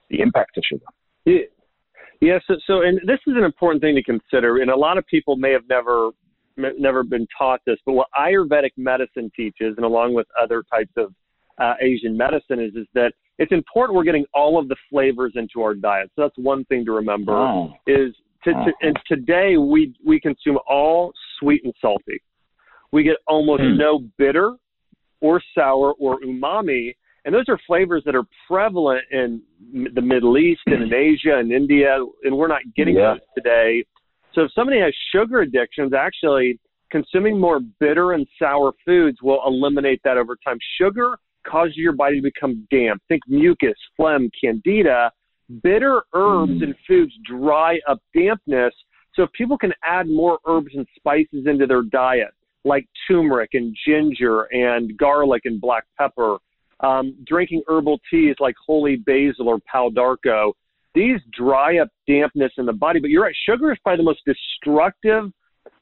the 0.09 0.21
impact 0.21 0.57
of 0.57 0.63
sugar. 0.67 0.85
Yeah. 1.25 1.45
Yeah, 2.21 2.39
so, 2.47 2.55
so 2.65 2.81
and 2.81 2.99
this 3.05 3.19
is 3.27 3.33
an 3.35 3.43
important 3.43 3.81
thing 3.81 3.95
to 3.95 4.03
consider, 4.03 4.61
and 4.61 4.71
a 4.71 4.75
lot 4.75 4.97
of 4.97 5.05
people 5.07 5.35
may 5.35 5.51
have 5.51 5.67
never 5.69 6.11
never 6.57 7.03
been 7.03 7.27
taught 7.37 7.59
this, 7.65 7.77
but 7.85 7.93
what 7.93 8.07
Ayurvedic 8.17 8.71
medicine 8.77 9.29
teaches, 9.35 9.73
and 9.75 9.85
along 9.85 10.13
with 10.13 10.25
other 10.41 10.63
types 10.73 10.91
of 10.95 11.13
uh, 11.61 11.73
Asian 11.81 12.15
medicine, 12.15 12.59
is 12.59 12.73
is 12.75 12.87
that 12.93 13.11
it's 13.37 13.51
important 13.51 13.95
we're 13.95 14.03
getting 14.03 14.25
all 14.33 14.57
of 14.57 14.69
the 14.69 14.75
flavors 14.89 15.33
into 15.35 15.61
our 15.61 15.73
diet. 15.73 16.09
So 16.15 16.21
that's 16.21 16.37
one 16.37 16.63
thing 16.65 16.85
to 16.85 16.93
remember. 16.93 17.33
Oh. 17.33 17.73
Is 17.87 18.15
to, 18.45 18.51
to, 18.53 18.71
and 18.81 18.97
today 19.07 19.57
we 19.57 19.93
we 20.05 20.19
consume 20.19 20.57
all 20.67 21.11
sweet 21.39 21.61
and 21.65 21.73
salty. 21.81 22.21
We 22.91 23.03
get 23.03 23.17
almost 23.27 23.61
Hmm. 23.61 23.77
no 23.77 23.99
bitter 24.17 24.55
or 25.21 25.41
sour 25.53 25.93
or 25.99 26.19
umami, 26.21 26.95
and 27.25 27.33
those 27.33 27.45
are 27.49 27.59
flavors 27.67 28.03
that 28.05 28.15
are 28.15 28.23
prevalent 28.47 29.01
in 29.11 29.41
the 29.93 30.01
Middle 30.01 30.37
East 30.37 30.61
and 30.67 30.83
in 30.83 30.93
Asia 30.93 31.37
and 31.37 31.51
India, 31.51 31.97
and 32.23 32.35
we're 32.37 32.47
not 32.47 32.61
getting 32.75 32.95
Yeah. 32.95 33.13
those 33.13 33.19
today. 33.35 33.83
So 34.33 34.43
if 34.43 34.51
somebody 34.53 34.79
has 34.79 34.93
sugar 35.13 35.41
addictions, 35.41 35.93
actually 35.93 36.59
consuming 36.91 37.39
more 37.39 37.59
bitter 37.79 38.13
and 38.13 38.27
sour 38.39 38.71
foods 38.85 39.17
will 39.21 39.41
eliminate 39.45 40.01
that 40.03 40.17
over 40.17 40.37
time. 40.45 40.57
Sugar 40.79 41.17
causes 41.47 41.75
your 41.77 41.93
body 41.93 42.17
to 42.17 42.21
become 42.21 42.67
damp. 42.71 43.01
Think 43.07 43.21
mucus, 43.27 43.75
phlegm, 43.97 44.29
candida. 44.39 45.11
Bitter 45.63 46.01
herbs 46.13 46.61
and 46.61 46.73
foods 46.87 47.13
dry 47.27 47.79
up 47.87 47.99
dampness. 48.15 48.73
So 49.13 49.23
if 49.23 49.31
people 49.33 49.57
can 49.57 49.73
add 49.83 50.07
more 50.07 50.39
herbs 50.47 50.71
and 50.73 50.85
spices 50.95 51.45
into 51.45 51.65
their 51.65 51.83
diet, 51.83 52.29
like 52.65 52.85
turmeric 53.07 53.51
and 53.53 53.75
ginger 53.87 54.43
and 54.51 54.97
garlic 54.97 55.43
and 55.45 55.61
black 55.61 55.83
pepper, 55.97 56.37
um, 56.85 57.15
drinking 57.25 57.63
herbal 57.67 57.99
teas 58.09 58.35
like 58.39 58.55
holy 58.65 58.97
basil 58.97 59.47
or 59.47 59.59
pau 59.71 59.89
d'arco. 59.89 60.53
these 60.93 61.19
dry 61.37 61.79
up 61.79 61.89
dampness 62.07 62.51
in 62.57 62.65
the 62.65 62.73
body. 62.73 62.99
But 62.99 63.09
you're 63.09 63.23
right, 63.23 63.35
sugar 63.47 63.71
is 63.71 63.77
probably 63.83 63.97
the 63.97 64.03
most 64.03 64.21
destructive 64.25 65.31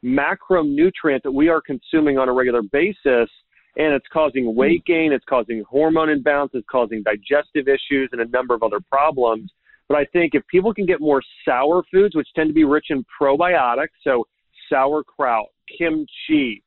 macronutrient 0.04 1.24
that 1.24 1.32
we 1.32 1.50
are 1.50 1.62
consuming 1.62 2.18
on 2.18 2.30
a 2.30 2.34
regular 2.34 2.62
basis. 2.62 3.30
and 3.76 3.92
it's 3.94 4.06
causing 4.14 4.56
weight 4.56 4.86
gain, 4.86 5.12
it's 5.12 5.26
causing 5.28 5.64
hormone 5.68 6.10
imbalance, 6.10 6.52
it's 6.54 6.68
causing 6.72 7.02
digestive 7.04 7.68
issues 7.68 8.08
and 8.12 8.22
a 8.22 8.26
number 8.26 8.54
of 8.54 8.62
other 8.62 8.80
problems. 8.92 9.52
But 9.90 9.98
I 9.98 10.06
think 10.06 10.36
if 10.36 10.46
people 10.48 10.74
can 10.74 10.86
get 10.86 11.02
more 11.02 11.22
sour 11.44 11.84
foods, 11.92 12.16
which 12.16 12.28
tend 12.36 12.50
to 12.50 12.54
be 12.54 12.64
rich 12.64 12.88
in 12.90 13.04
probiotics, 13.20 13.96
so 14.04 14.26
sauerkraut, 14.70 15.48
kimchi, 15.78 16.64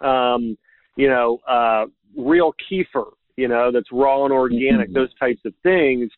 um, 0.00 0.58
you 0.96 1.08
know, 1.08 1.38
uh, 1.48 1.86
real 2.16 2.52
kefir, 2.70 3.12
you 3.36 3.48
know, 3.48 3.70
that's 3.72 3.90
raw 3.92 4.24
and 4.24 4.32
organic, 4.32 4.88
mm-hmm. 4.88 4.94
those 4.94 5.14
types 5.18 5.40
of 5.44 5.52
things. 5.62 6.10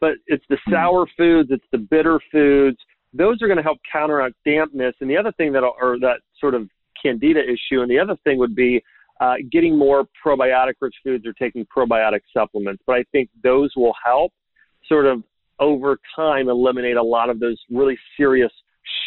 But 0.00 0.12
it's 0.26 0.44
the 0.48 0.58
sour 0.70 1.06
foods, 1.16 1.50
it's 1.50 1.64
the 1.72 1.78
bitter 1.78 2.20
foods. 2.30 2.76
Those 3.14 3.40
are 3.40 3.46
going 3.46 3.56
to 3.56 3.62
help 3.62 3.78
counteract 3.90 4.34
dampness. 4.44 4.94
And 5.00 5.08
the 5.08 5.16
other 5.16 5.32
thing 5.32 5.52
that, 5.52 5.62
or 5.62 5.98
that 6.00 6.20
sort 6.38 6.54
of 6.54 6.68
candida 7.02 7.40
issue, 7.40 7.80
and 7.80 7.90
the 7.90 7.98
other 7.98 8.16
thing 8.24 8.38
would 8.38 8.54
be 8.54 8.82
uh, 9.20 9.34
getting 9.50 9.78
more 9.78 10.04
probiotic 10.24 10.74
rich 10.80 10.94
foods 11.02 11.26
or 11.26 11.32
taking 11.32 11.66
probiotic 11.74 12.20
supplements. 12.34 12.82
But 12.86 12.96
I 12.96 13.04
think 13.12 13.30
those 13.42 13.72
will 13.74 13.94
help 14.04 14.32
sort 14.86 15.06
of 15.06 15.22
over 15.58 15.98
time 16.14 16.48
eliminate 16.48 16.96
a 16.96 17.02
lot 17.02 17.30
of 17.30 17.40
those 17.40 17.58
really 17.70 17.96
serious 18.16 18.52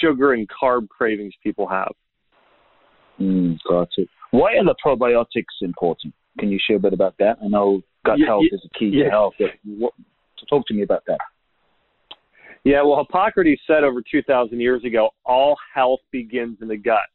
sugar 0.01 0.33
and 0.33 0.47
carb 0.49 0.89
cravings 0.89 1.33
people 1.43 1.67
have. 1.67 1.91
Mm, 3.19 3.57
got 3.69 3.89
it. 3.97 4.07
Why 4.31 4.53
are 4.53 4.65
the 4.65 4.75
probiotics 4.83 5.61
important? 5.61 6.13
Can 6.37 6.49
you 6.49 6.59
share 6.65 6.77
a 6.77 6.79
bit 6.79 6.93
about 6.93 7.15
that? 7.19 7.37
I 7.43 7.47
know 7.47 7.81
gut 8.05 8.19
yeah, 8.19 8.27
health 8.27 8.43
yeah, 8.51 8.55
is 8.55 8.65
a 8.65 8.77
key 8.77 8.91
yeah. 8.93 9.05
to 9.05 9.09
health. 9.09 9.33
What, 9.65 9.93
talk 10.49 10.65
to 10.67 10.73
me 10.73 10.83
about 10.83 11.03
that. 11.07 11.19
Yeah, 12.63 12.81
well, 12.83 12.97
Hippocrates 12.97 13.61
said 13.65 13.83
over 13.83 14.01
2,000 14.01 14.59
years 14.59 14.83
ago, 14.83 15.09
all 15.25 15.55
health 15.73 16.01
begins 16.11 16.57
in 16.61 16.67
the 16.67 16.77
gut. 16.77 17.07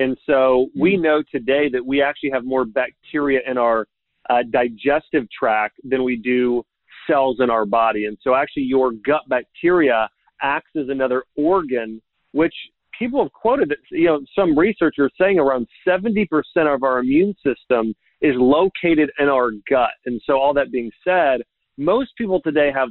And 0.00 0.16
so 0.26 0.68
we 0.78 0.96
mm. 0.96 1.02
know 1.02 1.22
today 1.30 1.68
that 1.72 1.84
we 1.84 2.02
actually 2.02 2.30
have 2.30 2.44
more 2.44 2.64
bacteria 2.64 3.40
in 3.48 3.56
our 3.56 3.86
uh, 4.28 4.42
digestive 4.50 5.26
tract 5.30 5.76
than 5.84 6.02
we 6.04 6.16
do 6.16 6.64
cells 7.06 7.36
in 7.40 7.50
our 7.50 7.66
body. 7.66 8.06
And 8.06 8.16
so 8.22 8.34
actually 8.34 8.64
your 8.64 8.92
gut 8.92 9.22
bacteria 9.28 10.08
acts 10.42 10.70
as 10.76 10.88
another 10.88 11.24
organ, 11.36 12.00
which 12.32 12.54
people 12.98 13.22
have 13.22 13.32
quoted 13.32 13.68
that, 13.70 13.78
you 13.90 14.06
know, 14.06 14.20
some 14.34 14.58
researchers 14.58 15.12
saying 15.20 15.38
around 15.38 15.66
70% 15.86 16.26
of 16.66 16.82
our 16.82 16.98
immune 16.98 17.34
system 17.44 17.94
is 18.20 18.34
located 18.36 19.10
in 19.18 19.28
our 19.28 19.50
gut. 19.68 19.90
And 20.06 20.20
so 20.26 20.34
all 20.34 20.54
that 20.54 20.72
being 20.72 20.90
said, 21.04 21.40
most 21.76 22.10
people 22.16 22.40
today 22.40 22.70
have 22.74 22.88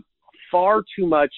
far 0.52 0.82
too 0.96 1.06
much 1.06 1.34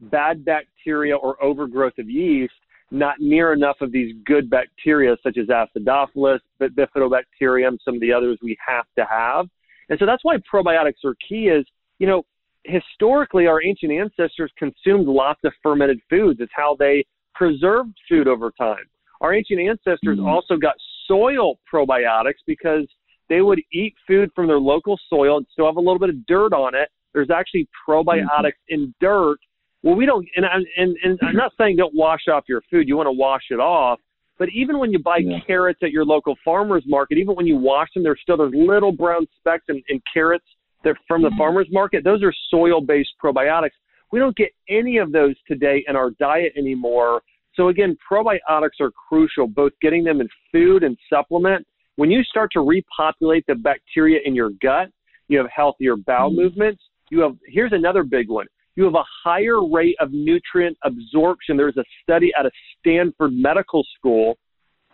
bad 0.00 0.44
bacteria 0.44 1.16
or 1.16 1.42
overgrowth 1.42 1.98
of 1.98 2.10
yeast 2.10 2.52
not 2.90 3.16
near 3.18 3.52
enough 3.52 3.76
of 3.80 3.92
these 3.92 4.14
good 4.24 4.48
bacteria 4.48 5.16
such 5.22 5.36
as 5.38 5.48
acidophilus, 5.48 6.40
bifidobacterium, 6.60 7.76
some 7.84 7.94
of 7.94 8.00
the 8.00 8.12
others 8.12 8.38
we 8.42 8.56
have 8.64 8.86
to 8.96 9.04
have. 9.10 9.46
And 9.88 9.98
so 9.98 10.06
that's 10.06 10.24
why 10.24 10.36
probiotics 10.52 11.04
are 11.04 11.16
key 11.28 11.48
is, 11.48 11.66
you 11.98 12.06
know, 12.06 12.22
historically 12.64 13.46
our 13.46 13.62
ancient 13.62 13.92
ancestors 13.92 14.52
consumed 14.58 15.06
lots 15.06 15.40
of 15.44 15.52
fermented 15.62 16.00
foods. 16.10 16.40
It's 16.40 16.52
how 16.54 16.76
they 16.78 17.04
preserved 17.34 17.96
food 18.08 18.28
over 18.28 18.52
time. 18.56 18.84
Our 19.20 19.34
ancient 19.34 19.60
ancestors 19.60 20.18
mm-hmm. 20.18 20.26
also 20.26 20.56
got 20.56 20.74
soil 21.06 21.58
probiotics 21.72 22.42
because 22.46 22.86
they 23.28 23.40
would 23.40 23.60
eat 23.72 23.94
food 24.06 24.30
from 24.34 24.46
their 24.46 24.58
local 24.58 24.98
soil 25.08 25.38
and 25.38 25.46
still 25.52 25.66
have 25.66 25.76
a 25.76 25.80
little 25.80 25.98
bit 25.98 26.10
of 26.10 26.26
dirt 26.26 26.52
on 26.52 26.74
it. 26.74 26.88
There's 27.12 27.30
actually 27.30 27.68
probiotics 27.88 28.26
mm-hmm. 28.70 28.74
in 28.74 28.94
dirt 29.00 29.38
well, 29.86 29.94
we 29.94 30.04
don't, 30.04 30.26
and, 30.34 30.44
and, 30.76 30.96
and 31.04 31.18
I'm 31.22 31.36
not 31.36 31.52
saying 31.56 31.76
don't 31.76 31.94
wash 31.94 32.22
off 32.28 32.42
your 32.48 32.60
food. 32.70 32.88
You 32.88 32.96
want 32.96 33.06
to 33.06 33.12
wash 33.12 33.44
it 33.50 33.60
off. 33.60 34.00
But 34.36 34.48
even 34.52 34.80
when 34.80 34.90
you 34.90 34.98
buy 34.98 35.18
yeah. 35.18 35.38
carrots 35.46 35.78
at 35.82 35.92
your 35.92 36.04
local 36.04 36.34
farmer's 36.44 36.82
market, 36.88 37.18
even 37.18 37.36
when 37.36 37.46
you 37.46 37.56
wash 37.56 37.88
them, 37.94 38.02
there's 38.02 38.18
still 38.20 38.36
those 38.36 38.52
little 38.52 38.90
brown 38.90 39.28
specks 39.38 39.64
in, 39.68 39.80
in 39.88 40.02
carrots 40.12 40.44
that 40.82 40.96
from 41.06 41.22
the 41.22 41.28
mm-hmm. 41.28 41.38
farmer's 41.38 41.68
market. 41.70 42.02
Those 42.02 42.24
are 42.24 42.32
soil-based 42.50 43.10
probiotics. 43.22 43.70
We 44.10 44.18
don't 44.18 44.36
get 44.36 44.50
any 44.68 44.98
of 44.98 45.12
those 45.12 45.36
today 45.46 45.84
in 45.86 45.94
our 45.94 46.10
diet 46.18 46.52
anymore. 46.58 47.22
So 47.54 47.68
again, 47.68 47.96
probiotics 48.10 48.80
are 48.80 48.90
crucial, 49.08 49.46
both 49.46 49.72
getting 49.80 50.02
them 50.02 50.20
in 50.20 50.28
food 50.50 50.82
and 50.82 50.98
supplement. 51.08 51.64
When 51.96 52.10
you 52.10 52.22
start 52.22 52.50
to 52.52 52.60
repopulate 52.60 53.44
the 53.46 53.54
bacteria 53.54 54.20
in 54.24 54.34
your 54.34 54.50
gut, 54.62 54.88
you 55.28 55.38
have 55.38 55.48
healthier 55.54 55.96
bowel 55.96 56.30
mm-hmm. 56.30 56.40
movements. 56.40 56.82
You 57.10 57.20
have 57.20 57.36
here's 57.46 57.72
another 57.72 58.02
big 58.02 58.28
one 58.28 58.46
you 58.76 58.84
have 58.84 58.94
a 58.94 59.04
higher 59.24 59.66
rate 59.66 59.96
of 60.00 60.12
nutrient 60.12 60.76
absorption. 60.84 61.56
There's 61.56 61.76
a 61.78 61.84
study 62.02 62.30
at 62.38 62.46
a 62.46 62.50
Stanford 62.78 63.32
Medical 63.32 63.84
School, 63.98 64.38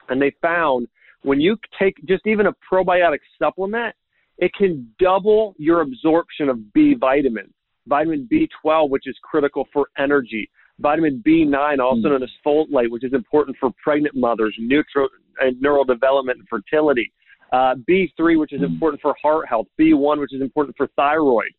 and 0.09 0.23
they 0.23 0.33
found 0.41 0.87
when 1.23 1.41
you 1.41 1.57
take 1.79 1.95
just 2.07 2.27
even 2.27 2.47
a 2.47 2.53
probiotic 2.73 3.19
supplement, 3.39 3.95
it 4.39 4.53
can 4.55 4.89
double 4.99 5.55
your 5.59 5.83
absorption 5.83 6.49
of 6.49 6.73
B 6.73 6.95
vitamins. 6.99 7.53
Vitamin 7.89 8.29
B12, 8.33 8.89
which 8.91 9.09
is 9.09 9.17
critical 9.23 9.67
for 9.73 9.89
energy. 9.99 10.49
Vitamin 10.83 11.23
B9, 11.27 11.79
also 11.79 12.09
known 12.09 12.23
as 12.23 12.31
folate, 12.45 12.91
which 12.91 13.05
is 13.05 13.13
important 13.13 13.57
for 13.59 13.71
pregnant 13.83 14.17
mothers, 14.17 14.55
neutral, 14.59 15.09
and 15.39 15.61
neural 15.61 15.85
development 15.85 16.39
and 16.39 16.49
fertility. 16.49 17.13
Uh, 17.53 17.75
B3, 17.89 18.39
which 18.39 18.53
is 18.53 18.63
important 18.63 19.01
for 19.01 19.15
heart 19.23 19.49
health. 19.49 19.67
B1, 19.79 20.19
which 20.19 20.33
is 20.35 20.41
important 20.41 20.77
for 20.77 20.89
thyroid 20.97 21.53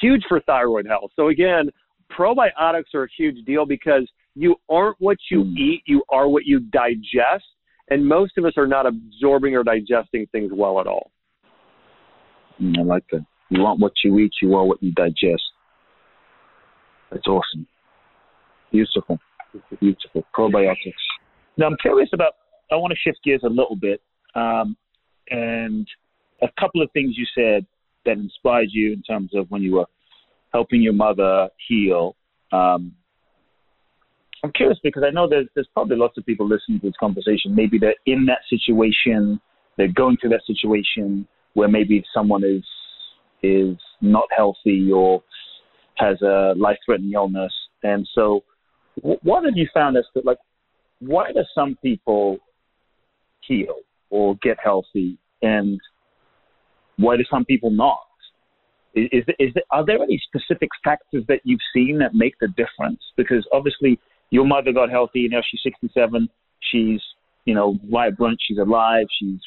huge 0.00 0.22
for 0.28 0.40
thyroid 0.40 0.86
health. 0.86 1.10
So 1.16 1.28
again, 1.28 1.70
probiotics 2.16 2.94
are 2.94 3.04
a 3.04 3.08
huge 3.16 3.44
deal 3.44 3.66
because 3.66 4.08
you 4.34 4.56
aren't 4.68 4.96
what 4.98 5.18
you 5.30 5.44
mm. 5.44 5.56
eat, 5.56 5.82
you 5.86 6.02
are 6.10 6.28
what 6.28 6.44
you 6.44 6.60
digest. 6.60 7.44
And 7.90 8.06
most 8.06 8.36
of 8.36 8.44
us 8.44 8.52
are 8.56 8.66
not 8.66 8.86
absorbing 8.86 9.54
or 9.54 9.64
digesting 9.64 10.26
things 10.30 10.50
well 10.52 10.80
at 10.80 10.86
all. 10.86 11.10
Mm, 12.60 12.78
I 12.78 12.82
like 12.82 13.04
that. 13.12 13.24
You 13.50 13.62
want 13.62 13.80
what 13.80 13.92
you 14.04 14.18
eat, 14.18 14.32
you 14.42 14.54
are 14.54 14.64
what 14.64 14.82
you 14.82 14.92
digest. 14.92 15.42
That's 17.10 17.26
awesome. 17.26 17.66
Beautiful. 18.72 19.18
Beautiful. 19.80 20.24
Probiotics. 20.36 20.92
Now, 21.56 21.66
I'm 21.66 21.76
curious 21.80 22.10
about, 22.12 22.34
I 22.70 22.76
want 22.76 22.92
to 22.92 22.98
shift 22.98 23.18
gears 23.24 23.40
a 23.44 23.48
little 23.48 23.76
bit. 23.76 24.00
Um, 24.34 24.76
and 25.30 25.86
a 26.42 26.48
couple 26.60 26.82
of 26.82 26.90
things 26.92 27.14
you 27.16 27.26
said 27.34 27.66
that 28.04 28.12
inspired 28.12 28.68
you 28.70 28.92
in 28.92 29.02
terms 29.02 29.30
of 29.34 29.50
when 29.50 29.62
you 29.62 29.74
were 29.74 29.86
helping 30.52 30.82
your 30.82 30.92
mother 30.92 31.48
heal? 31.68 32.16
Um, 32.52 32.92
I'm 34.44 34.52
curious 34.52 34.78
because 34.82 35.02
I 35.06 35.10
know 35.10 35.28
there's, 35.28 35.48
there's 35.54 35.68
probably 35.74 35.96
lots 35.96 36.16
of 36.16 36.24
people 36.24 36.48
listening 36.48 36.80
to 36.80 36.86
this 36.86 36.94
conversation. 36.98 37.54
Maybe 37.54 37.78
they're 37.78 37.94
in 38.06 38.26
that 38.26 38.38
situation, 38.48 39.40
they're 39.76 39.92
going 39.92 40.16
through 40.20 40.30
that 40.30 40.42
situation 40.46 41.26
where 41.54 41.68
maybe 41.68 42.04
someone 42.14 42.44
is 42.44 42.64
is 43.42 43.76
not 44.00 44.24
healthy 44.36 44.90
or 44.92 45.22
has 45.96 46.20
a 46.22 46.54
life-threatening 46.56 47.12
illness, 47.12 47.52
and 47.84 48.06
so 48.12 48.42
what 49.02 49.44
have 49.44 49.56
you 49.56 49.68
found 49.72 49.96
as 49.96 50.04
to 50.14 50.22
like 50.24 50.38
why 51.00 51.32
do 51.32 51.40
some 51.54 51.76
people 51.82 52.38
heal 53.40 53.76
or 54.10 54.36
get 54.42 54.56
healthy 54.62 55.18
and 55.42 55.80
why 56.96 57.16
do 57.16 57.24
some 57.30 57.44
people 57.44 57.70
not? 57.70 58.00
Is, 58.94 59.08
is, 59.12 59.24
is 59.38 59.54
there, 59.54 59.62
are 59.70 59.84
there 59.84 60.02
any 60.02 60.20
specific 60.26 60.70
factors 60.82 61.24
that 61.28 61.40
you've 61.44 61.60
seen 61.72 61.98
that 61.98 62.14
make 62.14 62.34
the 62.40 62.48
difference? 62.48 63.00
Because 63.16 63.46
obviously 63.52 64.00
your 64.30 64.44
mother 64.44 64.72
got 64.72 64.90
healthy, 64.90 65.28
now 65.28 65.40
she's 65.48 65.60
67, 65.62 66.28
she's 66.70 67.00
you 67.44 67.54
know 67.54 67.78
vibrant, 67.90 68.38
she's 68.46 68.58
alive, 68.58 69.06
she's 69.18 69.38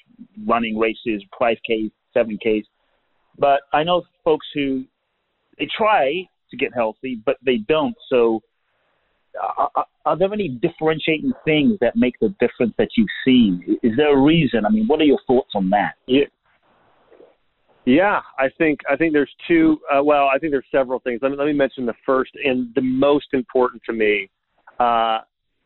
running 0.48 0.78
races, 0.78 1.24
5K, 1.40 1.92
7Ks. 2.16 2.64
But 3.38 3.62
I 3.74 3.84
know 3.84 4.04
folks 4.24 4.48
who 4.54 4.86
they 5.60 5.68
try 5.76 6.26
to 6.50 6.58
get 6.58 6.74
healthy, 6.74 7.22
but 7.26 7.38
they 7.46 7.58
don't. 7.68 7.96
So 8.10 8.42
are, 9.40 9.86
are, 10.06 10.18
there 10.18 10.34
any 10.34 10.50
differentiating 10.50 11.32
things 11.46 11.78
that 11.82 11.94
make 11.96 12.16
the 12.20 12.34
difference 12.40 12.74
that 12.78 12.90
you've 12.98 13.08
seen? 13.26 13.78
Is 13.84 13.94
there 13.98 14.18
a 14.18 14.22
reason? 14.22 14.66
I 14.66 14.70
mean, 14.70 14.86
what 14.88 15.00
are 15.00 15.06
your 15.06 15.20
thoughts 15.28 15.52
on 15.56 15.70
that? 15.70 15.94
Yeah, 16.08 16.26
yeah, 17.86 18.22
I 18.38 18.48
think 18.58 18.80
I 18.90 18.96
think 18.96 19.14
there's 19.14 19.34
two. 19.48 19.80
Uh, 19.92 20.04
well, 20.04 20.30
I 20.34 20.38
think 20.38 20.52
there's 20.52 20.66
several 20.72 21.00
things. 21.00 21.20
Let 21.22 21.32
me 21.32 21.38
let 21.38 21.46
me 21.46 21.54
mention 21.54 21.86
the 21.86 21.96
first 22.06 22.32
and 22.44 22.70
the 22.76 22.82
most 22.82 23.28
important 23.34 23.82
to 23.88 23.94
me, 23.94 24.30
uh, 24.80 24.84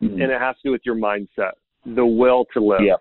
mm-hmm. 0.01 0.21
and 0.21 0.32
it 0.32 0.39
has 0.39 0.56
to 0.58 0.62
do 0.69 0.71
with 0.71 0.82
your 0.86 0.95
mindset, 0.95 1.51
the 1.86 2.06
will 2.06 2.45
to 2.54 2.63
live, 2.63 2.82
yeah. 2.82 2.95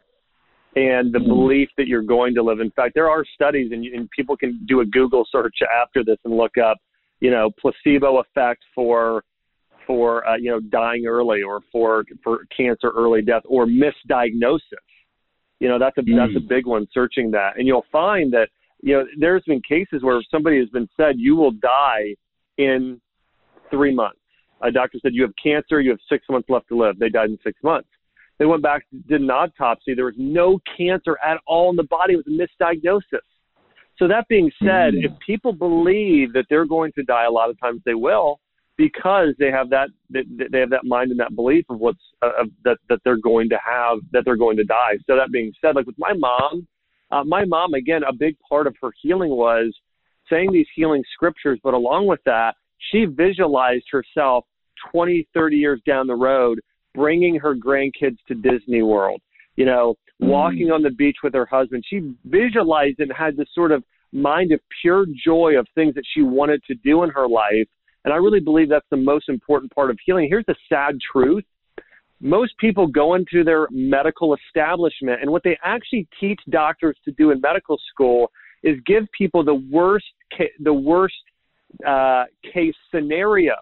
and 0.74 1.12
the 1.12 1.20
mm-hmm. 1.20 1.28
belief 1.28 1.68
that 1.78 1.86
you're 1.86 2.02
going 2.02 2.34
to 2.34 2.42
live. 2.42 2.58
In 2.58 2.72
fact, 2.72 2.94
there 2.94 3.08
are 3.08 3.24
studies, 3.34 3.70
and, 3.70 3.84
and 3.84 4.10
people 4.10 4.36
can 4.36 4.60
do 4.66 4.80
a 4.80 4.86
Google 4.86 5.24
search 5.30 5.58
after 5.80 6.02
this 6.04 6.18
and 6.24 6.36
look 6.36 6.58
up, 6.58 6.78
you 7.20 7.30
know, 7.30 7.50
placebo 7.60 8.18
effect 8.18 8.64
for 8.74 9.22
for 9.86 10.26
uh, 10.26 10.36
you 10.36 10.50
know 10.50 10.60
dying 10.60 11.06
early 11.06 11.42
or 11.42 11.60
for 11.72 12.04
for 12.22 12.46
cancer 12.56 12.90
early 12.94 13.22
death 13.22 13.42
or 13.46 13.66
misdiagnosis. 13.66 14.60
You 15.60 15.68
know, 15.68 15.78
that's 15.78 15.96
a 15.98 16.02
mm-hmm. 16.02 16.16
that's 16.16 16.36
a 16.36 16.46
big 16.46 16.66
one. 16.66 16.86
Searching 16.92 17.30
that, 17.32 17.56
and 17.56 17.66
you'll 17.66 17.86
find 17.92 18.32
that 18.32 18.48
you 18.82 18.94
know, 18.94 19.04
there's 19.18 19.42
been 19.46 19.62
cases 19.66 20.02
where 20.02 20.20
somebody 20.30 20.58
has 20.58 20.68
been 20.68 20.88
said 20.96 21.14
you 21.16 21.36
will 21.36 21.52
die 21.52 22.14
in 22.58 23.00
three 23.70 23.94
months. 23.94 24.18
A 24.62 24.70
doctor 24.70 24.98
said 25.02 25.12
you 25.14 25.22
have 25.22 25.32
cancer, 25.42 25.80
you 25.80 25.90
have 25.90 26.00
six 26.08 26.26
months 26.28 26.48
left 26.48 26.68
to 26.68 26.76
live. 26.76 26.98
They 26.98 27.08
died 27.08 27.30
in 27.30 27.38
six 27.42 27.58
months. 27.62 27.88
They 28.38 28.46
went 28.46 28.62
back, 28.62 28.82
did 29.08 29.20
an 29.20 29.30
autopsy. 29.30 29.94
There 29.94 30.06
was 30.06 30.14
no 30.18 30.58
cancer 30.76 31.16
at 31.24 31.38
all 31.46 31.70
in 31.70 31.76
the 31.76 31.84
body. 31.84 32.14
It 32.14 32.24
was 32.26 32.26
a 32.26 32.64
misdiagnosis. 32.64 33.20
So 33.96 34.08
that 34.08 34.26
being 34.28 34.50
said, 34.58 34.94
mm-hmm. 34.94 35.04
if 35.04 35.12
people 35.24 35.52
believe 35.52 36.32
that 36.32 36.46
they're 36.50 36.66
going 36.66 36.92
to 36.96 37.04
die, 37.04 37.24
a 37.24 37.30
lot 37.30 37.48
of 37.48 37.58
times 37.60 37.80
they 37.84 37.94
will 37.94 38.40
because 38.76 39.34
they 39.38 39.50
have 39.50 39.70
that 39.70 39.88
they 40.10 40.58
have 40.60 40.70
that 40.70 40.84
mind 40.84 41.10
and 41.10 41.20
that 41.20 41.34
belief 41.34 41.64
of 41.70 41.78
what's 41.78 41.98
uh, 42.22 42.44
that 42.64 42.78
that 42.88 42.98
they're 43.04 43.16
going 43.16 43.48
to 43.48 43.58
have 43.64 43.98
that 44.12 44.24
they're 44.24 44.36
going 44.36 44.56
to 44.56 44.64
die. 44.64 44.98
So 45.06 45.16
that 45.16 45.30
being 45.32 45.52
said, 45.60 45.76
like 45.76 45.86
with 45.86 45.98
my 45.98 46.12
mom, 46.12 46.66
uh, 47.10 47.24
my 47.24 47.44
mom 47.44 47.74
again, 47.74 48.02
a 48.08 48.12
big 48.12 48.36
part 48.48 48.66
of 48.66 48.74
her 48.82 48.90
healing 49.00 49.30
was 49.30 49.74
saying 50.30 50.52
these 50.52 50.66
healing 50.74 51.02
scriptures, 51.12 51.60
but 51.62 51.74
along 51.74 52.06
with 52.06 52.20
that, 52.24 52.54
she 52.90 53.04
visualized 53.04 53.84
herself 53.90 54.44
20, 54.90 55.28
30 55.34 55.56
years 55.56 55.80
down 55.86 56.06
the 56.06 56.14
road 56.14 56.60
bringing 56.94 57.36
her 57.36 57.54
grandkids 57.54 58.18
to 58.28 58.34
Disney 58.34 58.82
World, 58.82 59.20
you 59.56 59.66
know, 59.66 59.96
mm. 60.22 60.28
walking 60.28 60.70
on 60.70 60.82
the 60.82 60.90
beach 60.90 61.16
with 61.22 61.34
her 61.34 61.46
husband. 61.46 61.84
She 61.88 62.14
visualized 62.24 63.00
and 63.00 63.12
had 63.12 63.36
this 63.36 63.48
sort 63.54 63.72
of 63.72 63.82
mind 64.12 64.52
of 64.52 64.60
pure 64.80 65.06
joy 65.24 65.58
of 65.58 65.66
things 65.74 65.94
that 65.94 66.04
she 66.14 66.22
wanted 66.22 66.62
to 66.68 66.74
do 66.76 67.02
in 67.02 67.10
her 67.10 67.28
life. 67.28 67.66
And 68.04 68.12
I 68.12 68.16
really 68.16 68.40
believe 68.40 68.68
that's 68.68 68.86
the 68.90 68.96
most 68.96 69.28
important 69.28 69.72
part 69.72 69.90
of 69.90 69.98
healing. 70.04 70.28
Here's 70.28 70.44
the 70.46 70.56
sad 70.68 70.98
truth. 71.12 71.44
Most 72.20 72.56
people 72.58 72.86
go 72.86 73.14
into 73.14 73.44
their 73.44 73.66
medical 73.70 74.34
establishment, 74.34 75.20
and 75.20 75.30
what 75.30 75.42
they 75.42 75.58
actually 75.62 76.06
teach 76.20 76.40
doctors 76.50 76.96
to 77.04 77.12
do 77.12 77.30
in 77.30 77.40
medical 77.40 77.78
school 77.90 78.30
is 78.62 78.76
give 78.86 79.04
people 79.16 79.44
the 79.44 79.54
worst, 79.70 80.06
the 80.60 80.72
worst 80.72 81.14
uh, 81.86 82.24
case 82.52 82.74
scenario. 82.94 83.54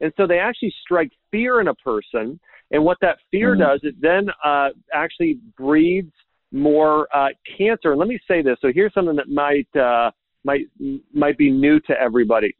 And 0.00 0.12
so 0.16 0.26
they 0.26 0.38
actually 0.38 0.72
strike 0.82 1.10
fear 1.30 1.60
in 1.60 1.68
a 1.68 1.74
person 1.74 2.38
and 2.70 2.84
what 2.84 2.98
that 3.00 3.18
fear 3.30 3.52
mm-hmm. 3.52 3.62
does, 3.62 3.80
it 3.82 3.94
then 4.00 4.28
uh, 4.44 4.68
actually 4.92 5.38
breeds 5.56 6.12
more 6.52 7.08
uh, 7.14 7.28
cancer. 7.56 7.92
And 7.92 7.98
let 7.98 8.08
me 8.08 8.18
say 8.26 8.42
this. 8.42 8.56
So 8.60 8.68
here's 8.74 8.92
something 8.94 9.16
that 9.16 9.28
might 9.28 9.68
uh, 9.76 10.10
might 10.44 10.66
might 11.12 11.38
be 11.38 11.50
new 11.50 11.80
to 11.80 11.92
everybody. 12.00 12.54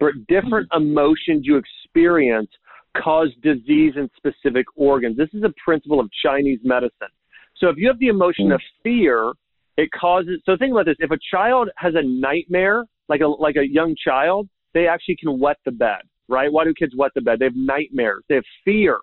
But 0.00 0.26
different 0.28 0.68
mm-hmm. 0.70 0.82
emotions 0.82 1.42
you 1.44 1.56
experience 1.56 2.50
cause 2.96 3.28
disease 3.42 3.94
in 3.96 4.10
specific 4.16 4.66
organs. 4.76 5.16
This 5.16 5.30
is 5.32 5.42
a 5.44 5.52
principle 5.64 6.00
of 6.00 6.10
Chinese 6.24 6.60
medicine. 6.62 7.08
So 7.56 7.68
if 7.68 7.76
you 7.76 7.88
have 7.88 7.98
the 7.98 8.08
emotion 8.08 8.46
mm-hmm. 8.46 8.54
of 8.54 8.60
fear, 8.82 9.32
it 9.76 9.90
causes. 9.98 10.40
So 10.44 10.56
think 10.56 10.72
about 10.72 10.86
this: 10.86 10.96
if 10.98 11.10
a 11.10 11.18
child 11.30 11.70
has 11.76 11.94
a 11.96 12.02
nightmare, 12.02 12.84
like 13.08 13.20
a 13.20 13.26
like 13.26 13.56
a 13.56 13.66
young 13.66 13.94
child, 14.02 14.48
they 14.74 14.86
actually 14.86 15.16
can 15.16 15.38
wet 15.38 15.56
the 15.64 15.70
bed, 15.70 16.02
right? 16.28 16.52
Why 16.52 16.64
do 16.64 16.74
kids 16.74 16.94
wet 16.96 17.12
the 17.14 17.20
bed? 17.20 17.38
They 17.38 17.46
have 17.46 17.56
nightmares. 17.56 18.24
They 18.28 18.36
have 18.36 18.44
fear. 18.64 18.98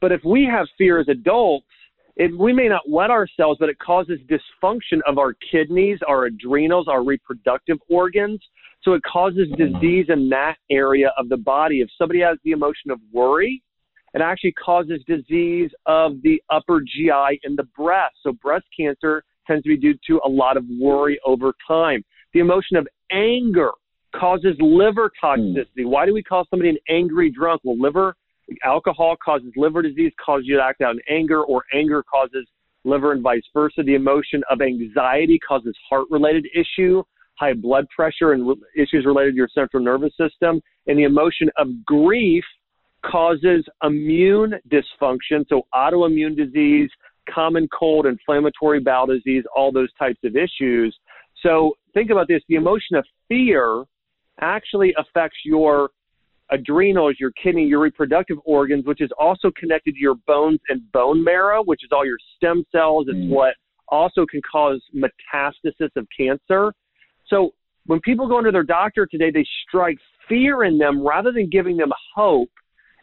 But 0.00 0.12
if 0.12 0.20
we 0.24 0.44
have 0.44 0.66
fear 0.76 1.00
as 1.00 1.08
adults, 1.08 1.66
it, 2.18 2.36
we 2.36 2.52
may 2.52 2.68
not 2.68 2.82
wet 2.88 3.10
ourselves, 3.10 3.58
but 3.60 3.68
it 3.68 3.78
causes 3.78 4.18
dysfunction 4.28 4.98
of 5.06 5.18
our 5.18 5.34
kidneys, 5.52 6.00
our 6.06 6.24
adrenals, 6.24 6.88
our 6.88 7.04
reproductive 7.04 7.78
organs. 7.88 8.40
So 8.82 8.94
it 8.94 9.02
causes 9.10 9.46
disease 9.56 10.06
in 10.08 10.28
that 10.30 10.56
area 10.68 11.12
of 11.16 11.28
the 11.28 11.36
body. 11.36 11.80
If 11.80 11.88
somebody 11.96 12.20
has 12.20 12.36
the 12.44 12.50
emotion 12.50 12.90
of 12.90 12.98
worry, 13.12 13.62
it 14.14 14.20
actually 14.20 14.52
causes 14.52 15.00
disease 15.06 15.70
of 15.86 16.20
the 16.22 16.42
upper 16.50 16.80
GI 16.80 17.40
and 17.44 17.56
the 17.56 17.68
breast. 17.76 18.16
So 18.24 18.32
breast 18.32 18.66
cancer 18.76 19.22
tends 19.46 19.62
to 19.62 19.68
be 19.68 19.76
due 19.76 19.94
to 20.08 20.20
a 20.24 20.28
lot 20.28 20.56
of 20.56 20.64
worry 20.80 21.20
over 21.24 21.52
time. 21.66 22.02
The 22.34 22.40
emotion 22.40 22.76
of 22.76 22.88
anger 23.12 23.70
causes 24.14 24.56
liver 24.58 25.10
toxicity. 25.22 25.84
Why 25.84 26.04
do 26.04 26.12
we 26.12 26.22
call 26.22 26.46
somebody 26.50 26.70
an 26.70 26.78
angry 26.88 27.30
drunk? 27.30 27.60
Well, 27.62 27.78
liver 27.78 28.16
alcohol 28.64 29.16
causes 29.22 29.52
liver 29.56 29.82
disease, 29.82 30.12
causes 30.24 30.46
you 30.46 30.56
to 30.56 30.62
act 30.62 30.80
out 30.80 30.94
in 30.94 31.00
anger, 31.08 31.42
or 31.42 31.64
anger 31.74 32.02
causes 32.02 32.46
liver 32.84 33.12
and 33.12 33.22
vice 33.22 33.42
versa. 33.52 33.82
The 33.82 33.94
emotion 33.94 34.42
of 34.50 34.60
anxiety 34.60 35.38
causes 35.46 35.76
heart 35.88 36.06
related 36.10 36.46
issue, 36.54 37.02
high 37.38 37.54
blood 37.54 37.86
pressure, 37.94 38.32
and 38.32 38.56
issues 38.76 39.04
related 39.04 39.32
to 39.32 39.36
your 39.36 39.48
central 39.54 39.82
nervous 39.82 40.12
system. 40.16 40.60
And 40.86 40.98
the 40.98 41.04
emotion 41.04 41.50
of 41.56 41.84
grief 41.84 42.44
causes 43.04 43.64
immune 43.82 44.54
dysfunction, 44.70 45.44
so 45.48 45.62
autoimmune 45.74 46.36
disease, 46.36 46.90
common 47.32 47.68
cold, 47.68 48.06
inflammatory 48.06 48.80
bowel 48.80 49.06
disease, 49.06 49.44
all 49.54 49.70
those 49.70 49.92
types 49.98 50.18
of 50.24 50.34
issues. 50.34 50.96
So 51.42 51.74
think 51.94 52.10
about 52.10 52.28
this 52.28 52.42
the 52.48 52.56
emotion 52.56 52.96
of 52.96 53.04
fear 53.28 53.84
actually 54.40 54.94
affects 54.98 55.38
your 55.44 55.90
adrenals, 56.50 57.16
your 57.18 57.32
kidney, 57.42 57.64
your 57.64 57.80
reproductive 57.80 58.38
organs, 58.44 58.86
which 58.86 59.00
is 59.00 59.10
also 59.18 59.50
connected 59.58 59.94
to 59.94 60.00
your 60.00 60.14
bones 60.26 60.60
and 60.68 60.80
bone 60.92 61.22
marrow, 61.22 61.62
which 61.62 61.84
is 61.84 61.90
all 61.92 62.06
your 62.06 62.18
stem 62.36 62.64
cells. 62.72 63.06
It's 63.08 63.18
mm. 63.18 63.28
what 63.28 63.54
also 63.88 64.26
can 64.26 64.40
cause 64.50 64.82
metastasis 64.94 65.90
of 65.96 66.06
cancer. 66.16 66.72
So 67.26 67.52
when 67.86 68.00
people 68.00 68.28
go 68.28 68.38
into 68.38 68.50
their 68.50 68.62
doctor 68.62 69.06
today, 69.06 69.30
they 69.30 69.46
strike 69.66 69.98
fear 70.28 70.64
in 70.64 70.78
them 70.78 71.06
rather 71.06 71.32
than 71.32 71.48
giving 71.50 71.76
them 71.76 71.90
hope. 72.14 72.50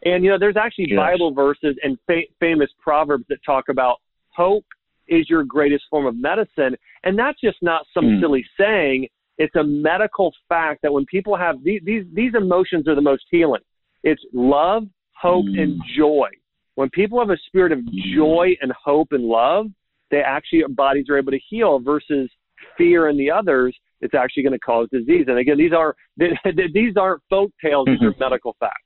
And 0.04 0.24
you 0.24 0.30
know, 0.30 0.38
there's 0.38 0.56
actually 0.56 0.86
yes. 0.90 0.96
Bible 0.96 1.32
verses 1.32 1.76
and 1.82 1.98
fa- 2.06 2.30
famous 2.38 2.70
proverbs 2.80 3.24
that 3.28 3.38
talk 3.44 3.64
about 3.68 3.96
hope 4.28 4.64
is 5.08 5.28
your 5.30 5.44
greatest 5.44 5.84
form 5.88 6.06
of 6.06 6.16
medicine, 6.16 6.76
and 7.04 7.18
that's 7.18 7.40
just 7.40 7.58
not 7.62 7.86
some 7.94 8.04
mm. 8.04 8.20
silly 8.20 8.44
saying. 8.58 9.08
It's 9.38 9.54
a 9.56 9.64
medical 9.64 10.32
fact 10.48 10.80
that 10.82 10.92
when 10.92 11.04
people 11.06 11.36
have 11.36 11.62
these 11.62 11.80
these, 11.84 12.04
these 12.12 12.32
emotions 12.34 12.88
are 12.88 12.94
the 12.94 13.02
most 13.02 13.24
healing. 13.30 13.62
It's 14.02 14.22
love, 14.32 14.84
hope, 15.20 15.46
mm. 15.46 15.60
and 15.60 15.80
joy. 15.96 16.28
When 16.76 16.90
people 16.90 17.18
have 17.18 17.30
a 17.30 17.38
spirit 17.46 17.72
of 17.72 17.80
joy 18.14 18.50
and 18.60 18.72
hope 18.72 19.08
and 19.12 19.24
love, 19.24 19.66
they 20.10 20.20
actually 20.20 20.62
bodies 20.70 21.06
are 21.08 21.18
able 21.18 21.32
to 21.32 21.40
heal 21.48 21.80
versus 21.80 22.30
fear 22.78 23.08
and 23.08 23.18
the 23.18 23.30
others. 23.30 23.76
It's 24.00 24.14
actually 24.14 24.42
going 24.42 24.52
to 24.52 24.58
cause 24.58 24.88
disease. 24.92 25.24
And 25.28 25.38
again, 25.38 25.56
these 25.58 25.72
are 25.72 25.94
these 26.16 26.96
aren't 26.96 27.22
folk 27.28 27.50
tales; 27.62 27.86
these 27.86 28.02
are 28.02 28.10
mm-hmm. 28.10 28.20
medical 28.20 28.56
facts. 28.60 28.82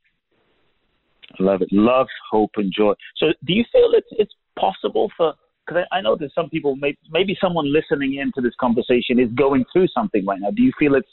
I 1.39 1.43
love 1.43 1.63
it. 1.63 1.69
Love, 1.71 2.07
hope, 2.31 2.51
and 2.57 2.73
joy. 2.77 2.95
So, 3.17 3.27
do 3.45 3.53
you 3.53 3.65
feel 3.73 3.91
it's 3.93 4.09
it's 4.13 4.35
possible 4.59 5.11
for 5.17 5.35
because 5.71 5.85
I, 5.91 5.99
I, 5.99 6.01
know 6.01 6.17
that 6.17 6.31
some 6.35 6.49
people, 6.49 6.77
may, 6.77 6.97
maybe 7.11 7.37
someone 7.41 7.73
listening 7.73 8.17
into 8.17 8.41
this 8.41 8.55
conversation 8.61 9.19
is 9.19 9.29
going 9.37 9.65
through 9.73 9.89
something 9.89 10.25
right 10.27 10.41
now. 10.41 10.51
Do 10.51 10.63
you 10.63 10.73
feel 10.79 10.95
it's, 10.95 11.09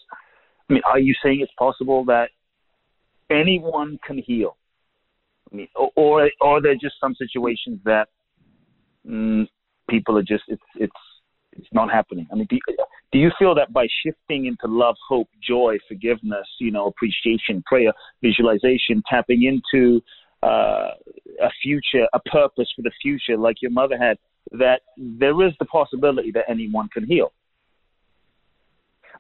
I 0.70 0.74
mean, 0.74 0.82
are 0.86 1.00
you 1.00 1.14
saying 1.24 1.40
it's 1.42 1.52
possible 1.58 2.04
that 2.06 2.30
anyone 3.30 4.00
can 4.06 4.18
heal? 4.18 4.58
I 5.52 5.56
mean, 5.56 5.68
or, 5.76 5.92
or 5.96 6.30
are 6.42 6.62
there 6.62 6.74
just 6.74 6.96
some 7.00 7.16
situations 7.16 7.80
that 7.86 8.08
mm, 9.08 9.48
people 9.90 10.18
are 10.18 10.24
just, 10.24 10.44
it's, 10.48 10.62
it's, 10.76 10.92
it's 11.54 11.68
not 11.72 11.90
happening. 11.92 12.28
I 12.32 12.36
mean, 12.36 12.48
do 12.50 12.56
you, 12.56 12.78
do 13.12 13.20
you 13.20 13.32
feel 13.40 13.56
that 13.56 13.74
by 13.74 13.88
shifting 14.04 14.46
into 14.46 14.68
love, 14.68 14.96
hope, 15.08 15.30
joy, 15.48 15.78
forgiveness, 15.88 16.48
you 16.60 16.72
know, 16.72 16.88
appreciation, 16.88 17.64
prayer, 17.66 17.94
visualization, 18.22 19.02
tapping 19.10 19.44
into 19.44 20.02
uh, 20.44 20.92
a 21.42 21.50
future, 21.64 22.08
a 22.14 22.20
purpose 22.20 22.72
for 22.76 22.82
the 22.82 22.92
future, 23.02 23.38
like 23.38 23.62
your 23.62 23.72
mother 23.72 23.98
had, 23.98 24.18
that 24.52 24.82
there 24.98 25.46
is 25.46 25.54
the 25.60 25.66
possibility 25.66 26.32
that 26.32 26.46
anyone 26.50 26.88
can 26.94 27.06
heal. 27.06 27.34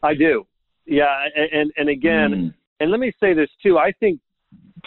I 0.03 0.13
do. 0.13 0.45
Yeah, 0.85 1.13
and 1.35 1.51
and, 1.51 1.71
and 1.77 1.89
again, 1.89 2.31
mm. 2.31 2.53
and 2.79 2.91
let 2.91 2.99
me 2.99 3.11
say 3.19 3.33
this 3.33 3.49
too. 3.61 3.77
I 3.77 3.91
think 3.99 4.19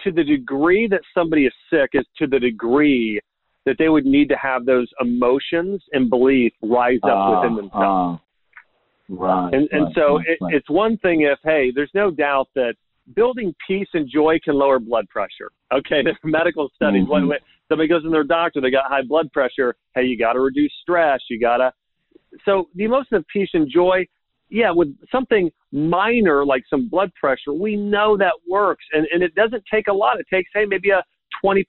to 0.04 0.12
the 0.12 0.24
degree 0.24 0.86
that 0.88 1.00
somebody 1.12 1.46
is 1.46 1.52
sick 1.68 1.90
is 1.92 2.06
to 2.18 2.26
the 2.26 2.38
degree 2.38 3.20
that 3.66 3.76
they 3.78 3.88
would 3.88 4.06
need 4.06 4.28
to 4.30 4.36
have 4.36 4.64
those 4.64 4.88
emotions 5.00 5.82
and 5.92 6.08
belief 6.08 6.52
rise 6.62 6.98
up 7.04 7.10
uh, 7.10 7.36
within 7.36 7.56
themselves. 7.56 8.20
Uh, 9.10 9.14
right. 9.14 9.54
And 9.54 9.68
and 9.72 9.84
right, 9.84 9.94
so 9.94 10.16
right, 10.16 10.26
it, 10.26 10.38
it's 10.54 10.70
one 10.70 10.96
thing 10.98 11.22
if 11.22 11.38
hey, 11.44 11.70
there's 11.74 11.90
no 11.94 12.10
doubt 12.10 12.48
that 12.54 12.74
building 13.14 13.54
peace 13.66 13.88
and 13.94 14.08
joy 14.08 14.38
can 14.42 14.54
lower 14.54 14.78
blood 14.78 15.08
pressure. 15.08 15.50
Okay, 15.72 16.02
there's 16.02 16.16
medical 16.24 16.70
studies. 16.74 17.02
Mm-hmm. 17.02 17.32
Somebody 17.70 17.88
goes 17.88 18.02
to 18.02 18.10
their 18.10 18.24
doctor, 18.24 18.60
they 18.60 18.70
got 18.70 18.84
high 18.88 19.02
blood 19.06 19.32
pressure. 19.32 19.74
Hey, 19.94 20.02
you 20.02 20.18
got 20.18 20.34
to 20.34 20.40
reduce 20.40 20.72
stress. 20.82 21.20
You 21.30 21.40
got 21.40 21.58
to. 21.58 21.72
So 22.44 22.68
the 22.74 22.84
emotion 22.84 23.16
of 23.16 23.24
peace 23.32 23.48
and 23.54 23.70
joy, 23.72 24.06
yeah, 24.50 24.70
with 24.70 24.94
something 25.10 25.50
minor 25.72 26.44
like 26.44 26.64
some 26.68 26.88
blood 26.88 27.12
pressure, 27.18 27.52
we 27.52 27.76
know 27.76 28.16
that 28.16 28.32
works, 28.48 28.84
and 28.92 29.06
and 29.12 29.22
it 29.22 29.34
doesn't 29.34 29.62
take 29.72 29.86
a 29.88 29.92
lot. 29.92 30.20
It 30.20 30.26
takes 30.32 30.50
hey 30.52 30.64
maybe 30.66 30.90
a 30.90 31.02
20% 31.44 31.64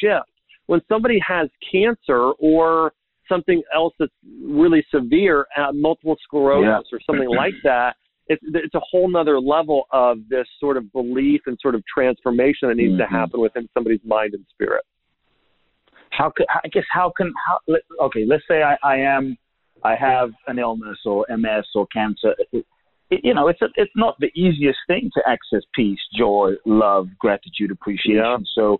shift. 0.00 0.30
When 0.66 0.80
somebody 0.88 1.18
has 1.26 1.48
cancer 1.70 2.30
or 2.38 2.92
something 3.28 3.62
else 3.74 3.92
that's 3.98 4.12
really 4.42 4.84
severe, 4.94 5.46
uh, 5.56 5.72
multiple 5.72 6.16
sclerosis 6.22 6.86
yeah. 6.90 6.96
or 6.96 7.00
something 7.06 7.28
like 7.28 7.54
that, 7.64 7.96
it's 8.28 8.42
it's 8.54 8.74
a 8.74 8.80
whole 8.88 9.10
nother 9.10 9.40
level 9.40 9.84
of 9.90 10.18
this 10.28 10.46
sort 10.60 10.76
of 10.76 10.90
belief 10.92 11.40
and 11.46 11.58
sort 11.60 11.74
of 11.74 11.82
transformation 11.92 12.68
that 12.68 12.76
needs 12.76 12.92
mm-hmm. 12.92 13.12
to 13.12 13.18
happen 13.18 13.40
within 13.40 13.68
somebody's 13.74 14.00
mind 14.04 14.34
and 14.34 14.44
spirit. 14.52 14.84
How 16.10 16.32
could 16.34 16.46
I 16.52 16.68
guess 16.68 16.84
how 16.90 17.12
can 17.16 17.32
how 17.46 17.58
okay 18.06 18.24
let's 18.26 18.42
say 18.48 18.62
I, 18.62 18.76
I 18.82 18.96
am 18.98 19.36
I 19.82 19.94
have 19.94 20.30
an 20.46 20.58
illness 20.58 20.98
or 21.04 21.26
MS 21.28 21.66
or 21.74 21.86
cancer. 21.86 22.34
It, 22.52 22.66
it, 23.10 23.20
you 23.24 23.34
know, 23.34 23.48
it's 23.48 23.62
a, 23.62 23.66
it's 23.76 23.92
not 23.96 24.16
the 24.20 24.30
easiest 24.34 24.78
thing 24.86 25.10
to 25.14 25.22
access 25.26 25.66
peace, 25.74 25.98
joy, 26.16 26.52
love, 26.66 27.08
gratitude, 27.18 27.70
appreciation. 27.70 28.22
Yeah. 28.22 28.36
So, 28.54 28.78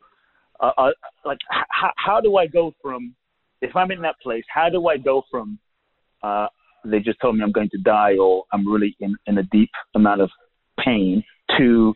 uh, 0.61 0.73
uh, 0.77 0.91
like 1.25 1.39
h- 1.53 1.93
how 1.97 2.21
do 2.21 2.37
I 2.37 2.47
go 2.47 2.73
from 2.83 3.15
if 3.63 3.75
I'm 3.75 3.91
in 3.91 4.03
that 4.03 4.17
place? 4.23 4.45
How 4.53 4.69
do 4.69 4.87
I 4.89 4.99
go 4.99 5.23
from 5.31 5.59
uh, 6.23 6.47
they 6.85 7.01
just 7.01 7.21
told 7.21 7.37
me 7.37 7.43
I'm 7.43 7.53
going 7.53 7.71
to 7.71 7.79
die 7.79 8.17
or 8.21 8.45
I'm 8.53 8.71
really 8.71 8.97
in, 9.01 9.15
in 9.27 9.39
a 9.39 9.43
deep 9.45 9.71
amount 9.95 10.21
of 10.21 10.31
pain 10.85 11.23
to 11.59 11.95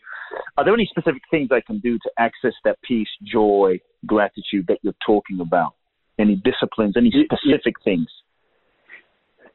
are 0.57 0.65
there 0.65 0.75
any 0.75 0.87
specific 0.91 1.23
things 1.31 1.51
I 1.53 1.61
can 1.61 1.79
do 1.79 1.99
to 1.99 2.11
access 2.19 2.55
that 2.65 2.79
peace, 2.83 3.09
joy, 3.23 3.79
gratitude 4.07 4.67
that 4.69 4.79
you're 4.83 4.95
talking 5.07 5.41
about? 5.41 5.75
Any 6.19 6.37
disciplines, 6.37 6.95
any 6.97 7.11
specific 7.11 7.75
things? 7.83 8.07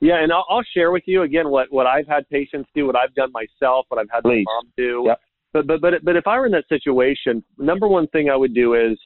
Yeah, 0.01 0.21
and 0.23 0.31
I'll, 0.31 0.45
I'll 0.49 0.63
share 0.73 0.91
with 0.91 1.03
you 1.05 1.23
again 1.23 1.49
what 1.49 1.71
what 1.71 1.85
I've 1.85 2.07
had 2.07 2.27
patients 2.29 2.69
do, 2.73 2.85
what 2.85 2.95
I've 2.95 3.13
done 3.15 3.31
myself, 3.31 3.85
what 3.89 3.99
I've 3.99 4.09
had 4.11 4.23
Please. 4.23 4.45
my 4.45 4.53
mom 4.53 4.73
do. 4.77 5.03
Yep. 5.07 5.19
But 5.53 5.67
but 5.67 5.81
but 5.81 5.93
but 6.03 6.15
if 6.15 6.27
I 6.27 6.37
were 6.37 6.45
in 6.45 6.51
that 6.53 6.67
situation, 6.69 7.43
number 7.57 7.87
one 7.87 8.07
thing 8.07 8.29
I 8.29 8.35
would 8.35 8.53
do 8.53 8.75
is 8.75 8.97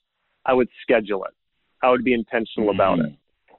I 0.46 0.54
would 0.54 0.68
schedule 0.82 1.24
it. 1.26 1.34
I 1.82 1.90
would 1.90 2.04
be 2.04 2.14
intentional 2.14 2.70
mm-hmm. 2.70 2.80
about 2.80 3.00
it. 3.00 3.14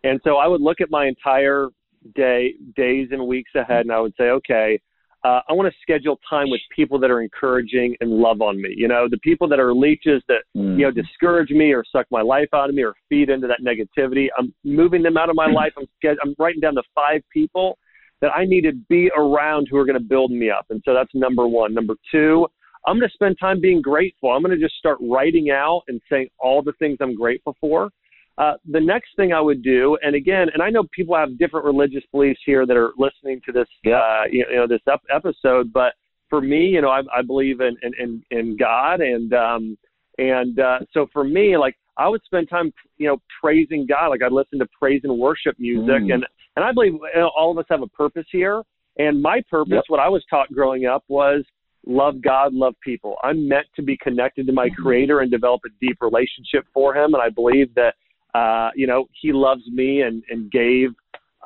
And 0.05 0.21
so 0.23 0.37
I 0.37 0.47
would 0.47 0.61
look 0.61 0.81
at 0.81 0.91
my 0.91 1.07
entire 1.07 1.69
day, 2.15 2.55
days 2.77 3.09
and 3.11 3.27
weeks 3.27 3.51
ahead, 3.55 3.81
and 3.81 3.93
I 3.93 4.01
would 4.01 4.13
say, 4.19 4.25
okay, 4.25 4.81
uh, 5.25 5.41
I 5.49 5.55
want 5.55 5.73
to 5.73 5.79
schedule 5.81 6.21
time 6.29 6.51
with 6.51 6.61
people 6.75 6.99
that 7.01 7.11
are 7.11 7.23
encouraging 7.23 7.97
and 8.01 8.11
love 8.11 8.43
on 8.43 8.61
me. 8.61 8.75
You 8.77 8.89
know, 8.89 9.09
the 9.11 9.19
people 9.19 9.49
that 9.49 9.59
are 9.59 9.75
leeches 9.75 10.23
that 10.29 10.43
mm. 10.57 10.79
you 10.79 10.85
know 10.85 10.91
discourage 10.91 11.51
me 11.51 11.73
or 11.73 11.83
suck 11.91 12.07
my 12.11 12.21
life 12.21 12.49
out 12.55 12.69
of 12.69 12.75
me 12.75 12.83
or 12.83 12.95
feed 13.09 13.31
into 13.31 13.47
that 13.47 13.61
negativity. 13.63 14.27
I'm 14.39 14.55
moving 14.65 15.03
them 15.03 15.17
out 15.17 15.31
of 15.31 15.37
my 15.37 15.51
life. 15.51 15.73
I'm 15.79 15.87
I'm 16.23 16.35
writing 16.39 16.61
down 16.61 16.75
the 16.75 16.85
five 16.95 17.23
people 17.33 17.79
that 18.21 18.31
I 18.35 18.45
need 18.45 18.63
to 18.63 18.73
be 18.89 19.11
around 19.17 19.69
who 19.71 19.79
are 19.79 19.85
going 19.85 19.99
to 19.99 20.05
build 20.05 20.31
me 20.31 20.51
up. 20.51 20.67
And 20.71 20.83
so 20.85 20.95
that's 20.95 21.11
number 21.15 21.49
one. 21.49 21.75
Number 21.75 21.95
two, 22.11 22.47
I'm 22.87 22.99
going 22.99 23.09
to 23.09 23.15
spend 23.15 23.37
time 23.41 23.61
being 23.61 23.83
grateful. 23.83 24.31
I'm 24.31 24.43
going 24.43 24.59
to 24.59 24.63
just 24.63 24.77
start 24.77 24.99
writing 25.01 25.51
out 25.51 25.83
and 25.89 26.01
saying 26.11 26.29
all 26.39 26.63
the 26.63 26.73
things 26.79 26.99
I'm 27.01 27.15
grateful 27.15 27.57
for. 27.61 27.91
Uh, 28.37 28.55
the 28.69 28.81
next 28.81 29.11
thing 29.17 29.33
I 29.33 29.41
would 29.41 29.63
do, 29.63 29.97
and 30.03 30.17
again, 30.17 30.49
and 30.53 30.63
I 30.63 30.69
know 30.69 30.83
people 30.93 31.15
have 31.15 31.39
different 31.39 31.65
religious 31.65 32.03
beliefs 32.11 32.41
here 32.45 32.67
that 32.67 32.77
are 32.77 32.93
listening 32.99 33.41
to 33.47 33.53
this, 33.53 33.69
yeah. 33.85 33.99
uh, 33.99 34.23
you, 34.31 34.45
know, 34.53 34.67
this 34.67 34.81
ep- 34.93 35.03
episode, 35.15 35.73
but 35.73 35.93
for 36.29 36.41
me, 36.41 36.67
you 36.67 36.83
know, 36.83 36.89
I, 36.89 37.03
I 37.17 37.23
believe 37.23 37.61
in, 37.61 37.77
in, 37.83 37.93
in, 37.99 38.23
in 38.37 38.57
God, 38.57 39.01
and 39.01 39.33
um, 39.35 39.79
and 40.19 40.59
uh, 40.59 40.79
so 40.93 41.07
for 41.13 41.25
me, 41.25 41.57
like 41.57 41.77
I 41.97 42.09
would 42.09 42.23
spend 42.25 42.49
time, 42.49 42.73
you 42.99 43.07
know, 43.07 43.19
praising 43.41 43.87
God. 43.87 44.09
Like 44.09 44.23
I'd 44.23 44.33
listen 44.33 44.59
to 44.59 44.67
praise 44.79 45.03
and 45.05 45.19
worship 45.19 45.57
music, 45.59 45.89
mm. 45.89 46.15
and 46.15 46.27
and 46.57 46.65
I 46.65 46.73
believe 46.73 46.95
you 46.95 47.21
know, 47.21 47.31
all 47.37 47.53
of 47.53 47.59
us 47.59 47.67
have 47.71 47.83
a 47.83 47.89
purpose 47.89 48.27
here. 48.31 48.63
And 48.97 49.21
my 49.21 49.43
purpose, 49.51 49.73
yep. 49.75 49.85
what 49.89 49.99
I 49.99 50.09
was 50.09 50.25
taught 50.31 50.53
growing 50.53 50.87
up, 50.87 51.03
was 51.09 51.45
love 51.87 52.23
God, 52.23 52.53
love 52.53 52.75
people. 52.83 53.17
I'm 53.25 53.49
meant 53.49 53.67
to 53.77 53.83
be 53.83 53.97
connected 53.97 54.47
to 54.47 54.53
my 54.53 54.69
mm-hmm. 54.69 54.83
Creator 54.83 55.21
and 55.21 55.31
develop 55.31 55.63
a 55.67 55.71
deep 55.81 55.99
relationship 56.01 56.65
for 56.73 56.97
Him, 56.97 57.15
and 57.15 57.23
I 57.23 57.29
believe 57.29 57.75
that 57.75 57.95
uh, 58.35 58.71
you 58.75 58.87
know, 58.87 59.07
he 59.21 59.33
loves 59.33 59.63
me 59.69 60.03
and, 60.03 60.23
and 60.29 60.51
gave 60.51 60.91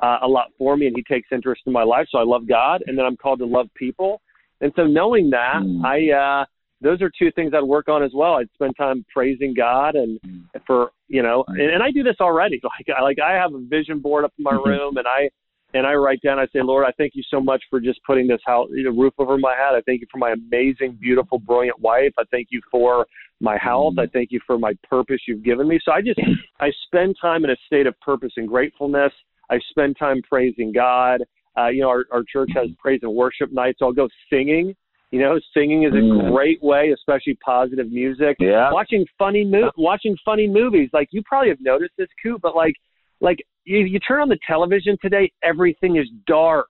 uh, 0.01 0.19
a 0.23 0.27
lot 0.27 0.47
for 0.57 0.75
me 0.77 0.87
and 0.87 0.95
he 0.95 1.03
takes 1.03 1.29
interest 1.31 1.61
in 1.65 1.73
my 1.73 1.83
life. 1.83 2.07
So 2.09 2.17
I 2.17 2.23
love 2.23 2.47
God 2.47 2.83
and 2.87 2.97
then 2.97 3.05
I'm 3.05 3.17
called 3.17 3.39
to 3.39 3.45
love 3.45 3.67
people. 3.75 4.21
And 4.61 4.71
so 4.75 4.85
knowing 4.85 5.29
that, 5.29 5.61
mm. 5.61 5.83
I, 5.85 6.41
uh, 6.41 6.45
those 6.81 7.01
are 7.01 7.11
two 7.17 7.31
things 7.31 7.51
I'd 7.53 7.63
work 7.63 7.89
on 7.89 8.03
as 8.03 8.11
well. 8.13 8.35
I'd 8.35 8.49
spend 8.53 8.75
time 8.77 9.05
praising 9.13 9.53
God 9.53 9.95
and 9.95 10.19
mm. 10.21 10.43
for, 10.65 10.91
you 11.07 11.21
know, 11.21 11.43
and, 11.47 11.61
and 11.61 11.83
I 11.83 11.91
do 11.91 12.03
this 12.03 12.17
already. 12.19 12.59
Like, 12.79 12.97
I, 12.97 13.01
like 13.01 13.17
I 13.19 13.33
have 13.33 13.53
a 13.53 13.59
vision 13.59 13.99
board 13.99 14.25
up 14.25 14.33
in 14.37 14.43
my 14.43 14.53
room 14.65 14.97
and 14.97 15.07
I, 15.07 15.29
and 15.73 15.85
I 15.85 15.93
write 15.93 16.21
down, 16.23 16.39
I 16.39 16.45
say, 16.45 16.61
Lord, 16.63 16.85
I 16.87 16.91
thank 16.97 17.13
you 17.13 17.21
so 17.29 17.39
much 17.39 17.61
for 17.69 17.79
just 17.79 17.99
putting 18.03 18.27
this 18.27 18.41
house, 18.43 18.69
you 18.71 18.85
know, 18.85 18.89
roof 18.89 19.13
over 19.19 19.37
my 19.37 19.53
head. 19.55 19.77
I 19.77 19.81
thank 19.85 20.01
you 20.01 20.07
for 20.11 20.17
my 20.17 20.31
amazing, 20.31 20.97
beautiful, 20.99 21.37
brilliant 21.37 21.79
wife. 21.79 22.11
I 22.17 22.23
thank 22.31 22.47
you 22.49 22.59
for 22.71 23.05
my 23.39 23.57
health. 23.57 23.95
I 23.97 24.07
thank 24.07 24.31
you 24.31 24.39
for 24.45 24.57
my 24.57 24.73
purpose 24.89 25.21
you've 25.27 25.43
given 25.43 25.67
me. 25.67 25.79
So 25.83 25.91
I 25.91 26.01
just, 26.01 26.19
I 26.59 26.69
spend 26.85 27.15
time 27.21 27.43
in 27.43 27.51
a 27.51 27.55
state 27.65 27.87
of 27.87 27.99
purpose 27.99 28.31
and 28.37 28.47
gratefulness. 28.47 29.11
I 29.49 29.59
spend 29.69 29.97
time 29.97 30.21
praising 30.27 30.71
God. 30.71 31.21
Uh, 31.57 31.67
you 31.67 31.81
know, 31.81 31.89
our, 31.89 32.05
our 32.11 32.23
church 32.31 32.49
has 32.55 32.67
praise 32.77 32.99
and 33.03 33.13
worship 33.13 33.51
nights. 33.51 33.79
So 33.79 33.85
I'll 33.85 33.93
go 33.93 34.07
singing. 34.31 34.75
You 35.11 35.19
know, 35.21 35.39
singing 35.55 35.83
is 35.83 35.93
a 35.93 35.95
mm. 35.95 36.31
great 36.31 36.61
way, 36.61 36.91
especially 36.93 37.35
positive 37.43 37.91
music. 37.91 38.37
Yeah. 38.39 38.71
Watching 38.71 39.05
funny 39.17 39.43
mo- 39.43 39.71
watching 39.75 40.15
funny 40.23 40.47
movies. 40.47 40.89
Like 40.93 41.07
you 41.11 41.23
probably 41.25 41.49
have 41.49 41.61
noticed 41.61 41.93
this, 41.97 42.09
Kute, 42.23 42.39
but 42.41 42.55
like 42.55 42.75
like 43.19 43.39
you, 43.65 43.79
you 43.79 43.99
turn 43.99 44.21
on 44.21 44.29
the 44.29 44.37
television 44.47 44.97
today, 45.01 45.31
everything 45.43 45.97
is 45.97 46.07
dark. 46.27 46.67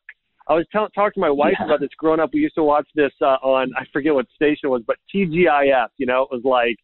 I 0.49 0.53
was 0.53 0.65
t- 0.73 0.79
talking 0.95 1.13
to 1.13 1.19
my 1.19 1.29
wife 1.29 1.53
yeah. 1.59 1.65
about 1.67 1.79
this 1.79 1.89
growing 1.97 2.19
up. 2.19 2.31
We 2.33 2.39
used 2.39 2.55
to 2.55 2.63
watch 2.63 2.87
this 2.95 3.11
uh, 3.21 3.37
on 3.43 3.71
I 3.77 3.85
forget 3.93 4.13
what 4.13 4.25
station 4.35 4.61
it 4.63 4.69
was, 4.69 4.81
but 4.85 4.97
TGIF. 5.13 5.89
You 5.97 6.07
know, 6.07 6.23
it 6.23 6.29
was 6.31 6.41
like 6.43 6.75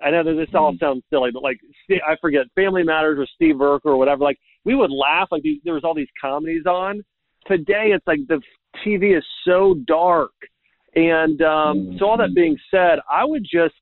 I 0.00 0.10
know 0.10 0.22
that 0.22 0.34
this 0.34 0.54
all 0.54 0.72
mm-hmm. 0.72 0.84
sounds 0.84 1.02
silly, 1.10 1.30
but 1.32 1.42
like 1.42 1.58
I 1.90 2.16
forget 2.20 2.42
Family 2.54 2.84
Matters 2.84 3.18
or 3.18 3.26
Steve 3.34 3.56
Urkel 3.56 3.86
or 3.86 3.96
whatever. 3.96 4.22
Like 4.22 4.38
we 4.64 4.74
would 4.74 4.90
laugh 4.90 5.28
like 5.32 5.42
these, 5.42 5.60
there 5.64 5.74
was 5.74 5.84
all 5.84 5.94
these 5.94 6.08
comedies 6.20 6.66
on. 6.66 7.04
Today 7.46 7.90
it's 7.94 8.06
like 8.06 8.20
the 8.28 8.40
TV 8.86 9.16
is 9.16 9.24
so 9.44 9.74
dark, 9.86 10.32
and 10.94 11.42
um, 11.42 11.96
so 11.98 12.06
all 12.06 12.16
that 12.18 12.26
mm-hmm. 12.26 12.34
being 12.34 12.58
said, 12.70 12.98
I 13.10 13.24
would 13.24 13.42
just 13.42 13.74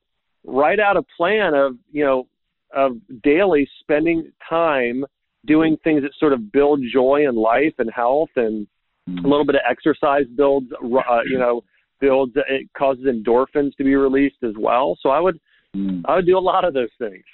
write 0.44 0.81
out 0.81 0.96
a 0.96 1.03
plan 1.16 1.55
of 1.55 1.77
you 1.92 2.05
know 2.05 2.29
of 2.75 2.96
daily 3.22 3.68
spending 3.81 4.33
time 4.49 5.05
doing 5.44 5.77
things 5.85 6.03
that 6.03 6.11
sort 6.18 6.33
of 6.33 6.51
build 6.51 6.81
joy 6.92 7.27
in 7.29 7.37
life 7.37 7.75
and 7.79 7.90
health 7.94 8.31
and 8.37 8.66
a 9.09 9.29
little 9.29 9.45
bit 9.45 9.55
of 9.55 9.61
exercise 9.69 10.25
builds 10.37 10.66
uh, 10.73 11.21
you 11.29 11.38
know 11.38 11.62
builds 12.01 12.33
it 12.37 12.69
causes 12.77 13.05
endorphins 13.05 13.75
to 13.77 13.85
be 13.85 13.95
released 13.95 14.37
as 14.42 14.55
well 14.59 14.97
so 15.01 15.11
i 15.11 15.21
would 15.21 15.38
mm. 15.75 16.03
i 16.07 16.16
would 16.16 16.27
do 16.27 16.37
a 16.37 16.40
lot 16.40 16.64
of 16.64 16.75
those 16.75 16.88
things 16.99 17.25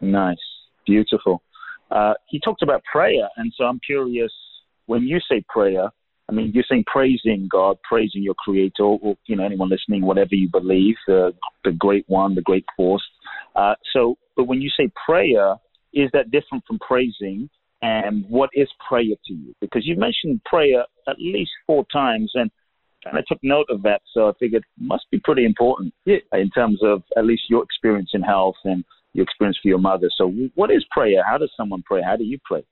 nice 0.00 0.36
beautiful 0.86 1.42
uh, 1.90 2.14
he 2.28 2.40
talked 2.40 2.62
about 2.62 2.82
prayer 2.90 3.28
and 3.36 3.52
so 3.56 3.64
i'm 3.64 3.80
curious 3.84 4.32
when 4.86 5.02
you 5.02 5.18
say 5.30 5.42
prayer 5.48 5.88
i 6.28 6.32
mean 6.32 6.52
you're 6.54 6.64
saying 6.68 6.84
praising 6.86 7.48
god 7.50 7.76
praising 7.88 8.22
your 8.22 8.34
creator 8.34 8.84
or 8.84 9.16
you 9.26 9.36
know 9.36 9.44
anyone 9.44 9.68
listening 9.68 10.02
whatever 10.02 10.34
you 10.34 10.48
believe 10.50 10.94
the 11.06 11.32
the 11.64 11.72
great 11.72 12.04
one 12.06 12.34
the 12.34 12.42
great 12.42 12.64
force 12.76 13.02
uh, 13.56 13.74
so 13.92 14.16
but 14.36 14.44
when 14.44 14.60
you 14.60 14.70
say 14.78 14.90
prayer 15.04 15.56
is 15.92 16.10
that 16.12 16.30
different 16.30 16.64
from 16.66 16.78
praising? 16.78 17.48
And 17.82 18.24
what 18.28 18.50
is 18.52 18.68
prayer 18.86 19.14
to 19.26 19.32
you? 19.32 19.54
Because 19.60 19.86
you 19.86 19.96
mentioned 19.96 20.42
prayer 20.44 20.84
at 21.08 21.16
least 21.18 21.50
four 21.66 21.86
times, 21.92 22.30
and 22.34 22.50
and 23.06 23.16
I 23.16 23.22
took 23.26 23.38
note 23.42 23.66
of 23.70 23.82
that, 23.84 24.02
so 24.12 24.28
I 24.28 24.32
figured 24.38 24.62
it 24.62 24.84
must 24.84 25.04
be 25.10 25.18
pretty 25.24 25.46
important 25.46 25.94
yeah. 26.04 26.18
in 26.34 26.50
terms 26.50 26.80
of 26.82 27.02
at 27.16 27.24
least 27.24 27.44
your 27.48 27.62
experience 27.62 28.10
in 28.12 28.20
health 28.20 28.56
and 28.64 28.84
your 29.14 29.24
experience 29.24 29.58
for 29.62 29.68
your 29.68 29.78
mother. 29.78 30.10
So, 30.16 30.28
what 30.54 30.70
is 30.70 30.84
prayer? 30.90 31.22
How 31.26 31.38
does 31.38 31.50
someone 31.56 31.82
pray? 31.86 32.02
How 32.02 32.16
do 32.16 32.24
you 32.24 32.38
pray? 32.44 32.62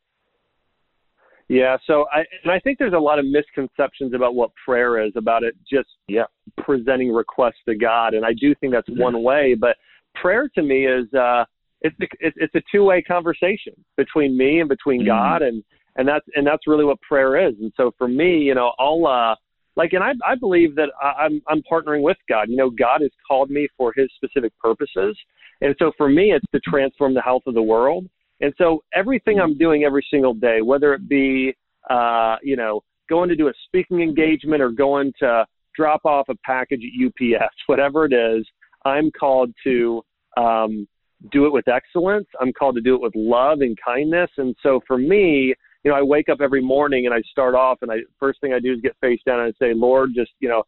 Yeah, 1.49 1.79
so 1.87 2.05
I 2.13 2.25
and 2.45 2.53
I 2.53 2.61
think 2.61 2.79
there's 2.79 2.93
a 2.93 2.99
lot 2.99 3.19
of 3.19 3.25
misconceptions 3.25 4.13
about 4.13 4.35
what 4.35 4.51
prayer 4.67 5.03
is, 5.03 5.13
about 5.17 5.45
it 5.45 5.55
just 5.71 5.89
yeah. 6.07 6.25
presenting 6.59 7.11
requests 7.11 7.63
to 7.67 7.75
God, 7.75 8.13
and 8.13 8.25
I 8.25 8.35
do 8.39 8.55
think 8.57 8.75
that's 8.75 8.89
one 8.91 9.23
way. 9.23 9.57
But 9.59 9.77
prayer 10.15 10.51
to 10.57 10.63
me 10.63 10.87
is 10.87 11.13
uh, 11.15 11.45
it's 11.81 11.97
a, 12.01 12.07
it's 12.21 12.55
a 12.55 12.63
two 12.73 12.85
way 12.85 13.03
conversation 13.03 13.73
between 13.97 14.37
me 14.37 14.61
and 14.61 14.69
between 14.69 15.01
mm-hmm. 15.01 15.09
God, 15.09 15.43
and 15.43 15.63
and 15.97 16.07
that's 16.07 16.27
and 16.35 16.47
that's 16.47 16.67
really 16.67 16.85
what 16.85 17.01
prayer 17.03 17.49
is. 17.49 17.55
And 17.61 17.73
so 17.77 17.93
for 17.99 18.09
me, 18.09 18.39
you 18.39 18.55
know, 18.55 18.73
I'll 18.79 19.07
uh, 19.07 19.35
like, 19.77 19.93
and 19.93 20.03
I 20.03 20.13
I 20.27 20.35
believe 20.35 20.75
that 20.77 20.91
I'm 21.03 21.41
I'm 21.49 21.63
partnering 21.71 22.03
with 22.03 22.17
God. 22.29 22.49
You 22.49 22.57
know, 22.57 22.71
God 22.71 23.03
has 23.03 23.11
called 23.27 23.51
me 23.51 23.69
for 23.77 23.93
His 23.97 24.09
specific 24.17 24.53
purposes, 24.59 25.17
and 25.61 25.75
so 25.79 25.93
for 25.97 26.09
me, 26.09 26.33
it's 26.33 26.47
to 26.53 26.61
transform 26.69 27.15
the 27.15 27.23
health 27.23 27.43
of 27.47 27.55
the 27.55 27.63
world. 27.63 28.07
And 28.41 28.53
so 28.57 28.83
everything 28.95 29.41
I'm 29.41 29.59
doing 29.59 29.83
every 29.83 30.07
single 30.11 30.35
day, 30.35 30.63
whether 30.63 30.95
it 30.95 31.09
be 31.09 31.55
uh, 31.91 32.37
you 32.43 32.57
know 32.57 32.83
going 33.09 33.29
to 33.29 33.37
do 33.37 33.49
a 33.49 33.53
speaking 33.67 34.03
engagement 34.03 34.61
or 34.61 34.71
going 34.71 35.13
to 35.21 35.47
drop 35.77 36.05
off 36.05 36.29
a 36.29 36.35
package 36.45 36.83
at 36.83 37.07
UPS, 37.07 37.55
whatever 37.67 38.05
it 38.05 38.13
is, 38.13 38.47
I'm 38.85 39.11
called 39.13 39.53
to 39.65 40.03
um, 40.37 40.87
do 41.33 41.47
it 41.47 41.53
with 41.53 41.69
excellence. 41.69 42.27
I'm 42.41 42.53
called 42.53 42.77
to 42.77 42.81
do 42.81 42.95
it 42.95 43.01
with 43.01 43.13
love 43.15 43.61
and 43.61 43.77
kindness. 43.85 44.31
And 44.37 44.55
so 44.63 44.81
for 44.87 44.99
me, 44.99 45.55
you 45.85 45.91
know, 45.91 45.97
I 45.97 46.03
wake 46.03 46.29
up 46.29 46.41
every 46.41 46.63
morning 46.63 47.07
and 47.07 47.15
I 47.15 47.21
start 47.31 47.55
off 47.55 47.79
and 47.83 47.91
I 47.91 47.99
first 48.19 48.41
thing 48.41 48.53
I 48.53 48.61
do 48.61 48.73
is 48.73 48.81
get 48.81 48.97
face 49.01 49.21
down 49.27 49.41
and 49.41 49.55
I 49.55 49.65
say, 49.65 49.75
Lord, 49.75 50.11
just, 50.15 50.33
you 50.41 50.49
know, 50.49 50.63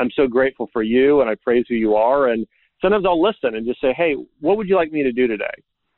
I'm 0.00 0.10
so 0.14 0.26
grateful 0.26 0.68
for 0.72 0.82
you 0.82 1.20
and 1.20 1.30
I 1.30 1.34
praise 1.36 1.64
who 1.68 1.74
you 1.74 1.94
are. 1.94 2.28
And 2.28 2.46
sometimes 2.80 3.04
I'll 3.06 3.22
listen 3.22 3.54
and 3.54 3.66
just 3.66 3.80
say, 3.80 3.94
Hey, 3.96 4.14
what 4.40 4.56
would 4.56 4.68
you 4.68 4.76
like 4.76 4.92
me 4.92 5.02
to 5.02 5.12
do 5.12 5.26
today? 5.26 5.44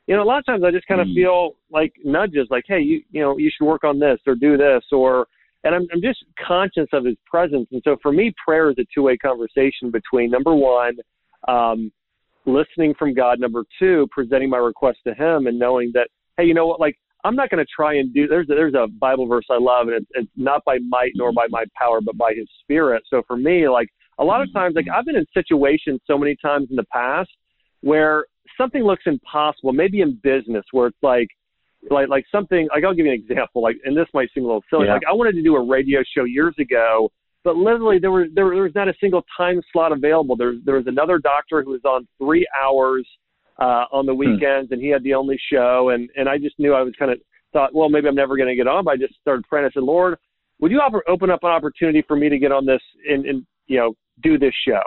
You 0.05 0.15
know, 0.15 0.23
a 0.23 0.25
lot 0.25 0.39
of 0.39 0.45
times 0.45 0.63
I 0.63 0.71
just 0.71 0.87
kind 0.87 1.01
of 1.01 1.07
mm. 1.07 1.15
feel 1.15 1.55
like 1.71 1.93
nudges, 2.03 2.47
like, 2.49 2.65
Hey, 2.67 2.79
you, 2.79 3.01
you 3.11 3.21
know, 3.21 3.37
you 3.37 3.49
should 3.55 3.65
work 3.65 3.83
on 3.83 3.99
this 3.99 4.19
or 4.25 4.35
do 4.35 4.57
this 4.57 4.83
or, 4.91 5.27
and 5.63 5.73
I'm, 5.73 5.87
I'm 5.91 6.01
just 6.01 6.23
conscious 6.45 6.87
of 6.93 7.03
his 7.03 7.17
presence. 7.25 7.67
And 7.71 7.81
so 7.83 7.97
for 8.01 8.11
me, 8.11 8.33
prayer 8.45 8.69
is 8.69 8.77
a 8.79 8.85
two 8.93 9.03
way 9.03 9.17
conversation 9.17 9.91
between 9.91 10.29
number 10.29 10.55
one, 10.55 10.97
um, 11.47 11.91
listening 12.47 12.93
from 12.97 13.13
God. 13.13 13.39
Number 13.39 13.63
two, 13.77 14.07
presenting 14.11 14.49
my 14.49 14.57
request 14.57 14.99
to 15.05 15.13
Him 15.13 15.47
and 15.47 15.59
knowing 15.59 15.91
that, 15.93 16.09
hey, 16.37 16.45
you 16.45 16.53
know 16.53 16.65
what, 16.65 16.79
like 16.79 16.97
I'm 17.23 17.35
not 17.35 17.49
going 17.49 17.63
to 17.63 17.69
try 17.73 17.95
and 17.95 18.13
do. 18.13 18.27
There's 18.27 18.49
a, 18.49 18.55
there's 18.55 18.73
a 18.73 18.87
Bible 18.87 19.27
verse 19.27 19.45
I 19.49 19.57
love, 19.59 19.87
and 19.87 19.97
it's, 19.97 20.07
it's 20.13 20.31
not 20.35 20.63
by 20.65 20.77
might 20.87 21.11
nor 21.15 21.31
by 21.31 21.47
my 21.49 21.65
power, 21.77 21.99
but 22.01 22.17
by 22.17 22.33
His 22.35 22.47
Spirit. 22.61 23.03
So 23.09 23.21
for 23.27 23.37
me, 23.37 23.67
like 23.67 23.89
a 24.17 24.23
lot 24.23 24.41
of 24.41 24.47
mm-hmm. 24.47 24.57
times, 24.57 24.75
like 24.75 24.87
I've 24.93 25.05
been 25.05 25.15
in 25.15 25.25
situations 25.33 25.99
so 26.07 26.17
many 26.17 26.35
times 26.41 26.67
in 26.69 26.75
the 26.75 26.85
past 26.91 27.29
where 27.81 28.25
something 28.57 28.83
looks 28.83 29.03
impossible, 29.05 29.73
maybe 29.73 30.01
in 30.01 30.19
business 30.23 30.65
where 30.71 30.87
it's 30.87 30.97
like 31.03 31.27
like 31.91 32.09
like 32.09 32.25
something 32.31 32.67
like 32.73 32.83
I'll 32.83 32.93
give 32.93 33.05
you 33.05 33.11
an 33.11 33.19
example 33.19 33.61
like 33.61 33.77
and 33.85 33.95
this 33.95 34.07
might 34.13 34.29
seem 34.33 34.43
a 34.43 34.47
little 34.47 34.63
silly 34.69 34.87
Yeah. 34.87 34.93
like 34.93 35.03
I 35.09 35.13
wanted 35.13 35.33
to 35.33 35.43
do 35.43 35.55
a 35.55 35.65
radio 35.65 36.01
show 36.15 36.23
years 36.23 36.55
ago 36.59 37.09
but 37.47 37.55
literally 37.55 37.97
there 37.97 38.11
was 38.11 38.27
there, 38.35 38.49
there 38.49 38.63
was 38.63 38.75
not 38.75 38.89
a 38.89 38.93
single 38.99 39.23
time 39.37 39.61
slot 39.71 39.93
available 39.93 40.35
there 40.35 40.55
there 40.65 40.75
was 40.75 40.85
another 40.85 41.17
doctor 41.17 41.63
who 41.63 41.71
was 41.71 41.79
on 41.85 42.05
3 42.17 42.45
hours 42.61 43.07
uh 43.57 43.85
on 43.89 44.05
the 44.05 44.13
weekends 44.13 44.69
and 44.73 44.81
he 44.81 44.89
had 44.89 45.01
the 45.03 45.13
only 45.13 45.39
show 45.49 45.91
and 45.93 46.09
and 46.17 46.27
I 46.27 46.37
just 46.37 46.59
knew 46.59 46.73
I 46.73 46.81
was 46.81 46.93
kind 46.99 47.09
of 47.09 47.19
thought 47.53 47.73
well 47.73 47.87
maybe 47.87 48.09
I'm 48.09 48.15
never 48.15 48.35
going 48.35 48.49
to 48.49 48.55
get 48.55 48.67
on 48.67 48.83
but 48.83 48.91
I 48.91 48.97
just 48.97 49.15
started 49.21 49.45
praying 49.47 49.65
I 49.65 49.69
said 49.73 49.83
Lord 49.83 50.17
would 50.59 50.71
you 50.71 50.79
offer, 50.79 51.01
open 51.07 51.29
up 51.29 51.39
an 51.43 51.51
opportunity 51.51 52.03
for 52.05 52.17
me 52.17 52.27
to 52.27 52.37
get 52.37 52.51
on 52.51 52.65
this 52.65 52.81
and 53.09 53.25
and 53.25 53.45
you 53.67 53.77
know 53.77 53.93
do 54.21 54.37
this 54.37 54.53
show 54.67 54.83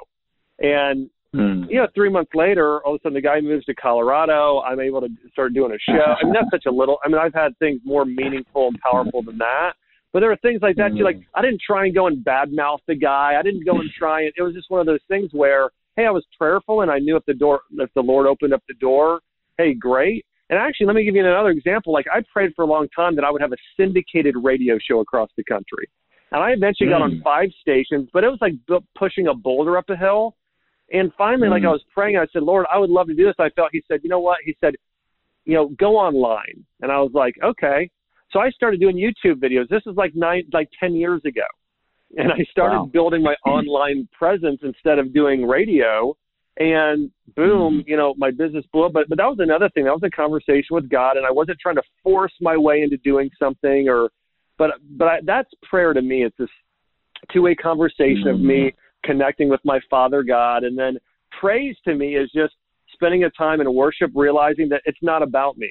and 0.59 1.09
Mm. 1.33 1.71
you 1.71 1.77
know, 1.77 1.87
three 1.95 2.11
months 2.11 2.33
later, 2.35 2.85
all 2.85 2.97
of 2.97 3.01
a 3.01 3.03
sudden 3.03 3.15
the 3.15 3.21
guy 3.21 3.41
moves 3.41 3.65
to 3.67 3.75
Colorado. 3.77 4.63
I'm 4.63 4.81
able 4.81 5.01
to 5.01 5.09
start 5.31 5.55
doing 5.55 5.71
a 5.71 5.79
show. 5.79 6.03
I 6.21 6.25
mean, 6.25 6.33
that's 6.33 6.51
such 6.51 6.67
a 6.67 6.73
little. 6.73 6.99
I 7.05 7.09
mean, 7.09 7.19
I've 7.19 7.33
had 7.33 7.57
things 7.61 7.81
more 7.85 8.05
meaningful 8.05 8.67
and 8.67 8.77
powerful 8.81 9.23
than 9.23 9.39
that. 9.39 9.75
But 10.13 10.21
there 10.21 10.33
are 10.33 10.37
things 10.39 10.61
like 10.63 10.77
that 10.77 10.91
too. 10.97 11.05
Like 11.05 11.21
I 11.35 11.43
didn't 11.43 11.61
try 11.65 11.85
and 11.87 11.95
go 11.95 12.07
and 12.09 12.25
badmouth 12.25 12.81
the 12.89 12.97
guy. 12.97 13.35
I 13.39 13.43
didn't 13.43 13.65
go 13.65 13.79
and 13.81 13.89
try 13.97 14.23
and. 14.23 14.33
It 14.37 14.43
was 14.43 14.55
just 14.55 14.71
one 14.71 14.81
of 14.81 14.87
those 14.87 15.03
things 15.09 15.31
where, 15.33 15.71
hey, 15.97 16.07
I 16.07 16.11
was 16.11 16.25
prayerful 16.37 16.81
and 16.83 16.91
I 16.91 16.99
knew 16.99 17.17
if 17.17 17.25
the 17.27 17.35
door, 17.35 17.61
if 17.79 17.91
the 17.95 18.01
Lord 18.03 18.27
opened 18.27 18.53
up 18.53 18.63
the 18.67 18.75
door, 18.75 19.21
hey, 19.59 19.75
great. 19.75 20.27
And 20.49 20.59
actually, 20.59 20.87
let 20.87 20.97
me 20.97 21.05
give 21.05 21.15
you 21.15 21.25
another 21.25 21.51
example. 21.51 21.93
Like 21.93 22.07
I 22.13 22.23
prayed 22.33 22.53
for 22.57 22.63
a 22.63 22.67
long 22.67 22.89
time 22.95 23.15
that 23.15 23.25
I 23.25 23.31
would 23.31 23.41
have 23.41 23.53
a 23.53 23.57
syndicated 23.77 24.35
radio 24.43 24.79
show 24.81 24.99
across 24.99 25.31
the 25.37 25.45
country, 25.45 25.89
and 26.33 26.43
I 26.43 26.51
eventually 26.51 26.89
got 26.91 27.03
on 27.03 27.13
Mm. 27.13 27.23
five 27.23 27.51
stations. 27.61 28.09
But 28.13 28.25
it 28.25 28.29
was 28.29 28.39
like 28.41 28.55
bu- 28.67 28.81
pushing 28.99 29.29
a 29.29 29.35
boulder 29.35 29.79
up 29.79 29.89
a 29.91 29.97
hill. 29.97 30.35
And 30.93 31.13
finally, 31.17 31.49
like 31.49 31.63
Mm. 31.63 31.69
I 31.69 31.71
was 31.71 31.85
praying, 31.95 32.17
I 32.17 32.27
said, 32.33 32.43
Lord, 32.43 32.67
I 32.69 32.79
would 32.79 32.91
love 32.91 33.07
to 33.07 33.15
do 33.15 33.25
this. 33.25 33.37
I 33.39 33.49
felt 33.51 33.69
He 33.73 33.81
said, 33.87 34.01
you 34.03 34.11
know 34.11 34.19
what? 34.19 34.39
He 34.45 34.57
said, 34.61 34.75
you 35.45 35.55
know, 35.55 35.69
go 35.79 35.97
online. 35.97 36.65
And 36.83 36.91
I 36.91 36.99
was 37.01 37.13
like, 37.13 37.37
okay. 37.45 37.89
So 38.33 38.39
I 38.39 38.51
started 38.51 38.81
doing 38.81 38.97
YouTube 38.97 39.37
videos. 39.41 39.69
This 39.69 39.83
is 39.87 39.97
like 39.97 40.15
nine, 40.15 40.45
like 40.53 40.69
ten 40.79 40.95
years 40.95 41.23
ago, 41.25 41.47
and 42.17 42.33
I 42.33 42.45
started 42.51 42.79
Wow. 42.79 42.91
building 42.93 43.23
my 43.23 43.35
online 43.47 44.09
presence 44.13 44.61
instead 44.63 44.99
of 44.99 45.13
doing 45.13 45.47
radio. 45.47 46.17
And 46.59 47.11
boom, 47.37 47.79
mm-hmm. 47.81 47.89
you 47.89 47.97
know, 47.97 48.15
my 48.19 48.31
business 48.31 48.65
blew 48.73 48.85
up. 48.87 48.93
But 48.93 49.09
but 49.09 49.19
that 49.19 49.27
was 49.27 49.39
another 49.41 49.69
thing. 49.71 49.85
That 49.85 49.93
was 49.93 50.03
a 50.05 50.11
conversation 50.11 50.75
with 50.75 50.89
God, 50.89 51.17
and 51.17 51.27
I 51.27 51.31
wasn't 51.31 51.59
trying 51.61 51.77
to 51.77 51.83
force 52.03 52.33
my 52.41 52.57
way 52.57 52.83
into 52.83 52.97
doing 52.99 53.31
something 53.39 53.89
or. 53.89 54.11
But 54.59 54.73
but 54.97 55.09
I, 55.09 55.19
that's 55.25 55.49
prayer 55.63 55.95
to 55.95 56.03
me. 56.03 56.25
It's 56.25 56.37
this 56.39 56.51
two-way 57.33 57.55
conversation 57.55 58.29
of 58.29 58.41
me 58.41 58.69
mm-hmm. 58.69 59.11
connecting 59.11 59.49
with 59.49 59.61
my 59.65 59.81
Father 59.89 60.23
God, 60.23 60.65
and 60.65 60.79
then 60.79 60.99
praise 61.41 61.77
to 61.85 61.95
me 61.95 62.17
is 62.17 62.31
just 62.35 62.55
spending 62.93 63.25
a 63.25 63.31
time 63.31 63.61
in 63.61 63.75
worship, 63.75 64.11
realizing 64.15 64.69
that 64.69 64.83
it's 64.85 64.99
not 65.01 65.23
about 65.23 65.57
me. 65.57 65.71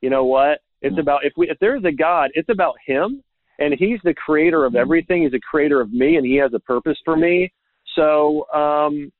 You 0.00 0.08
know 0.08 0.24
what? 0.24 0.60
It's 0.82 0.96
Mm. 0.96 1.00
about 1.00 1.24
if 1.24 1.32
we 1.36 1.48
if 1.50 1.58
there's 1.58 1.84
a 1.84 1.92
God, 1.92 2.30
it's 2.34 2.48
about 2.48 2.76
Him, 2.86 3.22
and 3.58 3.74
He's 3.74 4.00
the 4.02 4.14
creator 4.14 4.64
of 4.64 4.72
Mm. 4.74 4.78
everything. 4.80 5.22
He's 5.22 5.32
the 5.32 5.40
creator 5.40 5.80
of 5.80 5.92
me, 5.92 6.16
and 6.16 6.26
He 6.26 6.36
has 6.36 6.52
a 6.54 6.60
purpose 6.60 6.98
for 7.04 7.16
me. 7.16 7.52
So, 7.94 8.46
um, 8.52 9.12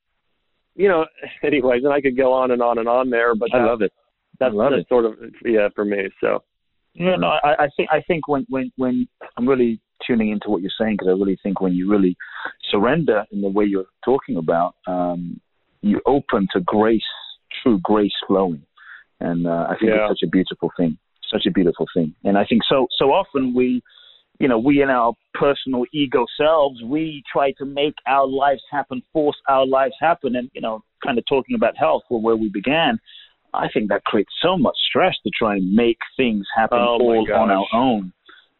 you 0.76 0.88
know, 0.88 1.06
anyways, 1.42 1.84
and 1.84 1.92
I 1.92 2.00
could 2.00 2.16
go 2.16 2.32
on 2.32 2.50
and 2.52 2.62
on 2.62 2.78
and 2.78 2.88
on 2.88 3.11
there, 3.11 3.34
but 3.34 3.54
I 3.54 3.64
love 3.64 3.82
it. 3.82 3.92
that's, 4.38 4.52
I 4.52 4.54
love 4.56 4.70
that's 4.72 4.82
it. 4.82 4.88
sort 4.88 5.04
of 5.04 5.14
yeah 5.44 5.68
for 5.74 5.84
me. 5.84 6.08
So 6.20 6.42
Yeah, 6.94 7.16
no, 7.16 7.28
I, 7.28 7.64
I 7.64 7.68
think 7.76 7.88
I 7.92 8.00
think 8.02 8.26
when 8.28 8.46
when 8.48 8.72
when 8.76 9.06
I'm 9.36 9.48
really 9.48 9.80
tuning 10.06 10.30
into 10.30 10.48
what 10.48 10.62
you're 10.62 10.70
saying 10.80 10.94
because 10.96 11.08
I 11.08 11.12
really 11.12 11.38
think 11.42 11.61
when 11.61 11.74
you 11.74 11.90
really 11.90 12.16
surrender 12.70 13.24
in 13.32 13.42
the 13.42 13.50
way 13.50 13.66
you're 13.66 13.84
talking 14.02 14.38
about, 14.38 14.74
um, 14.86 15.38
you 15.82 16.00
open 16.06 16.48
to 16.54 16.61
grace, 16.61 17.02
true 17.62 17.78
grace 17.82 18.14
flowing, 18.26 18.62
and 19.20 19.46
uh, 19.46 19.66
I 19.68 19.76
think 19.78 19.90
Yeah. 19.90 20.06
it's 20.08 20.11
such 20.20 20.26
a 20.26 20.30
beautiful 20.30 20.70
thing, 20.76 20.96
such 21.33 21.47
a 21.47 21.51
beautiful 21.51 21.87
thing. 21.95 22.14
And 22.24 22.37
I 22.37 22.45
think 22.45 22.62
so 22.68 22.87
so 22.99 23.07
often 23.07 23.55
we, 23.55 23.83
you 24.39 24.49
know, 24.49 24.59
we 24.59 24.83
in 24.83 24.91
our 24.91 25.12
personal 25.35 25.85
ego 25.93 26.26
selves, 26.37 26.83
we 26.85 27.22
try 27.33 27.53
to 27.59 27.64
make 27.64 27.95
our 28.07 28.26
lives 28.26 28.62
happen, 28.70 29.03
force 29.12 29.37
our 29.49 29.66
lives 29.66 29.95
happen, 30.01 30.37
and 30.37 30.51
you 30.55 30.61
know, 30.61 30.83
kind 31.05 31.18
of 31.18 31.24
talking 31.28 31.55
about 31.57 31.76
health, 31.76 32.03
or 32.11 32.20
where 32.20 32.37
we 32.37 32.49
began. 32.49 32.99
I 33.53 33.68
think 33.72 33.89
that 33.89 34.05
creates 34.05 34.33
so 34.41 34.57
much 34.57 34.76
stress 34.89 35.14
to 35.24 35.31
try 35.37 35.57
and 35.57 35.72
make 35.74 35.99
things 36.16 36.47
happen 36.57 36.78
Oh, 36.78 36.99
all 37.01 37.26
on 37.35 37.51
our 37.51 37.66
own, 37.74 38.12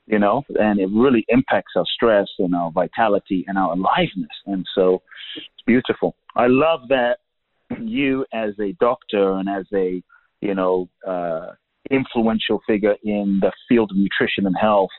you 0.07 0.19
know, 0.19 0.43
and 0.59 0.81
it 0.81 0.89
really 0.93 1.25
impacts 1.29 1.73
our 1.77 1.85
stress 1.95 2.27
and 2.39 2.55
our 2.55 2.73
vitality 2.73 3.45
and 3.47 3.57
our 3.57 3.73
aliveness. 3.73 4.37
And 4.47 4.67
so 4.75 5.03
it's 5.37 5.65
beautiful. 5.67 6.17
I 6.35 6.47
love 6.49 6.81
that 6.89 7.19
you, 7.81 8.27
as 8.33 8.59
a 8.61 8.73
doctor 8.81 9.35
and 9.35 9.49
as 9.49 9.67
a, 9.73 10.03
you 10.41 10.55
know, 10.55 10.89
uh, 11.07 11.53
influential 11.91 12.61
figure 12.67 12.97
in 13.03 13.39
the 13.41 13.53
field 13.69 13.91
of 13.91 13.97
nutrition 13.97 14.47
and 14.47 14.57
health, 14.61 14.91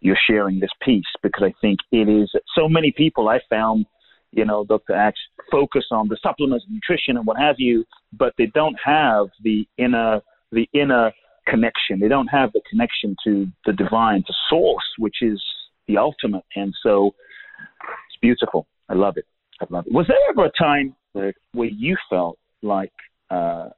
you're 0.00 0.18
sharing 0.28 0.60
this 0.60 0.70
piece 0.82 1.04
because 1.22 1.42
I 1.44 1.52
think 1.60 1.78
it 1.92 2.08
is 2.08 2.30
so 2.54 2.68
many 2.68 2.92
people 2.96 3.28
I 3.28 3.40
found 3.50 3.86
you 4.32 4.44
know, 4.44 4.64
Dr. 4.64 4.94
Axe 4.94 5.18
focus 5.50 5.86
on 5.90 6.08
the 6.08 6.16
supplements, 6.22 6.64
nutrition, 6.68 7.16
and 7.16 7.26
what 7.26 7.38
have 7.38 7.56
you, 7.58 7.84
but 8.12 8.32
they 8.38 8.46
don't 8.46 8.76
have 8.84 9.26
the 9.42 9.66
inner 9.76 10.20
the 10.52 10.68
inner 10.72 11.12
connection. 11.46 12.00
They 12.00 12.08
don't 12.08 12.28
have 12.28 12.52
the 12.52 12.60
connection 12.68 13.16
to 13.24 13.46
the 13.66 13.72
divine, 13.72 14.24
to 14.26 14.32
source, 14.48 14.84
which 14.98 15.16
is 15.22 15.42
the 15.86 15.96
ultimate. 15.96 16.44
And 16.56 16.74
so 16.82 17.12
it's 18.08 18.20
beautiful. 18.20 18.66
I 18.88 18.94
love 18.94 19.16
it. 19.16 19.24
I 19.60 19.66
love 19.70 19.86
it. 19.86 19.92
Was 19.92 20.06
there 20.08 20.16
ever 20.28 20.46
a 20.46 20.52
time 20.58 20.96
where 21.12 21.32
you 21.54 21.96
felt 22.08 22.38
like 22.62 22.92
uh, 23.30 23.68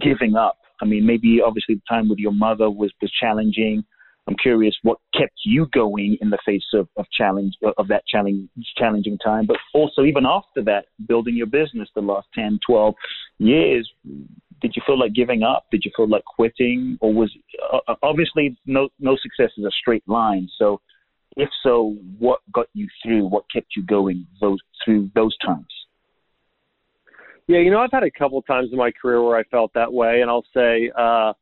giving 0.00 0.36
up? 0.36 0.58
I 0.80 0.84
mean, 0.84 1.06
maybe 1.06 1.40
obviously 1.44 1.76
the 1.76 1.82
time 1.88 2.08
with 2.08 2.18
your 2.18 2.32
mother 2.32 2.70
was 2.70 2.92
was 3.00 3.12
challenging. 3.20 3.84
I'm 4.28 4.36
curious 4.36 4.74
what 4.82 4.98
kept 5.18 5.34
you 5.44 5.66
going 5.72 6.16
in 6.20 6.30
the 6.30 6.38
face 6.46 6.64
of, 6.74 6.88
of 6.96 7.06
challenge 7.16 7.54
of 7.76 7.88
that 7.88 8.04
challenge 8.06 8.48
challenging 8.76 9.18
time, 9.18 9.46
but 9.46 9.56
also 9.74 10.04
even 10.04 10.24
after 10.26 10.62
that, 10.64 10.86
building 11.08 11.36
your 11.36 11.48
business 11.48 11.88
the 11.94 12.02
last 12.02 12.28
10, 12.34 12.60
12 12.64 12.94
years. 13.38 13.90
Did 14.60 14.74
you 14.76 14.82
feel 14.86 14.98
like 14.98 15.12
giving 15.12 15.42
up? 15.42 15.64
Did 15.72 15.82
you 15.84 15.90
feel 15.96 16.08
like 16.08 16.24
quitting, 16.24 16.96
or 17.00 17.12
was 17.12 17.36
uh, 17.72 17.94
obviously 18.02 18.56
no 18.64 18.90
no 19.00 19.16
success 19.20 19.50
is 19.58 19.64
a 19.64 19.70
straight 19.80 20.04
line. 20.06 20.48
So, 20.56 20.80
if 21.36 21.48
so, 21.64 21.96
what 22.20 22.40
got 22.52 22.66
you 22.74 22.86
through? 23.02 23.26
What 23.26 23.44
kept 23.52 23.74
you 23.76 23.84
going 23.84 24.24
those 24.40 24.60
through 24.84 25.10
those 25.16 25.36
times? 25.44 25.66
Yeah, 27.48 27.58
you 27.58 27.70
know, 27.70 27.80
I've 27.80 27.92
had 27.92 28.04
a 28.04 28.10
couple 28.10 28.40
times 28.42 28.68
in 28.72 28.78
my 28.78 28.90
career 28.90 29.22
where 29.22 29.36
I 29.36 29.44
felt 29.44 29.72
that 29.74 29.92
way, 29.92 30.20
and 30.20 30.30
I'll 30.30 30.44
say, 30.54 30.90
uh, 30.96 31.32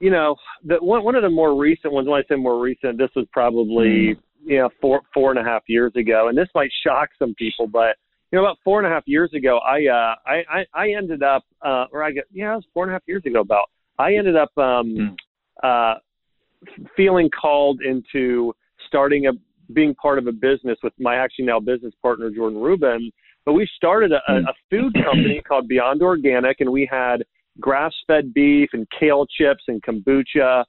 you 0.00 0.10
know, 0.10 0.36
the 0.64 0.76
one 0.76 1.02
one 1.04 1.14
of 1.14 1.22
the 1.22 1.30
more 1.30 1.58
recent 1.58 1.92
ones. 1.92 2.06
When 2.08 2.20
I 2.20 2.22
say 2.28 2.36
more 2.36 2.60
recent, 2.60 2.98
this 2.98 3.10
was 3.16 3.26
probably 3.32 4.16
you 4.44 4.58
know 4.58 4.70
four 4.80 5.00
four 5.14 5.30
and 5.30 5.40
a 5.40 5.44
half 5.44 5.62
years 5.68 5.92
ago, 5.96 6.28
and 6.28 6.36
this 6.36 6.48
might 6.54 6.70
shock 6.84 7.10
some 7.18 7.34
people, 7.34 7.66
but 7.66 7.96
you 8.30 8.38
know, 8.38 8.44
about 8.44 8.58
four 8.64 8.78
and 8.78 8.90
a 8.90 8.90
half 8.90 9.04
years 9.06 9.32
ago, 9.34 9.58
I 9.58 9.86
uh, 9.86 10.14
I, 10.26 10.42
I 10.50 10.64
I 10.74 10.90
ended 10.96 11.22
up, 11.22 11.44
uh, 11.64 11.86
or 11.92 12.02
I 12.02 12.10
get 12.10 12.24
yeah, 12.32 12.52
it 12.52 12.56
was 12.56 12.64
four 12.74 12.84
and 12.84 12.90
a 12.90 12.94
half 12.94 13.02
years 13.06 13.22
ago. 13.24 13.40
About 13.40 13.70
I 13.98 14.14
ended 14.14 14.36
up 14.36 14.56
um, 14.58 15.16
uh, 15.62 15.94
feeling 16.96 17.30
called 17.30 17.80
into 17.82 18.52
starting 18.88 19.26
a 19.26 19.32
being 19.72 19.94
part 19.94 20.18
of 20.18 20.26
a 20.26 20.32
business 20.32 20.78
with 20.82 20.92
my 20.98 21.16
actually 21.16 21.46
now 21.46 21.60
business 21.60 21.94
partner 22.02 22.30
Jordan 22.30 22.60
Rubin. 22.60 23.10
But 23.46 23.52
we 23.52 23.66
started 23.76 24.12
a, 24.12 24.20
a, 24.30 24.36
a 24.38 24.54
food 24.68 24.92
company 25.04 25.40
called 25.48 25.68
Beyond 25.68 26.02
Organic, 26.02 26.60
and 26.60 26.70
we 26.70 26.86
had 26.90 27.24
grass-fed 27.60 28.34
beef 28.34 28.70
and 28.74 28.86
kale 28.98 29.24
chips 29.26 29.62
and 29.68 29.80
kombucha, 29.82 30.64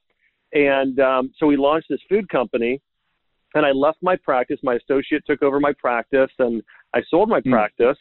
and 0.52 0.98
um, 1.00 1.32
so 1.36 1.46
we 1.46 1.56
launched 1.56 1.88
this 1.90 2.00
food 2.08 2.28
company. 2.30 2.80
And 3.54 3.64
I 3.66 3.72
left 3.72 3.98
my 4.02 4.14
practice. 4.16 4.58
My 4.62 4.74
associate 4.76 5.22
took 5.26 5.42
over 5.42 5.58
my 5.58 5.72
practice, 5.78 6.30
and 6.38 6.62
I 6.94 7.00
sold 7.10 7.28
my 7.28 7.40
Mm. 7.40 7.50
practice. 7.50 7.96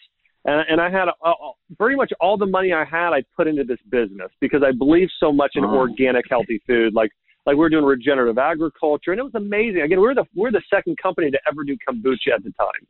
And, 0.45 0.63
and 0.69 0.79
I 0.79 0.89
had 0.89 1.07
uh, 1.09 1.33
pretty 1.77 1.95
much 1.95 2.11
all 2.21 2.37
the 2.37 2.45
money 2.45 2.71
I 2.71 2.85
had, 2.85 3.11
I 3.13 3.23
put 3.35 3.47
into 3.47 3.63
this 3.63 3.79
business 3.89 4.29
because 4.39 4.61
I 4.63 4.71
believe 4.71 5.09
so 5.19 5.31
much 5.33 5.53
in 5.55 5.65
Oh. 5.65 5.75
organic, 5.77 6.25
healthy 6.29 6.61
food. 6.67 6.93
Like 6.93 7.11
like 7.45 7.53
we 7.55 7.59
were 7.59 7.69
doing 7.69 7.85
regenerative 7.85 8.37
agriculture, 8.37 9.11
and 9.13 9.19
it 9.19 9.23
was 9.23 9.35
amazing. 9.35 9.81
Again, 9.81 9.99
we're 10.01 10.13
the 10.13 10.25
we're 10.35 10.51
the 10.51 10.61
second 10.69 10.97
company 11.01 11.31
to 11.31 11.39
ever 11.49 11.63
do 11.63 11.75
kombucha 11.89 12.33
at 12.35 12.43
the 12.43 12.51
time, 12.51 12.83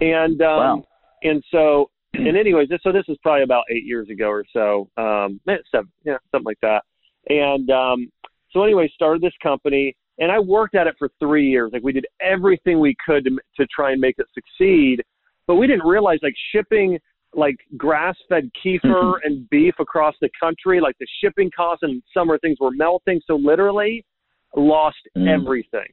and 0.00 0.42
um, 0.42 0.58
Wow. 0.58 0.84
And 1.24 1.42
so 1.50 1.90
and 2.14 2.36
anyways, 2.36 2.68
this, 2.68 2.78
so 2.82 2.92
this 2.92 3.04
is 3.08 3.16
probably 3.22 3.42
about 3.42 3.64
eight 3.70 3.84
years 3.84 4.08
ago 4.08 4.26
or 4.28 4.44
so, 4.52 4.88
um, 4.96 5.40
eh, 5.48 5.56
seven, 5.72 5.90
yeah, 6.04 6.16
something 6.30 6.44
like 6.46 6.60
that. 6.62 6.82
And 7.28 7.68
um, 7.70 8.08
so 8.52 8.62
anyway, 8.62 8.88
started 8.94 9.20
this 9.20 9.32
company, 9.42 9.96
and 10.18 10.30
I 10.30 10.38
worked 10.38 10.76
at 10.76 10.86
it 10.86 10.94
for 10.98 11.10
three 11.18 11.48
years. 11.48 11.70
Like 11.72 11.82
we 11.82 11.92
did 11.92 12.06
everything 12.20 12.78
we 12.78 12.94
could 13.04 13.24
to 13.24 13.30
to 13.58 13.66
try 13.74 13.92
and 13.92 14.00
make 14.00 14.16
it 14.18 14.26
succeed, 14.32 15.02
but 15.46 15.56
we 15.56 15.66
didn't 15.66 15.86
realize 15.86 16.18
like 16.22 16.34
shipping 16.52 16.98
like 17.36 17.56
grass-fed 17.76 18.48
kefir 18.64 19.14
and 19.24 19.50
beef 19.50 19.74
across 19.80 20.14
the 20.20 20.28
country, 20.38 20.80
like 20.80 20.96
the 21.00 21.06
shipping 21.20 21.50
costs 21.56 21.82
and 21.82 22.00
summer 22.16 22.38
things 22.38 22.58
were 22.60 22.70
melting. 22.70 23.20
So 23.26 23.34
literally 23.34 24.04
lost 24.56 24.98
Mm. 25.16 25.28
everything. 25.28 25.88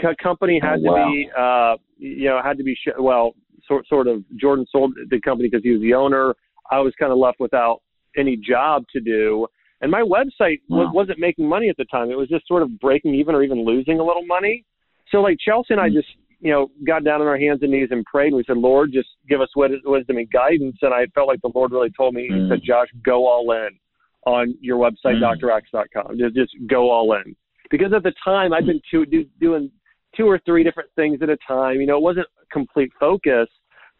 Co- 0.00 0.14
company 0.22 0.60
had 0.62 0.78
Oh, 0.86 0.92
wow. 0.92 1.04
to 1.04 1.10
be, 1.10 1.30
uh, 1.36 1.76
you 1.98 2.28
know, 2.28 2.40
had 2.42 2.58
to 2.58 2.64
be 2.64 2.74
sh- 2.76 2.98
well, 2.98 3.34
sort 3.66 3.86
sort 3.88 4.06
of. 4.06 4.22
Jordan 4.36 4.66
sold 4.70 4.94
the 5.10 5.20
company 5.20 5.48
because 5.50 5.64
he 5.64 5.70
was 5.70 5.80
the 5.80 5.94
owner. 5.94 6.34
I 6.70 6.80
was 6.80 6.92
kind 6.98 7.12
of 7.12 7.18
left 7.18 7.40
without 7.40 7.80
any 8.16 8.36
job 8.36 8.84
to 8.92 9.00
do. 9.00 9.46
And 9.80 9.90
my 9.90 10.00
website 10.00 10.60
wow. 10.68 10.90
wasn't 10.92 11.18
making 11.18 11.48
money 11.48 11.68
at 11.68 11.76
the 11.76 11.84
time. 11.86 12.10
It 12.10 12.16
was 12.16 12.28
just 12.28 12.46
sort 12.48 12.62
of 12.62 12.78
breaking 12.80 13.14
even 13.14 13.34
or 13.34 13.42
even 13.42 13.64
losing 13.64 14.00
a 14.00 14.04
little 14.04 14.24
money. 14.24 14.64
So 15.10 15.18
like 15.18 15.36
Chelsea 15.44 15.74
and 15.74 15.80
I 15.80 15.88
mm-hmm. 15.88 15.96
just, 15.96 16.08
you 16.40 16.52
know, 16.52 16.70
got 16.86 17.04
down 17.04 17.20
on 17.20 17.26
our 17.26 17.38
hands 17.38 17.60
and 17.62 17.70
knees 17.70 17.88
and 17.90 18.04
prayed. 18.04 18.28
And 18.28 18.36
we 18.36 18.44
said, 18.46 18.56
Lord, 18.56 18.92
just 18.92 19.08
give 19.28 19.40
us 19.40 19.48
wisdom 19.54 20.16
and 20.16 20.30
guidance. 20.30 20.76
And 20.82 20.94
I 20.94 21.06
felt 21.14 21.28
like 21.28 21.40
the 21.42 21.50
Lord 21.54 21.72
really 21.72 21.90
told 21.96 22.14
me, 22.14 22.28
mm. 22.30 22.44
He 22.44 22.48
said, 22.48 22.60
mm. 22.60 22.64
Josh, 22.64 22.88
go 23.04 23.26
all 23.26 23.50
in 23.52 23.70
on 24.26 24.54
your 24.60 24.78
website, 24.78 25.20
mm. 25.20 25.40
draxe.com. 25.42 26.18
Just, 26.18 26.34
just 26.34 26.54
go 26.66 26.90
all 26.90 27.12
in. 27.14 27.36
Because 27.70 27.92
at 27.94 28.02
the 28.02 28.12
time, 28.24 28.52
I'd 28.52 28.66
been 28.66 28.80
do, 28.90 29.24
doing 29.40 29.70
two 30.16 30.26
or 30.26 30.40
three 30.44 30.64
different 30.64 30.90
things 30.96 31.18
at 31.22 31.28
a 31.28 31.36
time. 31.46 31.80
You 31.80 31.86
know, 31.86 31.96
it 31.96 32.02
wasn't 32.02 32.26
complete 32.52 32.90
focus. 32.98 33.48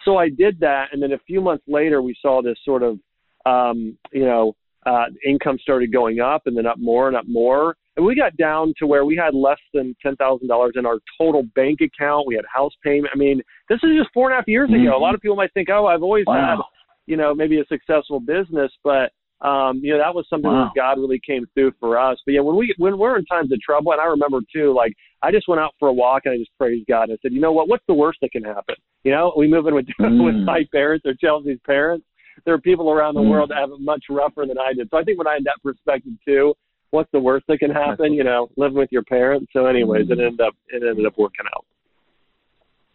So 0.04 0.16
I 0.16 0.28
did 0.28 0.60
that. 0.60 0.86
And 0.92 1.02
then 1.02 1.12
a 1.12 1.18
few 1.26 1.40
months 1.40 1.64
later, 1.66 2.02
we 2.02 2.14
saw 2.20 2.42
this 2.42 2.58
sort 2.64 2.82
of, 2.82 2.98
um, 3.46 3.96
you 4.12 4.24
know, 4.24 4.54
uh, 4.86 5.06
income 5.26 5.58
started 5.60 5.92
going 5.92 6.20
up 6.20 6.42
and 6.46 6.56
then 6.56 6.66
up 6.66 6.78
more 6.78 7.08
and 7.08 7.16
up 7.16 7.24
more. 7.26 7.76
And 7.96 8.04
we 8.04 8.14
got 8.16 8.36
down 8.36 8.74
to 8.78 8.86
where 8.86 9.04
we 9.04 9.16
had 9.16 9.34
less 9.34 9.60
than 9.72 9.94
ten 10.02 10.16
thousand 10.16 10.48
dollars 10.48 10.72
in 10.76 10.84
our 10.84 10.98
total 11.16 11.44
bank 11.54 11.78
account. 11.80 12.26
We 12.26 12.34
had 12.34 12.44
house 12.52 12.72
payment. 12.82 13.12
I 13.14 13.16
mean, 13.16 13.40
this 13.68 13.78
is 13.82 13.90
just 13.96 14.10
four 14.12 14.28
and 14.28 14.34
a 14.34 14.36
half 14.36 14.48
years 14.48 14.68
mm-hmm. 14.68 14.86
ago. 14.86 14.96
A 14.96 14.98
lot 14.98 15.14
of 15.14 15.20
people 15.20 15.36
might 15.36 15.54
think, 15.54 15.68
oh, 15.70 15.86
I've 15.86 16.02
always 16.02 16.26
wow. 16.26 16.56
had, 16.56 16.62
you 17.06 17.16
know, 17.16 17.34
maybe 17.34 17.60
a 17.60 17.64
successful 17.66 18.18
business, 18.20 18.72
but 18.82 19.12
um, 19.44 19.80
you 19.82 19.92
know, 19.92 19.98
that 19.98 20.14
was 20.14 20.24
something 20.30 20.50
wow. 20.50 20.72
that 20.74 20.80
God 20.80 20.98
really 20.98 21.20
came 21.24 21.46
through 21.52 21.72
for 21.78 21.98
us. 21.98 22.16
But 22.24 22.32
yeah, 22.32 22.40
when 22.40 22.56
we 22.56 22.74
when 22.78 22.96
we're 22.96 23.18
in 23.18 23.26
times 23.26 23.52
of 23.52 23.60
trouble, 23.60 23.92
and 23.92 24.00
I 24.00 24.06
remember 24.06 24.38
too, 24.50 24.74
like 24.74 24.94
I 25.22 25.30
just 25.30 25.48
went 25.48 25.60
out 25.60 25.74
for 25.78 25.88
a 25.88 25.92
walk 25.92 26.22
and 26.24 26.32
I 26.32 26.38
just 26.38 26.56
praised 26.56 26.86
God. 26.88 27.10
I 27.10 27.16
said, 27.20 27.32
you 27.32 27.40
know 27.40 27.52
what? 27.52 27.68
What's 27.68 27.84
the 27.86 27.94
worst 27.94 28.20
that 28.22 28.32
can 28.32 28.42
happen? 28.42 28.74
You 29.04 29.12
know, 29.12 29.34
we 29.36 29.46
move 29.46 29.66
in 29.66 29.74
with 29.74 29.86
mm. 30.00 30.24
with 30.24 30.34
my 30.34 30.62
parents 30.72 31.04
or 31.06 31.12
Chelsea's 31.14 31.58
parents. 31.66 32.06
There 32.46 32.54
are 32.54 32.60
people 32.60 32.90
around 32.90 33.14
the 33.14 33.20
mm. 33.20 33.30
world 33.30 33.50
that 33.50 33.58
have 33.58 33.70
it 33.70 33.80
much 33.80 34.04
rougher 34.08 34.46
than 34.48 34.56
I 34.58 34.72
did. 34.72 34.88
So 34.90 34.96
I 34.96 35.04
think 35.04 35.18
when 35.18 35.26
I 35.26 35.34
had 35.34 35.44
that 35.44 35.62
perspective 35.62 36.14
too, 36.26 36.54
what's 36.90 37.10
the 37.12 37.20
worst 37.20 37.44
that 37.48 37.58
can 37.58 37.70
happen? 37.70 38.14
You 38.14 38.24
know, 38.24 38.48
living 38.56 38.78
with 38.78 38.92
your 38.92 39.04
parents. 39.04 39.48
So, 39.52 39.66
anyways, 39.66 40.06
it 40.08 40.12
ended 40.12 40.40
up 40.40 40.54
it 40.68 40.82
ended 40.82 41.04
up 41.04 41.18
working 41.18 41.44
out. 41.54 41.66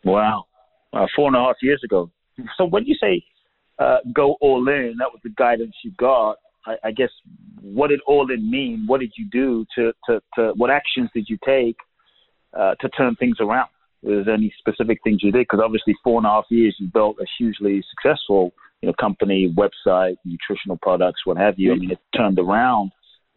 Wow, 0.03 0.45
uh, 0.93 1.05
four 1.15 1.27
and 1.27 1.35
a 1.35 1.39
half 1.39 1.57
years 1.61 1.81
ago. 1.83 2.09
So 2.57 2.65
when 2.65 2.85
you 2.85 2.95
say 2.99 3.21
uh, 3.79 3.97
go 4.13 4.35
all 4.41 4.67
in, 4.67 4.95
that 4.99 5.09
was 5.11 5.19
the 5.23 5.29
guidance 5.37 5.73
you 5.83 5.91
got. 5.97 6.37
I, 6.65 6.75
I 6.85 6.91
guess 6.91 7.09
what 7.61 7.87
did 7.87 8.01
all 8.05 8.29
in 8.31 8.49
mean? 8.49 8.83
What 8.87 8.99
did 8.99 9.13
you 9.17 9.25
do 9.31 9.65
to 9.75 9.93
to, 10.07 10.21
to 10.35 10.53
what 10.55 10.69
actions 10.69 11.09
did 11.13 11.27
you 11.29 11.37
take 11.45 11.77
uh, 12.57 12.75
to 12.81 12.89
turn 12.89 13.15
things 13.15 13.37
around? 13.39 13.69
Was 14.01 14.25
there 14.25 14.35
any 14.35 14.53
specific 14.57 14.99
things 15.03 15.19
you 15.21 15.31
did? 15.31 15.41
Because 15.41 15.61
obviously, 15.63 15.95
four 16.03 16.17
and 16.17 16.25
a 16.25 16.29
half 16.29 16.45
years, 16.49 16.75
you 16.79 16.87
built 16.93 17.17
a 17.19 17.25
hugely 17.37 17.83
successful, 17.89 18.53
you 18.81 18.87
know, 18.87 18.93
company, 18.99 19.53
website, 19.57 20.15
nutritional 20.23 20.77
products, 20.77 21.25
what 21.25 21.37
have 21.37 21.55
you. 21.57 21.73
I 21.73 21.75
mean, 21.75 21.91
it 21.91 21.99
turned 22.15 22.39
around, 22.39 22.91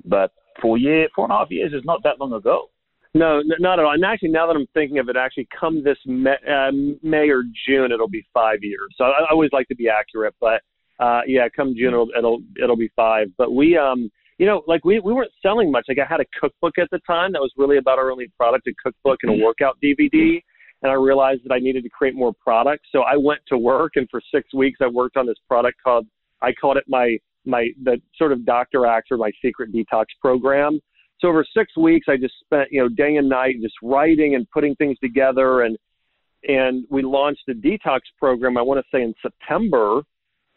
but 0.04 0.32
four 0.60 0.78
year, 0.78 1.08
four 1.14 1.24
and 1.24 1.32
a 1.32 1.38
half 1.38 1.50
years 1.50 1.72
is 1.72 1.84
not 1.84 2.02
that 2.04 2.20
long 2.20 2.32
ago. 2.32 2.68
No, 3.14 3.42
not 3.58 3.78
at 3.78 3.84
all. 3.84 3.92
And 3.92 4.04
actually, 4.04 4.30
now 4.30 4.46
that 4.46 4.56
I'm 4.56 4.66
thinking 4.72 4.98
of 4.98 5.08
it, 5.10 5.16
actually, 5.16 5.46
come 5.58 5.84
this 5.84 5.98
May, 6.06 6.36
uh, 6.48 6.72
May 7.02 7.28
or 7.28 7.42
June, 7.66 7.92
it'll 7.92 8.08
be 8.08 8.24
five 8.32 8.58
years. 8.62 8.94
So 8.96 9.04
I, 9.04 9.08
I 9.08 9.30
always 9.30 9.50
like 9.52 9.68
to 9.68 9.74
be 9.74 9.88
accurate, 9.88 10.34
but 10.40 10.62
uh, 10.98 11.20
yeah, 11.26 11.48
come 11.54 11.74
June, 11.76 11.88
it'll, 11.92 12.08
it'll 12.16 12.40
it'll 12.62 12.76
be 12.76 12.90
five. 12.96 13.28
But 13.36 13.52
we, 13.52 13.76
um, 13.76 14.10
you 14.38 14.46
know, 14.46 14.62
like 14.66 14.84
we 14.86 14.98
we 15.00 15.12
weren't 15.12 15.32
selling 15.42 15.70
much. 15.70 15.86
Like 15.88 15.98
I 15.98 16.06
had 16.08 16.20
a 16.20 16.24
cookbook 16.40 16.78
at 16.78 16.88
the 16.90 17.00
time 17.06 17.32
that 17.32 17.40
was 17.40 17.52
really 17.58 17.76
about 17.76 17.98
our 17.98 18.10
only 18.10 18.28
product, 18.38 18.66
a 18.66 18.72
cookbook 18.82 19.18
and 19.22 19.32
a 19.32 19.34
mm-hmm. 19.34 19.44
workout 19.44 19.76
DVD. 19.84 20.40
And 20.82 20.90
I 20.90 20.94
realized 20.94 21.42
that 21.44 21.52
I 21.52 21.58
needed 21.58 21.84
to 21.84 21.90
create 21.90 22.14
more 22.14 22.32
products. 22.42 22.88
So 22.90 23.02
I 23.02 23.16
went 23.16 23.40
to 23.48 23.58
work, 23.58 23.92
and 23.96 24.08
for 24.10 24.20
six 24.34 24.52
weeks, 24.54 24.78
I 24.82 24.88
worked 24.88 25.16
on 25.16 25.26
this 25.26 25.38
product 25.46 25.76
called 25.84 26.06
I 26.40 26.52
called 26.52 26.78
it 26.78 26.84
my 26.88 27.18
my 27.44 27.68
the 27.82 28.00
sort 28.16 28.32
of 28.32 28.46
Dr. 28.46 28.86
Axe 28.86 29.08
or 29.10 29.18
my 29.18 29.32
secret 29.42 29.70
detox 29.70 30.06
program 30.20 30.80
so 31.22 31.28
over 31.28 31.44
six 31.56 31.74
weeks, 31.76 32.06
I 32.08 32.16
just 32.16 32.34
spent, 32.44 32.68
you 32.70 32.82
know, 32.82 32.88
day 32.88 33.16
and 33.16 33.28
night 33.28 33.54
just 33.62 33.76
writing 33.82 34.34
and 34.34 34.48
putting 34.50 34.74
things 34.74 34.98
together. 34.98 35.62
And, 35.62 35.78
and 36.44 36.84
we 36.90 37.02
launched 37.02 37.48
a 37.48 37.54
detox 37.54 38.00
program, 38.18 38.58
I 38.58 38.62
want 38.62 38.84
to 38.84 38.96
say 38.96 39.02
in 39.02 39.14
September 39.22 40.02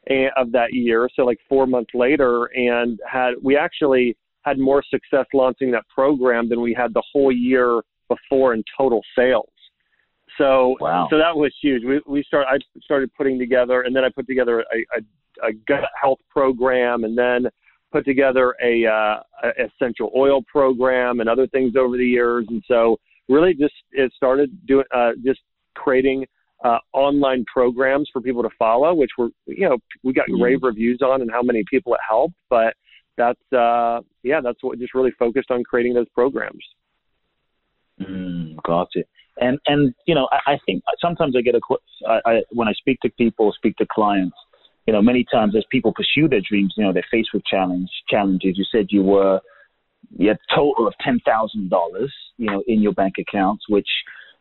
eh, 0.10 0.28
of 0.36 0.52
that 0.52 0.74
year. 0.74 1.08
So 1.16 1.24
like 1.24 1.38
four 1.48 1.68
months 1.68 1.92
later 1.94 2.46
and 2.56 3.00
had, 3.10 3.34
we 3.44 3.56
actually 3.56 4.18
had 4.42 4.58
more 4.58 4.84
success 4.90 5.26
launching 5.34 5.72
that 5.72 5.84
program 5.88 6.50
than 6.50 6.62
we 6.62 6.74
had 6.74 6.94
the 6.94 7.04
whole 7.14 7.32
year 7.32 7.82
before 8.10 8.56
in 8.56 8.64
total 8.76 9.02
sales. 9.18 9.50
So, 10.40 10.76
wow. 10.82 11.08
so 11.10 11.18
that 11.18 11.36
was 11.36 11.54
huge. 11.62 11.84
We, 11.86 12.02
we 12.08 12.24
started, 12.24 12.48
I 12.50 12.80
started 12.84 13.14
putting 13.16 13.38
together 13.38 13.82
and 13.84 13.96
then 13.96 14.04
I 14.04 14.10
put 14.14 14.28
together 14.28 14.62
a, 14.62 14.98
a, 14.98 15.50
a 15.50 15.54
gut 15.68 15.84
health 16.02 16.20
program 16.30 17.04
and 17.04 17.18
then 17.18 17.50
put 17.96 18.04
together 18.04 18.54
a, 18.62 18.86
uh, 18.86 19.20
a 19.44 19.66
essential 19.66 20.12
oil 20.14 20.42
program 20.42 21.22
and 21.22 21.30
other 21.30 21.48
things 21.48 21.76
over 21.78 21.96
the 21.96 22.06
years, 22.06 22.46
and 22.50 22.62
so 22.68 22.98
really 23.30 23.54
just 23.54 23.74
it 23.94 24.12
started 24.18 24.50
doing 24.68 24.84
uh, 24.94 25.12
just 25.24 25.40
creating 25.76 26.26
uh, 26.66 26.78
online 26.92 27.46
programs 27.46 28.10
for 28.12 28.22
people 28.22 28.44
to 28.44 28.50
follow, 28.60 28.94
which 28.94 29.12
were 29.18 29.30
you 29.46 29.70
know 29.70 29.78
we 30.04 30.12
got 30.12 30.26
mm. 30.30 30.44
rave 30.44 30.60
reviews 30.62 31.00
on 31.02 31.22
and 31.22 31.32
how 31.32 31.42
many 31.42 31.64
people 31.70 31.94
it 31.94 32.02
helped, 32.08 32.36
but 32.50 32.74
that's 33.16 33.54
uh, 33.58 34.02
yeah 34.24 34.42
that's 34.44 34.62
what 34.62 34.78
just 34.78 34.94
really 34.94 35.12
focused 35.18 35.50
on 35.50 35.64
creating 35.64 35.94
those 35.94 36.10
programs. 36.14 36.66
Mm, 38.02 38.62
got 38.64 38.90
it. 38.96 39.08
And 39.40 39.58
and 39.68 39.94
you 40.06 40.16
know 40.16 40.28
I, 40.34 40.54
I 40.54 40.60
think 40.66 40.84
sometimes 41.00 41.36
I 41.38 41.42
get 41.42 41.56
a 41.56 41.62
I, 42.10 42.20
I 42.26 42.42
when 42.52 42.68
I 42.68 42.74
speak 42.74 43.00
to 43.04 43.10
people, 43.12 43.54
speak 43.54 43.78
to 43.78 43.86
clients, 43.90 44.36
you 44.86 44.94
know, 44.94 45.02
many 45.02 45.26
times 45.32 45.56
as 45.56 45.64
people 45.72 45.94
pursue 45.94 46.28
their 46.28 46.42
dreams, 46.48 46.74
you 46.78 46.84
know, 46.84 46.94
they're 46.94 47.06
faced 47.10 47.30
with 47.34 47.44
challenge 47.46 47.90
challenges. 48.10 48.58
You 48.58 48.66
said 48.72 48.88
you 48.90 49.04
were 49.04 49.40
you 50.18 50.30
had 50.30 50.38
a 50.38 50.56
total 50.56 50.88
of 50.88 50.94
ten 51.02 51.20
thousand 51.26 51.70
dollars, 51.70 52.14
you 52.38 52.48
know, 52.48 52.64
in 52.68 52.82
your 52.82 52.94
bank 52.94 53.16
accounts, 53.20 53.66
which 53.68 53.88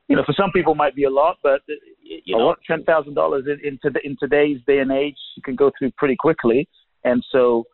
you 0.08 0.16
know 0.16 0.22
for 0.26 0.34
some 0.34 0.50
people 0.52 0.74
might 0.74 0.94
be 0.94 1.04
a 1.04 1.10
lot, 1.10 1.38
but 1.42 1.60
you 2.02 2.36
know, 2.36 2.54
ten 2.66 2.84
thousand 2.84 3.14
dollars 3.14 3.44
in, 3.46 3.58
in, 3.66 3.78
in 4.04 4.16
today's 4.20 4.58
day 4.66 4.78
and 4.78 4.92
age, 4.92 5.16
you 5.36 5.42
can 5.42 5.56
go 5.56 5.70
through 5.78 5.90
pretty 5.92 6.16
quickly. 6.16 6.68
And 7.04 7.24
so, 7.32 7.64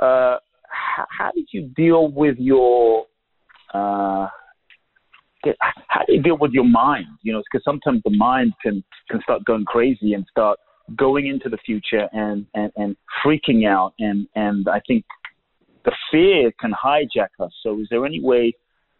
uh, 0.00 0.36
how, 0.68 1.06
how 1.10 1.30
did 1.34 1.46
you 1.52 1.68
deal 1.76 2.10
with 2.10 2.36
your 2.38 3.06
uh, 3.74 4.28
how 5.88 6.04
do 6.06 6.14
you 6.14 6.22
deal 6.22 6.38
with 6.38 6.52
your 6.52 6.64
mind? 6.64 7.06
You 7.22 7.34
know, 7.34 7.42
because 7.50 7.64
sometimes 7.64 8.02
the 8.04 8.16
mind 8.16 8.54
can 8.62 8.82
can 9.10 9.20
start 9.22 9.44
going 9.44 9.64
crazy 9.66 10.14
and 10.14 10.26
start 10.30 10.58
going 10.96 11.26
into 11.26 11.48
the 11.48 11.58
future 11.58 12.08
and, 12.12 12.46
and, 12.54 12.72
and 12.76 12.96
freaking 13.24 13.66
out. 13.66 13.94
And, 13.98 14.26
and 14.34 14.68
I 14.68 14.80
think 14.86 15.04
the 15.84 15.92
fear 16.10 16.50
can 16.60 16.72
hijack 16.72 17.28
us. 17.40 17.52
So, 17.62 17.80
is 17.80 17.86
there 17.90 18.06
any 18.06 18.20
way 18.20 18.52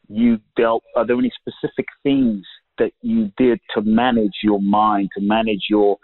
you 0.09 0.39
dealt? 0.57 0.83
Are 0.97 1.07
there 1.07 1.19
any 1.19 1.33
specific 1.41 1.87
things 2.03 2.45
that 2.79 2.93
you 3.03 3.31
did 3.37 3.61
to 3.75 3.83
manage 3.83 4.37
your 4.43 4.61
mind, 4.61 5.11
to 5.17 5.23
manage 5.23 5.67
your 5.69 5.99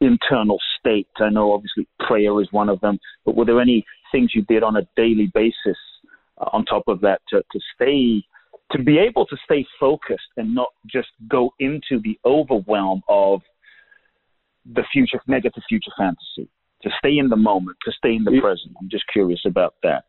internal 0.00 0.58
state? 0.78 1.08
I 1.18 1.30
know 1.30 1.52
obviously 1.52 1.88
prayer 2.06 2.40
is 2.40 2.48
one 2.50 2.68
of 2.68 2.80
them, 2.80 2.98
but 3.24 3.36
were 3.36 3.44
there 3.44 3.60
any 3.60 3.84
things 4.12 4.32
you 4.34 4.42
did 4.42 4.62
on 4.62 4.76
a 4.76 4.82
daily 4.96 5.30
basis 5.34 5.78
uh, 6.38 6.50
on 6.52 6.64
top 6.64 6.84
of 6.86 7.00
that 7.02 7.20
to, 7.30 7.42
to 7.52 7.60
stay? 7.74 8.22
To 8.72 8.82
be 8.82 8.98
able 8.98 9.26
to 9.26 9.36
stay 9.44 9.64
focused 9.78 10.26
and 10.36 10.52
not 10.52 10.68
just 10.86 11.08
go 11.28 11.50
into 11.60 12.00
the 12.02 12.18
overwhelm 12.24 13.00
of 13.08 13.40
the 14.74 14.84
future 14.92 15.20
negative 15.26 15.62
future 15.68 15.92
fantasy. 15.96 16.50
To 16.82 16.90
stay 16.98 17.18
in 17.18 17.28
the 17.28 17.36
moment 17.36 17.76
to 17.84 17.92
stay 17.92 18.14
in 18.14 18.24
the 18.24 18.38
present. 18.40 18.74
I'm 18.80 18.88
just 18.88 19.04
curious 19.12 19.40
about 19.46 19.74
that. 19.82 20.04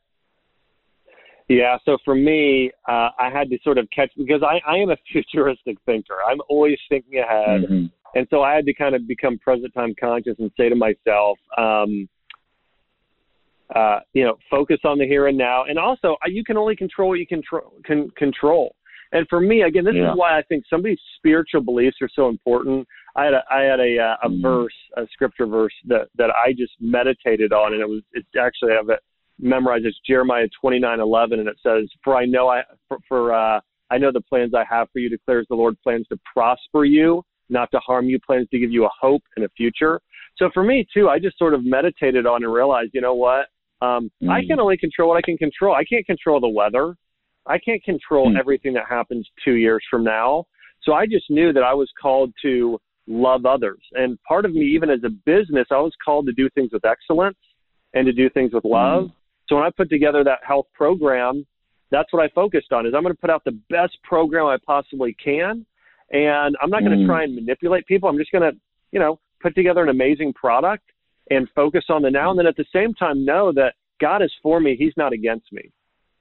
Yeah 1.47 1.77
so 1.85 1.97
for 2.03 2.13
me 2.13 2.71
uh, 2.89 3.09
i 3.19 3.29
had 3.31 3.49
to 3.49 3.57
sort 3.63 3.77
of 3.77 3.87
catch 3.95 4.11
because 4.17 4.43
i, 4.43 4.59
I 4.69 4.77
am 4.77 4.89
a 4.89 4.97
futuristic 5.11 5.77
thinker. 5.85 6.17
I'm 6.29 6.39
always 6.49 6.77
thinking 6.89 7.19
ahead. 7.19 7.61
Mm-hmm. 7.61 7.85
and 8.15 8.27
so 8.29 8.41
i 8.41 8.53
had 8.53 8.65
to 8.65 8.73
kind 8.73 8.95
of 8.95 9.07
become 9.07 9.39
present 9.39 9.73
time 9.73 9.95
conscious 9.97 10.35
and 10.39 10.51
say 10.57 10.67
to 10.67 10.75
myself 10.75 11.39
um, 11.57 12.09
uh, 13.75 13.99
you 14.13 14.23
know 14.23 14.37
focus 14.49 14.77
on 14.85 14.97
the 14.97 15.05
here 15.05 15.27
and 15.27 15.37
now. 15.37 15.65
And 15.65 15.77
also 15.77 16.15
uh, 16.23 16.27
you 16.27 16.43
can 16.43 16.57
only 16.57 16.75
control 16.75 17.09
what 17.09 17.19
you 17.19 17.27
can, 17.27 17.41
tro- 17.47 17.73
can 17.85 18.09
control. 18.11 18.75
And 19.11 19.25
for 19.29 19.39
me, 19.39 19.61
again, 19.61 19.85
this 19.85 19.95
yeah. 19.95 20.11
is 20.11 20.17
why 20.17 20.37
I 20.37 20.41
think 20.43 20.65
somebody's 20.69 20.99
spiritual 21.17 21.61
beliefs 21.61 21.97
are 22.01 22.09
so 22.13 22.27
important. 22.27 22.85
I 23.17 23.25
had 23.25 23.33
a, 23.33 23.43
I 23.51 23.61
had 23.61 23.79
a, 23.79 23.97
uh, 23.99 24.27
a 24.27 24.29
mm. 24.29 24.41
verse, 24.41 24.77
a 24.95 25.07
scripture 25.11 25.47
verse 25.47 25.73
that, 25.87 26.07
that 26.17 26.29
I 26.29 26.51
just 26.51 26.73
meditated 26.79 27.51
on, 27.51 27.73
and 27.73 27.81
it 27.81 27.89
was, 27.89 28.03
it's 28.13 28.27
actually, 28.39 28.73
I 28.73 28.75
have 28.75 28.89
it 28.89 28.99
memorized. 29.39 29.85
It's 29.85 29.99
Jeremiah 30.07 30.47
twenty 30.61 30.79
nine 30.79 30.99
eleven, 30.99 31.39
and 31.39 31.49
it 31.49 31.57
says, 31.61 31.89
for 32.03 32.15
I 32.15 32.25
know 32.25 32.47
I, 32.47 32.61
for, 32.87 32.97
for 33.09 33.33
uh, 33.33 33.59
I 33.89 33.97
know 33.97 34.11
the 34.11 34.21
plans 34.21 34.53
I 34.53 34.63
have 34.69 34.87
for 34.93 34.99
you, 34.99 35.09
declares 35.09 35.47
the 35.49 35.55
Lord, 35.55 35.75
plans 35.81 36.07
to 36.09 36.19
prosper 36.31 36.85
you, 36.85 37.23
not 37.49 37.71
to 37.71 37.79
harm 37.79 38.05
you, 38.07 38.19
plans 38.19 38.47
to 38.51 38.59
give 38.59 38.71
you 38.71 38.85
a 38.85 38.89
hope 39.01 39.23
and 39.35 39.45
a 39.45 39.49
future. 39.57 39.99
So 40.37 40.49
for 40.53 40.63
me 40.63 40.85
too, 40.93 41.09
I 41.09 41.19
just 41.19 41.37
sort 41.39 41.53
of 41.53 41.65
meditated 41.65 42.25
on 42.27 42.43
and 42.43 42.53
realized, 42.53 42.91
you 42.93 43.01
know 43.01 43.15
what? 43.15 43.47
Um, 43.81 44.11
mm. 44.21 44.29
I 44.29 44.41
can 44.45 44.59
only 44.59 44.77
control 44.77 45.09
what 45.09 45.17
I 45.17 45.21
can 45.21 45.37
control. 45.37 45.73
I 45.73 45.83
can't 45.83 46.05
control 46.05 46.39
the 46.39 46.49
weather. 46.49 46.95
I 47.47 47.57
can't 47.57 47.83
control 47.83 48.31
mm. 48.31 48.39
everything 48.39 48.73
that 48.73 48.83
happens 48.87 49.27
two 49.43 49.53
years 49.53 49.83
from 49.89 50.03
now. 50.03 50.45
So 50.83 50.93
I 50.93 51.05
just 51.05 51.25
knew 51.29 51.53
that 51.53 51.63
I 51.63 51.73
was 51.73 51.89
called 51.99 52.31
to 52.43 52.77
love 53.07 53.45
others. 53.45 53.79
And 53.93 54.21
part 54.23 54.45
of 54.45 54.53
me, 54.53 54.65
even 54.75 54.89
as 54.89 54.99
a 55.05 55.09
business, 55.09 55.67
I 55.71 55.77
was 55.77 55.93
called 56.03 56.25
to 56.27 56.33
do 56.33 56.49
things 56.55 56.71
with 56.73 56.85
excellence 56.85 57.37
and 57.93 58.05
to 58.05 58.13
do 58.13 58.29
things 58.29 58.53
with 58.53 58.65
love. 58.65 59.05
Mm. 59.05 59.13
So 59.47 59.55
when 59.55 59.63
I 59.63 59.69
put 59.75 59.89
together 59.89 60.23
that 60.25 60.39
health 60.45 60.67
program, 60.73 61.45
that's 61.89 62.11
what 62.11 62.21
I 62.21 62.27
focused 62.35 62.73
on 62.73 62.85
is 62.85 62.93
I'm 62.93 63.01
going 63.03 63.15
to 63.15 63.19
put 63.19 63.29
out 63.29 63.43
the 63.45 63.57
best 63.69 63.97
program 64.03 64.45
I 64.45 64.57
possibly 64.65 65.15
can. 65.23 65.65
And 66.11 66.55
I'm 66.61 66.69
not 66.69 66.83
going 66.83 66.97
to 66.97 67.03
Mm. 67.03 67.07
try 67.07 67.23
and 67.23 67.33
manipulate 67.35 67.85
people. 67.85 68.09
I'm 68.09 68.17
just 68.17 68.31
going 68.31 68.51
to, 68.51 68.57
you 68.91 68.99
know, 68.99 69.19
put 69.41 69.55
together 69.55 69.83
an 69.83 69.89
amazing 69.89 70.33
product 70.33 70.83
and 71.29 71.49
focus 71.55 71.85
on 71.89 72.01
the 72.01 72.11
now. 72.11 72.29
And 72.29 72.39
then 72.39 72.47
at 72.47 72.55
the 72.55 72.65
same 72.73 72.93
time, 72.93 73.25
know 73.25 73.51
that 73.53 73.75
God 73.99 74.21
is 74.21 74.33
for 74.41 74.59
me. 74.59 74.75
He's 74.75 74.93
not 74.97 75.13
against 75.13 75.51
me. 75.51 75.71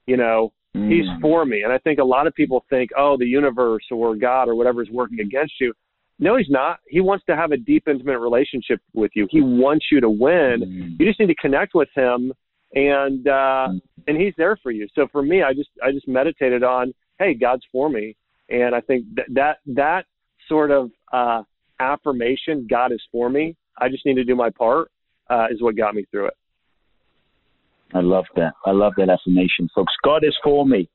You 0.06 0.16
know, 0.16 0.52
He's 0.74 1.06
Mm. 1.06 1.20
for 1.22 1.46
me. 1.46 1.62
And 1.62 1.72
I 1.72 1.78
think 1.78 1.98
a 2.00 2.04
lot 2.04 2.26
of 2.26 2.34
people 2.34 2.64
think, 2.68 2.90
oh, 2.96 3.16
the 3.16 3.24
universe 3.26 3.84
or 3.90 4.14
God 4.14 4.46
or 4.46 4.54
whatever 4.54 4.82
is 4.82 4.90
working 4.90 5.20
against 5.20 5.58
you. 5.58 5.72
No, 6.18 6.36
he's 6.36 6.48
not. 6.48 6.78
He 6.88 7.00
wants 7.00 7.24
to 7.26 7.36
have 7.36 7.52
a 7.52 7.56
deep, 7.56 7.84
intimate 7.88 8.18
relationship 8.18 8.80
with 8.94 9.10
you. 9.14 9.26
He 9.30 9.42
wants 9.42 9.86
you 9.92 10.00
to 10.00 10.08
win. 10.08 10.62
Mm. 10.64 10.96
You 10.98 11.06
just 11.06 11.20
need 11.20 11.26
to 11.26 11.34
connect 11.34 11.74
with 11.74 11.88
him, 11.94 12.32
and 12.74 13.28
uh, 13.28 13.68
and 14.06 14.20
he's 14.20 14.32
there 14.38 14.58
for 14.62 14.70
you. 14.70 14.86
So 14.94 15.08
for 15.12 15.22
me, 15.22 15.42
I 15.42 15.52
just 15.52 15.68
I 15.82 15.92
just 15.92 16.08
meditated 16.08 16.62
on, 16.62 16.94
hey, 17.18 17.34
God's 17.34 17.64
for 17.70 17.90
me, 17.90 18.16
and 18.48 18.74
I 18.74 18.80
think 18.80 19.04
that 19.16 19.26
that 19.34 19.56
that 19.66 20.04
sort 20.48 20.70
of 20.70 20.90
uh, 21.12 21.42
affirmation, 21.80 22.66
God 22.68 22.92
is 22.92 23.02
for 23.12 23.28
me. 23.28 23.54
I 23.78 23.88
just 23.88 24.06
need 24.06 24.14
to 24.14 24.24
do 24.24 24.34
my 24.34 24.48
part, 24.50 24.90
uh, 25.28 25.46
is 25.50 25.60
what 25.60 25.76
got 25.76 25.94
me 25.94 26.06
through 26.10 26.28
it. 26.28 26.34
I 27.94 28.00
love 28.00 28.24
that. 28.36 28.52
I 28.64 28.70
love 28.70 28.94
that 28.96 29.10
affirmation, 29.10 29.68
folks. 29.74 29.92
God 30.02 30.24
is 30.24 30.36
for 30.42 30.66
me. 30.66 30.88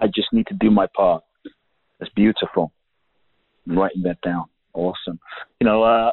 I 0.00 0.06
just 0.06 0.28
need 0.32 0.46
to 0.48 0.54
do 0.54 0.70
my 0.70 0.86
part. 0.96 1.22
That's 1.98 2.12
beautiful. 2.14 2.72
I'm 3.68 3.78
writing 3.78 4.02
that 4.02 4.20
down. 4.22 4.46
Awesome. 4.74 5.18
You 5.60 5.66
know, 5.66 5.82
uh, 5.82 6.10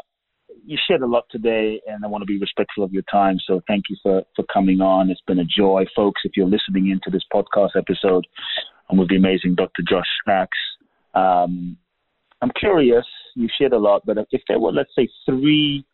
you 0.65 0.77
shared 0.87 1.01
a 1.01 1.07
lot 1.07 1.25
today, 1.29 1.79
and 1.87 2.03
I 2.03 2.07
want 2.07 2.21
to 2.23 2.25
be 2.25 2.39
respectful 2.39 2.83
of 2.83 2.91
your 2.91 3.03
time. 3.11 3.37
So 3.45 3.61
thank 3.67 3.85
you 3.89 3.97
for, 4.01 4.23
for 4.35 4.43
coming 4.51 4.81
on. 4.81 5.09
It's 5.09 5.21
been 5.27 5.39
a 5.39 5.45
joy, 5.45 5.85
folks. 5.95 6.21
If 6.23 6.33
you're 6.35 6.47
listening 6.47 6.89
into 6.89 7.09
this 7.11 7.23
podcast 7.33 7.77
episode, 7.77 8.25
I'm 8.89 8.97
with 8.97 9.09
the 9.09 9.15
amazing 9.15 9.55
Dr. 9.55 9.83
Josh 9.87 10.05
Axe. 10.27 10.49
Um, 11.13 11.77
I'm 12.41 12.51
curious. 12.59 13.05
You 13.35 13.47
shared 13.59 13.73
a 13.73 13.77
lot, 13.77 14.03
but 14.05 14.17
if 14.31 14.41
there 14.47 14.59
were, 14.59 14.71
let's 14.71 14.91
say, 14.97 15.07
three, 15.25 15.85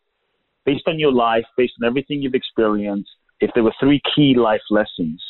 based 0.64 0.84
on 0.86 0.98
your 0.98 1.12
life, 1.12 1.44
based 1.56 1.74
on 1.80 1.86
everything 1.86 2.22
you've 2.22 2.34
experienced, 2.34 3.10
if 3.40 3.50
there 3.54 3.64
were 3.64 3.74
three 3.80 4.00
key 4.14 4.34
life 4.36 4.60
lessons 4.70 5.22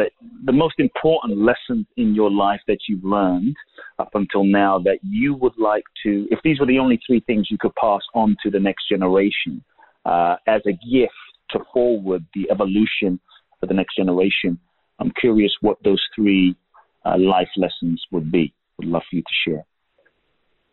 that 0.00 0.12
the 0.44 0.52
most 0.52 0.76
important 0.78 1.38
lessons 1.38 1.86
in 1.96 2.14
your 2.14 2.30
life 2.30 2.60
that 2.66 2.78
you've 2.88 3.04
learned 3.04 3.54
up 3.98 4.10
until 4.14 4.44
now 4.44 4.78
that 4.78 4.98
you 5.02 5.34
would 5.34 5.58
like 5.58 5.84
to, 6.02 6.26
if 6.30 6.38
these 6.42 6.58
were 6.58 6.66
the 6.66 6.78
only 6.78 6.98
three 7.06 7.20
things 7.26 7.48
you 7.50 7.58
could 7.60 7.74
pass 7.74 8.00
on 8.14 8.36
to 8.42 8.50
the 8.50 8.58
next 8.58 8.88
generation 8.88 9.62
uh, 10.06 10.36
as 10.46 10.62
a 10.66 10.72
gift 10.72 11.12
to 11.50 11.58
forward 11.72 12.24
the 12.34 12.50
evolution 12.50 13.20
for 13.58 13.66
the 13.66 13.74
next 13.74 13.96
generation, 13.96 14.58
I'm 14.98 15.12
curious 15.20 15.52
what 15.60 15.76
those 15.84 16.02
three 16.14 16.56
uh, 17.04 17.18
life 17.18 17.48
lessons 17.56 18.02
would 18.10 18.32
be. 18.32 18.54
Would 18.78 18.88
love 18.88 19.02
for 19.10 19.16
you 19.16 19.22
to 19.22 19.50
share. 19.50 19.64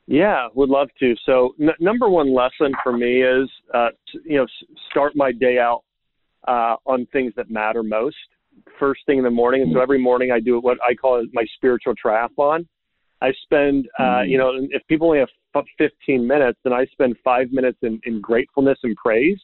Yeah, 0.08 0.48
would 0.56 0.70
love 0.70 0.88
to. 1.02 1.16
So, 1.26 1.54
n- 1.60 1.80
number 1.82 2.08
one 2.08 2.34
lesson 2.34 2.72
for 2.82 2.96
me 2.96 3.24
is, 3.24 3.50
uh, 3.74 3.90
t- 4.10 4.20
you 4.24 4.38
know, 4.38 4.44
s- 4.44 4.78
start 4.90 5.18
my 5.18 5.34
day 5.34 5.58
out 5.60 5.84
uh, 6.48 6.78
on 6.86 7.06
things 7.08 7.34
that 7.36 7.52
matter 7.52 7.84
most. 7.84 8.16
First 8.80 9.02
thing 9.06 9.18
in 9.18 9.24
the 9.24 9.32
morning, 9.32 9.62
and 9.62 9.74
so 9.74 9.82
every 9.82 10.00
morning 10.00 10.32
I 10.32 10.40
do 10.40 10.60
what 10.60 10.78
I 10.88 10.94
call 10.94 11.24
my 11.34 11.46
spiritual 11.56 11.94
triathlon. 11.96 12.66
I 13.22 13.32
spend, 13.44 13.88
uh, 14.00 14.22
you 14.22 14.38
know, 14.38 14.52
if 14.70 14.86
people 14.88 15.08
only 15.08 15.20
have 15.20 15.30
15 15.80 16.28
minutes, 16.28 16.60
then 16.64 16.74
I 16.74 16.86
spend 16.92 17.16
five 17.24 17.52
minutes 17.52 17.80
in, 17.82 18.00
in 18.04 18.22
gratefulness 18.22 18.78
and 18.84 18.96
praise, 18.96 19.40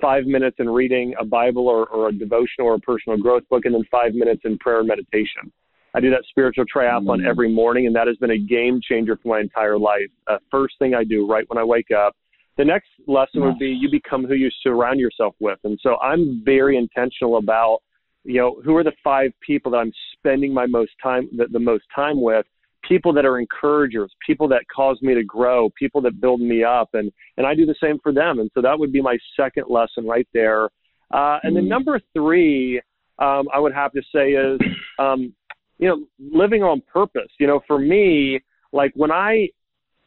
five 0.00 0.24
minutes 0.24 0.56
in 0.60 0.70
reading 0.70 1.14
a 1.18 1.24
Bible 1.24 1.66
or, 1.68 1.86
or 1.88 2.08
a 2.08 2.12
devotional 2.12 2.68
or 2.68 2.74
a 2.74 2.78
personal 2.78 3.18
growth 3.18 3.42
book, 3.48 3.64
and 3.64 3.74
then 3.74 3.82
five 3.90 4.14
minutes 4.14 4.42
in 4.44 4.56
prayer 4.58 4.78
and 4.78 4.86
meditation. 4.88 5.50
I 5.94 6.00
do 6.00 6.10
that 6.10 6.22
spiritual 6.28 6.64
triathlon 6.72 7.22
Mm. 7.22 7.26
every 7.26 7.52
morning, 7.52 7.86
and 7.86 7.96
that 7.96 8.06
has 8.06 8.16
been 8.18 8.30
a 8.30 8.38
game 8.38 8.80
changer 8.88 9.16
for 9.16 9.28
my 9.28 9.40
entire 9.40 9.78
life. 9.78 10.06
Uh, 10.28 10.38
first 10.50 10.78
thing 10.78 10.94
I 10.94 11.02
do 11.02 11.26
right 11.26 11.44
when 11.48 11.58
I 11.58 11.64
wake 11.64 11.90
up. 11.90 12.14
The 12.56 12.64
next 12.64 12.88
lesson 13.06 13.42
would 13.42 13.58
be 13.58 13.68
you 13.68 13.88
become 13.90 14.24
who 14.24 14.34
you 14.34 14.50
surround 14.62 15.00
yourself 15.00 15.34
with. 15.40 15.58
And 15.64 15.78
so 15.80 15.96
I'm 16.00 16.42
very 16.44 16.76
intentional 16.76 17.38
about, 17.38 17.80
you 18.28 18.38
know, 18.38 18.60
who 18.62 18.76
are 18.76 18.84
the 18.84 18.92
five 19.02 19.30
people 19.40 19.72
that 19.72 19.78
I'm 19.78 19.92
spending 20.12 20.52
my 20.52 20.66
most 20.66 20.92
time, 21.02 21.28
the, 21.34 21.46
the 21.50 21.58
most 21.58 21.84
time 21.94 22.20
with, 22.20 22.44
people 22.86 23.12
that 23.14 23.24
are 23.24 23.38
encouragers, 23.38 24.12
people 24.24 24.46
that 24.48 24.62
cause 24.74 24.98
me 25.00 25.14
to 25.14 25.24
grow, 25.24 25.70
people 25.78 26.00
that 26.02 26.20
build 26.20 26.40
me 26.40 26.62
up. 26.62 26.90
And, 26.92 27.10
and 27.38 27.46
I 27.46 27.54
do 27.54 27.64
the 27.64 27.74
same 27.82 27.98
for 28.02 28.12
them. 28.12 28.38
And 28.38 28.50
so 28.52 28.60
that 28.60 28.78
would 28.78 28.92
be 28.92 29.00
my 29.00 29.16
second 29.34 29.64
lesson 29.68 30.06
right 30.06 30.28
there. 30.34 30.66
Uh, 31.10 31.38
and 31.42 31.56
then 31.56 31.64
Mm. 31.64 31.68
number 31.68 32.00
three, 32.12 32.80
um, 33.18 33.48
I 33.52 33.58
would 33.58 33.72
have 33.72 33.92
to 33.92 34.02
say 34.14 34.32
is, 34.32 34.60
um, 34.98 35.34
you 35.78 35.88
know, 35.88 36.06
living 36.18 36.62
on 36.62 36.82
purpose. 36.82 37.32
You 37.40 37.46
know, 37.46 37.60
for 37.66 37.78
me, 37.78 38.40
like 38.72 38.92
when 38.94 39.10
I 39.10 39.48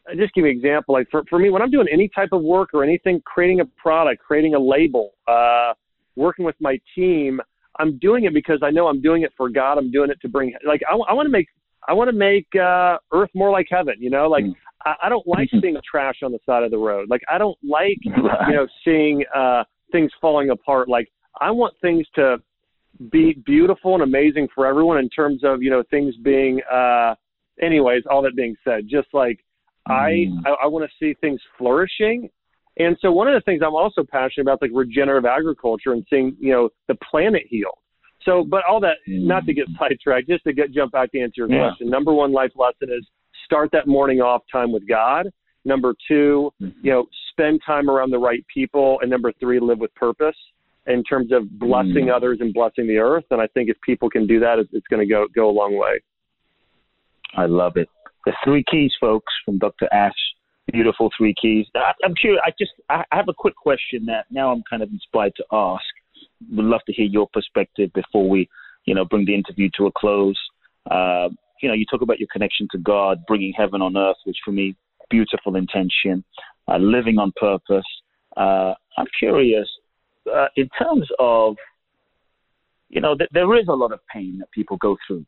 I'll 0.08 0.16
just 0.16 0.34
give 0.34 0.44
you 0.44 0.50
an 0.50 0.56
example, 0.56 0.94
like 0.94 1.08
for, 1.10 1.22
for 1.30 1.38
me, 1.38 1.50
when 1.50 1.62
I'm 1.62 1.70
doing 1.70 1.86
any 1.92 2.08
type 2.08 2.30
of 2.32 2.42
work 2.42 2.70
or 2.74 2.82
anything, 2.82 3.20
creating 3.24 3.60
a 3.60 3.64
product, 3.64 4.22
creating 4.22 4.54
a 4.54 4.58
label, 4.58 5.14
uh, 5.28 5.74
working 6.16 6.44
with 6.44 6.56
my 6.60 6.78
team, 6.94 7.40
I'm 7.78 7.98
doing 7.98 8.24
it 8.24 8.34
because 8.34 8.60
I 8.62 8.70
know 8.70 8.86
I'm 8.88 9.00
doing 9.00 9.22
it 9.22 9.32
for 9.36 9.48
God. 9.48 9.78
I'm 9.78 9.90
doing 9.90 10.10
it 10.10 10.20
to 10.22 10.28
bring, 10.28 10.54
like, 10.66 10.82
I, 10.90 10.94
I 10.94 11.12
want 11.12 11.26
to 11.26 11.30
make, 11.30 11.48
I 11.88 11.92
want 11.92 12.08
to 12.08 12.16
make, 12.16 12.46
uh, 12.54 12.98
earth 13.12 13.30
more 13.34 13.50
like 13.50 13.66
heaven, 13.70 13.94
you 13.98 14.10
know, 14.10 14.28
like 14.28 14.44
Mm. 14.44 14.54
I, 14.84 14.94
I 15.04 15.08
don't 15.08 15.26
like 15.26 15.48
seeing 15.60 15.76
trash 15.88 16.16
on 16.22 16.32
the 16.32 16.40
side 16.44 16.64
of 16.64 16.70
the 16.70 16.78
road. 16.78 17.08
Like 17.08 17.22
I 17.30 17.38
don't 17.38 17.58
like, 17.62 17.98
you 18.04 18.54
know, 18.54 18.66
seeing, 18.84 19.24
uh, 19.34 19.64
things 19.92 20.10
falling 20.20 20.50
apart. 20.50 20.88
Like 20.88 21.08
I 21.40 21.50
want 21.50 21.74
things 21.80 22.06
to 22.16 22.38
be 23.10 23.40
beautiful 23.46 23.94
and 23.94 24.02
amazing 24.02 24.48
for 24.54 24.66
everyone 24.66 24.98
in 24.98 25.08
terms 25.08 25.42
of, 25.44 25.62
you 25.62 25.70
know, 25.70 25.82
things 25.90 26.14
being, 26.22 26.60
uh, 26.70 27.14
anyways, 27.60 28.02
all 28.10 28.22
that 28.22 28.36
being 28.36 28.56
said, 28.64 28.88
just 28.88 29.08
like 29.12 29.38
I, 29.88 30.26
Mm. 30.28 30.42
I, 30.46 30.64
I 30.64 30.66
want 30.66 30.88
to 30.88 30.96
see 30.98 31.14
things 31.20 31.40
flourishing. 31.58 32.28
And 32.78 32.96
so 33.00 33.12
one 33.12 33.28
of 33.28 33.34
the 33.34 33.40
things 33.42 33.62
I'm 33.64 33.74
also 33.74 34.02
passionate 34.02 34.42
about 34.44 34.54
is 34.54 34.62
like 34.62 34.70
regenerative 34.72 35.26
agriculture 35.26 35.92
and 35.92 36.04
seeing, 36.08 36.36
you 36.40 36.52
know, 36.52 36.70
the 36.88 36.94
planet 37.10 37.42
heal. 37.48 37.78
So, 38.24 38.44
but 38.44 38.62
all 38.68 38.80
that, 38.80 38.98
Mm. 39.08 39.24
not 39.26 39.44
to 39.46 39.52
get 39.52 39.66
sidetracked, 39.78 40.28
just 40.28 40.44
to 40.44 40.52
get 40.52 40.70
jump 40.72 40.92
back 40.92 41.10
to 41.12 41.20
answer 41.20 41.42
your 41.46 41.50
Yeah. 41.50 41.68
question. 41.68 41.90
Number 41.90 42.12
one 42.14 42.32
life 42.32 42.52
lesson 42.56 42.90
is 42.90 43.06
start 43.44 43.70
that 43.72 43.86
morning 43.86 44.20
off 44.20 44.42
time 44.50 44.72
with 44.72 44.86
God. 44.86 45.28
Number 45.64 45.94
two, 46.08 46.52
Mhm. 46.60 46.72
you 46.82 46.92
know, 46.92 47.06
spend 47.30 47.62
time 47.62 47.90
around 47.90 48.10
the 48.10 48.18
right 48.18 48.44
people. 48.46 49.00
And 49.00 49.10
number 49.10 49.32
three, 49.32 49.58
live 49.58 49.78
with 49.80 49.94
purpose 49.94 50.36
in 50.86 51.02
terms 51.04 51.30
of 51.32 51.58
blessing 51.58 52.06
Mm. 52.06 52.14
others 52.14 52.40
and 52.40 52.54
blessing 52.54 52.86
the 52.86 52.98
earth. 52.98 53.26
And 53.30 53.40
I 53.40 53.48
think 53.48 53.68
if 53.68 53.80
people 53.82 54.08
can 54.08 54.26
do 54.26 54.40
that, 54.40 54.58
it's, 54.58 54.72
it's 54.72 54.86
going 54.86 55.00
to 55.00 55.06
go 55.06 55.26
go 55.28 55.50
a 55.50 55.52
long 55.52 55.76
way. 55.76 56.00
I 57.34 57.46
love 57.46 57.76
it. 57.76 57.88
The 58.24 58.34
three 58.44 58.64
keys, 58.70 58.94
folks, 59.00 59.32
from 59.44 59.58
Dr. 59.58 59.88
Axe. 59.92 60.31
Beautiful 60.70 61.10
three 61.16 61.34
keys. 61.40 61.66
I, 61.74 61.92
I'm 62.04 62.14
curious. 62.14 62.40
I 62.46 62.50
just 62.58 62.72
I 62.88 63.04
I 63.10 63.16
have 63.16 63.28
a 63.28 63.34
quick 63.34 63.56
question 63.56 64.06
that 64.06 64.26
now 64.30 64.52
I'm 64.52 64.62
kind 64.68 64.82
of 64.82 64.90
inspired 64.90 65.32
to 65.36 65.44
ask. 65.50 65.84
Would 66.50 66.64
love 66.64 66.80
to 66.86 66.92
hear 66.92 67.06
your 67.06 67.28
perspective 67.32 67.90
before 67.94 68.28
we, 68.28 68.48
you 68.84 68.94
know, 68.94 69.04
bring 69.04 69.24
the 69.24 69.34
interview 69.34 69.68
to 69.76 69.86
a 69.86 69.92
close. 69.92 70.38
Uh, 70.90 71.28
you 71.60 71.68
know, 71.68 71.74
you 71.74 71.84
talk 71.90 72.02
about 72.02 72.18
your 72.18 72.28
connection 72.32 72.68
to 72.72 72.78
God, 72.78 73.22
bringing 73.26 73.52
heaven 73.56 73.82
on 73.82 73.96
earth, 73.96 74.16
which 74.24 74.38
for 74.44 74.52
me, 74.52 74.76
beautiful 75.10 75.56
intention, 75.56 76.24
uh, 76.68 76.76
living 76.78 77.18
on 77.18 77.32
purpose. 77.36 77.84
Uh, 78.36 78.74
I'm 78.96 79.06
curious, 79.18 79.68
uh, 80.32 80.46
in 80.56 80.68
terms 80.78 81.08
of, 81.18 81.56
you 82.88 83.00
know, 83.00 83.16
th- 83.16 83.30
there 83.32 83.56
is 83.58 83.66
a 83.68 83.74
lot 83.74 83.92
of 83.92 84.00
pain 84.12 84.38
that 84.38 84.50
people 84.52 84.76
go 84.78 84.96
through 85.06 85.24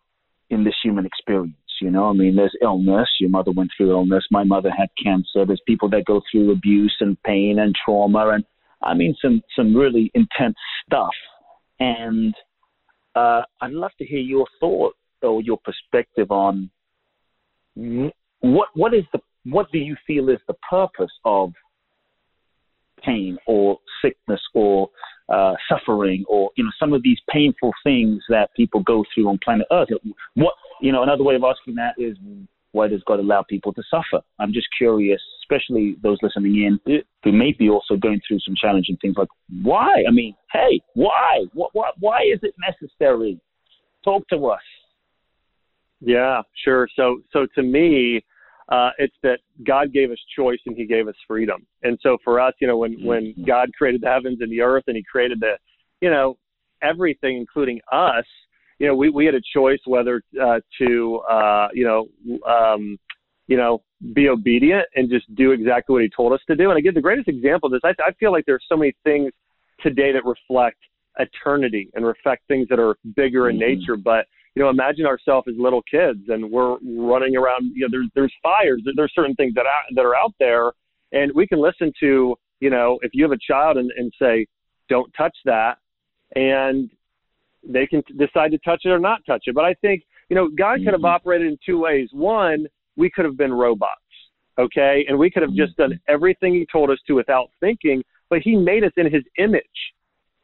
in 0.51 0.65
this 0.65 0.75
human 0.83 1.07
experience. 1.07 1.55
You 1.81 1.91
know, 1.91 2.09
I 2.09 2.13
mean, 2.13 2.37
there's 2.37 2.57
illness. 2.63 3.09
Your 3.21 3.31
mother 3.31 3.51
went 3.51 3.71
through 3.77 3.91
illness. 3.91 4.25
My 4.31 4.45
mother 4.45 4.71
had 4.71 4.89
cancer. 5.03 5.45
There's 5.47 5.63
people 5.67 5.89
that 5.91 6.05
go 6.07 6.21
through 6.31 6.53
abuse 6.53 6.97
and 7.01 7.21
pain 7.23 7.59
and 7.59 7.75
trauma, 7.85 8.29
and 8.31 8.45
I 8.83 8.95
mean, 8.95 9.15
some 9.21 9.43
some 9.57 9.75
really 9.75 10.11
intense 10.15 10.57
stuff. 10.87 11.15
And 11.81 12.35
uh, 13.15 13.43
I'd 13.61 13.73
love 13.73 13.93
to 13.99 14.05
hear 14.05 14.21
your 14.21 14.47
thought 14.61 14.95
or 15.23 15.43
your 15.43 15.59
perspective 15.65 16.31
on 16.31 16.71
what 18.41 18.69
what 18.75 18.95
is 18.95 19.05
the 19.13 19.21
what 19.45 19.71
do 19.73 19.79
you 19.79 19.97
feel 20.07 20.29
is 20.29 20.39
the 20.47 20.55
purpose 20.69 21.13
of 21.25 21.53
pain 23.03 23.37
or 23.47 23.79
sickness 24.03 24.41
or 24.55 24.89
uh, 25.29 25.55
suffering 25.69 26.25
or 26.29 26.51
you 26.57 26.65
know 26.65 26.71
some 26.79 26.93
of 26.93 27.03
these 27.03 27.19
painful 27.31 27.73
things 27.83 28.23
that 28.29 28.51
people 28.57 28.83
go 28.83 29.05
through 29.15 29.29
on 29.29 29.39
planet 29.43 29.67
Earth. 29.73 29.89
What 30.35 30.55
you 30.81 30.93
know, 30.93 31.03
another 31.03 31.25
way 31.25 31.35
of 31.35 31.45
asking 31.45 31.77
that 31.77 31.95
is 31.99 32.17
why 32.73 32.89
does 32.89 33.03
God 33.07 33.21
allow 33.21 33.43
people 33.49 33.73
to 33.73 33.83
suffer? 33.89 34.23
I'm 34.41 34.53
just 34.53 34.67
curious, 34.77 35.21
especially 35.43 35.97
those 36.03 36.19
listening 36.23 36.79
in 36.87 37.03
who 37.23 37.33
may 37.33 37.53
be 37.53 37.71
also 37.71 37.97
going 37.97 38.21
through 38.27 38.41
some 38.41 38.55
challenging 38.61 38.97
things. 39.01 39.15
Like 39.17 39.29
why? 39.63 40.05
I 40.07 40.11
mean, 40.11 40.35
hey, 40.53 40.81
why? 40.95 41.45
What? 41.53 41.71
What? 41.73 41.95
Why 42.01 42.19
is 42.33 42.41
it 42.43 42.55
necessary? 42.69 43.41
Talk 44.05 44.29
to 44.29 44.47
us. 44.47 44.61
Yeah, 46.01 46.43
sure. 46.65 46.87
So, 46.97 47.23
so 47.33 47.47
to 47.55 47.63
me, 47.63 48.23
uh, 48.69 48.91
it's 48.99 49.17
that 49.23 49.41
God 49.67 49.93
gave 49.93 50.11
us 50.11 50.19
choice 50.37 50.61
and 50.67 50.77
He 50.77 50.87
gave 50.87 51.09
us 51.09 51.15
freedom. 51.27 51.67
And 51.83 51.99
so 52.03 52.19
for 52.25 52.41
us, 52.41 52.55
you 52.61 52.67
know, 52.67 52.79
when 52.79 53.05
when 53.05 53.35
Mhm. 53.35 53.47
God 53.47 53.73
created 53.77 54.01
the 54.01 54.09
heavens 54.09 54.41
and 54.41 54.51
the 54.51 54.61
earth 54.61 54.85
and 54.87 54.97
He 54.97 55.03
created 55.03 55.41
the 55.41 55.59
you 56.01 56.11
know, 56.11 56.37
everything, 56.83 57.39
including 57.39 57.81
us, 57.91 58.27
you 58.79 58.87
know, 58.87 58.95
we, 58.95 59.09
we 59.09 59.25
had 59.25 59.35
a 59.35 59.41
choice 59.55 59.79
whether 59.87 60.23
uh, 60.43 60.61
to, 60.79 61.17
uh, 61.31 61.69
you 61.73 61.85
know, 61.85 62.41
um, 62.47 62.99
you 63.47 63.57
know, 63.57 63.83
be 64.13 64.29
obedient 64.29 64.87
and 64.95 65.09
just 65.09 65.33
do 65.35 65.53
exactly 65.53 65.95
what 65.95 66.03
he 66.03 66.11
told 66.15 66.33
us 66.35 66.41
to 66.47 66.55
do. 66.55 66.69
And 66.71 66.79
again, 66.79 66.93
the 66.95 67.01
greatest 67.01 67.29
example 67.29 67.69
of 67.69 67.73
this, 67.73 67.81
I, 67.85 67.95
I 68.07 68.13
feel 68.21 68.33
like 68.33 68.45
there's 68.47 68.65
so 68.69 68.77
many 68.77 68.95
things 69.03 69.33
today 69.81 70.13
that 70.13 70.25
reflect 70.25 70.77
eternity 71.19 71.91
and 71.95 72.05
reflect 72.05 72.43
things 72.49 72.67
that 72.69 72.79
are 72.79 72.97
bigger 73.17 73.49
in 73.49 73.57
mm-hmm. 73.57 73.81
nature. 73.81 73.97
But 73.97 74.27
you 74.55 74.63
know, 74.63 74.69
imagine 74.69 75.07
ourselves 75.07 75.49
as 75.49 75.55
little 75.59 75.83
kids 75.83 76.21
and 76.29 76.51
we're 76.51 76.77
running 76.83 77.37
around. 77.37 77.73
You 77.75 77.83
know, 77.83 77.89
there's 77.91 78.09
there's 78.15 78.33
fires. 78.43 78.83
There's 78.97 79.13
certain 79.15 79.35
things 79.35 79.55
that 79.55 79.67
are, 79.67 79.85
that 79.95 80.05
are 80.05 80.17
out 80.17 80.33
there, 80.39 80.73
and 81.13 81.33
we 81.35 81.47
can 81.47 81.61
listen 81.61 81.93
to. 82.01 82.37
You 82.61 82.71
know, 82.71 82.99
if 83.03 83.11
you 83.13 83.25
have 83.25 83.33
a 83.33 83.39
child 83.39 83.77
and, 83.79 83.91
and 83.97 84.13
say, 84.21 84.47
"Don't 84.89 85.13
touch 85.17 85.37
that," 85.45 85.79
and 86.37 86.89
they 87.67 87.87
can 87.87 88.03
decide 88.17 88.53
to 88.53 88.59
touch 88.59 88.83
it 88.85 88.91
or 88.91 88.99
not 88.99 89.21
touch 89.27 89.43
it. 89.47 89.55
But 89.55 89.65
I 89.65 89.75
think 89.75 90.05
you 90.29 90.37
know, 90.37 90.49
God 90.49 90.77
mm-hmm. 90.77 90.85
could 90.85 90.95
have 90.95 91.01
mm-hmm. 91.01 91.07
operated 91.07 91.49
in 91.49 91.59
two 91.65 91.81
ways. 91.81 92.09
One, 92.13 92.67
we 92.97 93.11
could 93.11 93.25
have 93.25 93.37
been 93.37 93.53
robots, 93.53 94.01
okay, 94.59 95.05
and 95.09 95.19
we 95.19 95.31
could 95.31 95.43
have 95.43 95.55
just 95.55 95.77
done 95.77 95.91
mm-hmm. 95.91 96.13
everything 96.15 96.55
He 96.55 96.67
told 96.71 96.91
us 96.91 96.99
to 97.07 97.15
without 97.15 97.49
thinking. 97.61 98.03
But 98.31 98.41
He 98.43 98.57
made 98.57 98.85
us 98.85 98.93
in 98.97 99.13
His 99.13 99.25
image. 99.39 99.65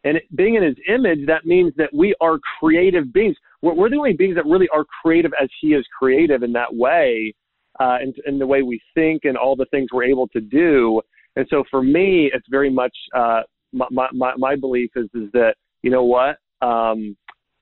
And 0.05 0.19
being 0.35 0.55
in 0.55 0.63
his 0.63 0.77
image, 0.89 1.27
that 1.27 1.45
means 1.45 1.73
that 1.77 1.91
we 1.93 2.15
are 2.21 2.39
creative 2.59 3.13
beings. 3.13 3.37
We're, 3.63 3.75
we're 3.75 3.91
the 3.91 3.97
only 3.97 4.13
beings 4.15 4.37
that 4.37 4.47
really 4.47 4.69
are 4.73 4.85
creative 5.03 5.33
as 5.41 5.49
he 5.61 5.69
is 5.69 5.85
creative 5.99 6.43
in 6.43 6.53
that 6.53 6.75
way, 6.75 7.35
uh, 7.79 7.97
and, 8.01 8.15
and 8.27 8.41
the 8.41 8.47
way 8.47 8.63
we 8.63 8.81
think 8.95 9.25
and 9.25 9.37
all 9.37 9.57
the 9.57 9.67
things 9.71 9.89
we're 9.93 10.05
able 10.05 10.29
to 10.29 10.41
do. 10.41 11.01
And 11.37 11.47
so 11.49 11.65
for 11.71 11.83
me, 11.83 12.31
it's 12.35 12.47
very 12.51 12.71
much 12.71 12.97
uh, 13.17 13.43
my, 13.73 13.87
my, 14.13 14.33
my 14.37 14.57
belief 14.57 14.91
is, 14.97 15.09
is 15.15 15.31
that, 15.33 15.55
you 15.83 15.91
know 15.91 16.05
what? 16.05 16.37
Um, 16.61 17.17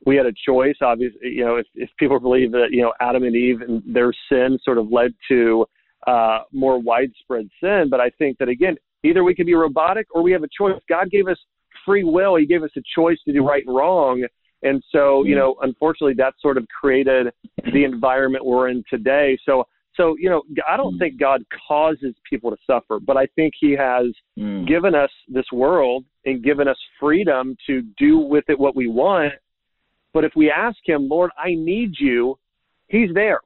we 0.07 0.17
had 0.17 0.27
a 0.27 0.33
choice, 0.47 0.77
obviously, 0.81 1.29
you 1.29 1.45
know, 1.45 1.57
if, 1.57 1.67
if 1.75 1.91
people 1.99 2.19
believe 2.21 2.53
that, 2.53 2.69
you 2.71 2.83
know, 2.83 2.93
Adam 3.01 3.25
and 3.25 3.37
Eve 3.37 3.61
and 3.61 3.83
their 3.87 4.13
sin 4.31 4.59
sort 4.65 4.79
of 4.79 4.91
led 4.91 5.13
to 5.29 5.67
uh, 6.07 6.39
more 6.53 6.81
widespread 6.81 7.49
sin. 7.61 7.89
But 7.91 8.01
I 8.01 8.11
think 8.11 8.39
that, 8.39 8.49
again, 8.49 8.77
either 9.03 9.25
we 9.25 9.35
can 9.35 9.45
be 9.45 9.55
robotic 9.55 10.07
or 10.15 10.23
we 10.23 10.33
have 10.33 10.45
a 10.45 10.49
choice. 10.57 10.81
God 10.89 11.11
gave 11.11 11.29
us 11.29 11.39
free 11.85 12.05
will. 12.05 12.37
He 12.37 12.47
gave 12.47 12.63
us 12.63 12.71
a 12.77 12.83
choice 12.95 13.19
to 13.27 13.33
do 13.33 13.45
right 13.45 13.65
and 13.67 13.77
wrong. 13.77 14.25
And 14.63 14.83
so, 14.91 15.25
you 15.25 15.37
know, 15.37 15.57
unfortunately, 15.63 16.15
that 16.19 16.35
sort 16.41 16.57
of 16.57 16.67
created 16.69 17.29
the 17.73 17.85
environment 17.85 18.45
we're 18.45 18.69
in 18.69 18.83
today. 18.91 19.39
So, 19.45 19.65
so 19.95 20.17
you 20.19 20.29
know, 20.29 20.43
I 20.69 20.77
don't 20.77 20.97
mm. 20.97 20.99
think 20.99 21.19
God 21.19 21.43
causes 21.67 22.15
people 22.29 22.51
to 22.51 22.57
suffer, 22.67 22.99
but 23.01 23.17
I 23.17 23.27
think 23.37 23.55
He 23.59 23.73
has 23.73 24.07
mm. 24.39 24.67
given 24.67 24.95
us 24.95 25.11
this 25.29 25.47
world 25.53 26.05
and 26.25 26.43
given 26.43 26.69
us 26.69 26.79
freedom 26.99 27.57
to 27.67 27.83
do 27.99 28.19
with 28.19 28.45
it 28.49 28.59
what 28.59 28.75
we 28.77 28.89
want. 28.89 29.35
But 30.13 30.25
if 30.25 30.33
we 30.35 30.51
ask 30.51 30.79
Him, 30.85 31.09
Lord, 31.09 31.31
I 31.37 31.55
need 31.55 31.93
you, 31.99 32.39
He's 32.89 33.13
there. 33.15 33.41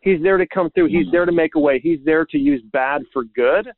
He's 0.00 0.20
there 0.22 0.36
to 0.36 0.46
come 0.46 0.70
through. 0.70 0.88
He's 0.88 1.06
mm. 1.06 1.12
there 1.12 1.24
to 1.24 1.32
make 1.32 1.54
a 1.56 1.60
way. 1.60 1.80
He's 1.80 2.00
there 2.04 2.24
to 2.26 2.38
use 2.38 2.62
bad 2.72 3.02
for 3.12 3.24
good 3.24 3.68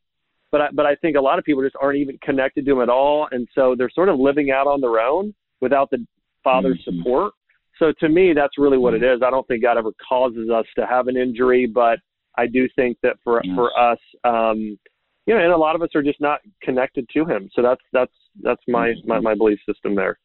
but 0.54 0.60
I, 0.60 0.68
but 0.72 0.86
I 0.86 0.94
think 0.94 1.16
a 1.16 1.20
lot 1.20 1.40
of 1.40 1.44
people 1.44 1.64
just 1.64 1.74
aren't 1.82 1.98
even 1.98 2.16
connected 2.22 2.64
to 2.64 2.70
him 2.74 2.80
at 2.80 2.88
all, 2.88 3.26
and 3.32 3.48
so 3.56 3.74
they're 3.76 3.90
sort 3.90 4.08
of 4.08 4.20
living 4.20 4.52
out 4.52 4.68
on 4.68 4.80
their 4.80 5.00
own 5.00 5.34
without 5.60 5.90
the 5.90 6.06
Father's 6.44 6.80
mm-hmm. 6.86 6.98
support. 6.98 7.32
So 7.78 7.92
to 8.00 8.08
me, 8.08 8.32
that's 8.34 8.56
really 8.56 8.78
what 8.78 8.94
it 8.94 9.02
is. 9.02 9.20
I 9.24 9.30
don't 9.30 9.46
think 9.48 9.62
God 9.62 9.78
ever 9.78 9.90
causes 10.08 10.48
us 10.48 10.66
to 10.78 10.86
have 10.86 11.08
an 11.08 11.16
injury, 11.16 11.66
but 11.66 11.98
I 12.36 12.46
do 12.46 12.68
think 12.76 12.98
that 13.02 13.16
for 13.24 13.40
yes. 13.42 13.54
for 13.56 13.78
us, 13.78 13.98
um, 14.24 14.78
you 15.26 15.34
know, 15.34 15.40
and 15.40 15.52
a 15.52 15.56
lot 15.56 15.74
of 15.74 15.82
us 15.82 15.88
are 15.94 16.02
just 16.02 16.20
not 16.20 16.40
connected 16.62 17.08
to 17.14 17.24
Him. 17.24 17.48
So 17.54 17.62
that's 17.62 17.80
that's 17.92 18.12
that's 18.42 18.62
my 18.68 18.88
mm-hmm. 18.88 19.08
my, 19.08 19.20
my 19.20 19.34
belief 19.34 19.58
system 19.68 19.96
there. 19.96 20.18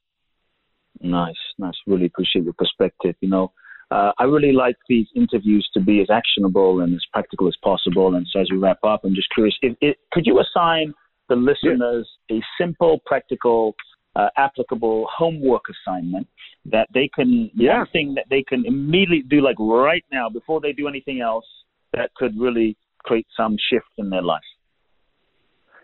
Nice, 1.02 1.36
nice. 1.58 1.74
Really 1.88 2.06
appreciate 2.06 2.44
your 2.44 2.54
perspective. 2.54 3.16
You 3.22 3.30
know, 3.30 3.52
uh, 3.92 4.12
I 4.20 4.24
really 4.24 4.52
like 4.52 4.76
these 4.88 5.08
interviews 5.16 5.68
to 5.74 5.80
be 5.80 6.02
as 6.02 6.08
actionable 6.12 6.82
and 6.82 6.94
as 6.94 7.04
practical 7.14 7.48
as 7.48 7.56
possible. 7.64 8.16
And 8.16 8.28
so, 8.32 8.42
as 8.42 8.48
we 8.52 8.58
wrap 8.58 8.80
up, 8.84 9.02
I'm 9.04 9.16
just 9.16 9.30
curious: 9.34 9.56
if, 9.62 9.76
if, 9.82 9.96
could 10.12 10.26
you 10.26 10.40
assign 10.40 10.94
the 11.30 11.36
listeners 11.36 12.08
yeah. 12.30 12.38
a 12.38 12.42
simple, 12.60 13.00
practical, 13.06 13.76
uh, 14.16 14.28
applicable 14.38 15.08
homework 15.16 15.64
assignment 15.70 16.28
that 16.66 16.88
they 16.94 17.10
can, 17.14 17.50
yeah. 17.54 17.84
thing 17.92 18.14
that 18.16 18.26
they 18.30 18.44
can 18.44 18.66
immediately 18.66 19.24
do, 19.30 19.42
like 19.42 19.58
right 19.60 20.04
now, 20.12 20.30
before 20.30 20.60
they 20.60 20.74
do 20.74 20.88
anything 20.88 21.22
else, 21.22 21.46
that 21.94 22.14
could 22.16 22.38
really 22.38 22.76
create 23.04 23.28
some 23.36 23.56
shift 23.72 23.88
in 23.98 24.10
their 24.10 24.22
life? 24.22 24.42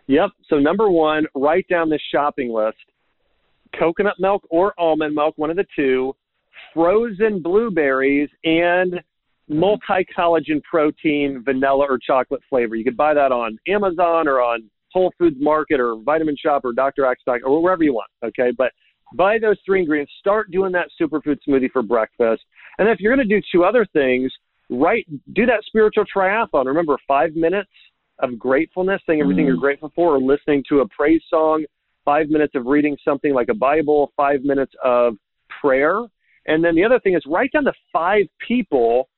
Yep. 0.08 0.32
So, 0.50 0.60
number 0.60 0.90
one, 0.90 1.26
write 1.34 1.68
down 1.68 1.90
this 1.90 2.02
shopping 2.12 2.54
list 2.54 2.78
coconut 3.78 4.16
milk 4.20 4.44
or 4.50 4.74
almond 4.78 5.16
milk, 5.16 5.34
one 5.38 5.50
of 5.50 5.58
the 5.58 5.66
two 5.76 6.16
frozen 6.74 7.42
blueberries 7.42 8.30
and 8.44 9.02
multi 9.48 10.06
collagen 10.18 10.62
protein 10.64 11.42
vanilla 11.44 11.86
or 11.90 12.00
chocolate 12.00 12.42
flavor. 12.50 12.76
You 12.76 12.84
could 12.84 12.98
buy 12.98 13.14
that 13.14 13.32
on 13.32 13.58
Amazon 13.68 14.28
or 14.28 14.42
on 14.42 14.70
Whole 14.96 15.14
Foods 15.18 15.38
Market 15.40 15.80
or 15.80 16.02
Vitamin 16.02 16.36
Shoppe 16.44 16.64
or 16.64 16.74
Dr. 16.74 17.06
Axe 17.06 17.22
or 17.44 17.62
wherever 17.62 17.84
you 17.84 17.94
want. 17.94 18.10
Okay, 18.24 18.52
but 18.58 18.72
buy 19.16 19.38
those 19.40 19.58
three 19.66 19.82
ingredients. 19.82 20.14
Start 20.20 20.52
doing 20.52 20.72
that 20.72 20.88
superfood 21.00 21.38
smoothie 21.48 21.72
for 21.72 21.82
breakfast. 21.82 22.44
And 22.78 22.90
if 22.90 23.00
you're 23.00 23.16
going 23.16 23.28
to 23.28 23.36
do 23.36 23.42
two 23.52 23.64
other 23.64 23.86
things, 23.94 24.32
right, 24.70 25.06
do 25.34 25.46
that 25.46 25.64
spiritual 25.68 26.06
triathlon. 26.14 26.66
Remember, 26.66 26.98
five 27.08 27.36
minutes 27.36 27.70
of 28.20 28.40
gratefulness, 28.40 29.02
saying 29.06 29.22
everything 29.22 29.44
mm. 29.44 29.50
you're 29.50 29.58
grateful 29.58 29.92
for, 29.96 30.16
or 30.16 30.20
listening 30.20 30.64
to 30.70 30.80
a 30.80 30.88
praise 30.88 31.22
song. 31.30 31.66
Five 32.04 32.30
minutes 32.30 32.54
of 32.56 32.66
reading 32.66 32.96
something 33.04 33.34
like 33.34 33.50
a 33.50 33.56
Bible. 33.56 34.12
Five 34.16 34.44
minutes 34.44 34.74
of 34.84 35.16
prayer 35.62 36.02
and 36.48 36.64
then 36.64 36.76
the 36.76 36.84
other 36.84 37.00
thing 37.00 37.16
is 37.16 37.24
write 37.28 37.52
down 37.52 37.64
the 37.64 37.74
five 37.92 38.26
people 38.46 39.10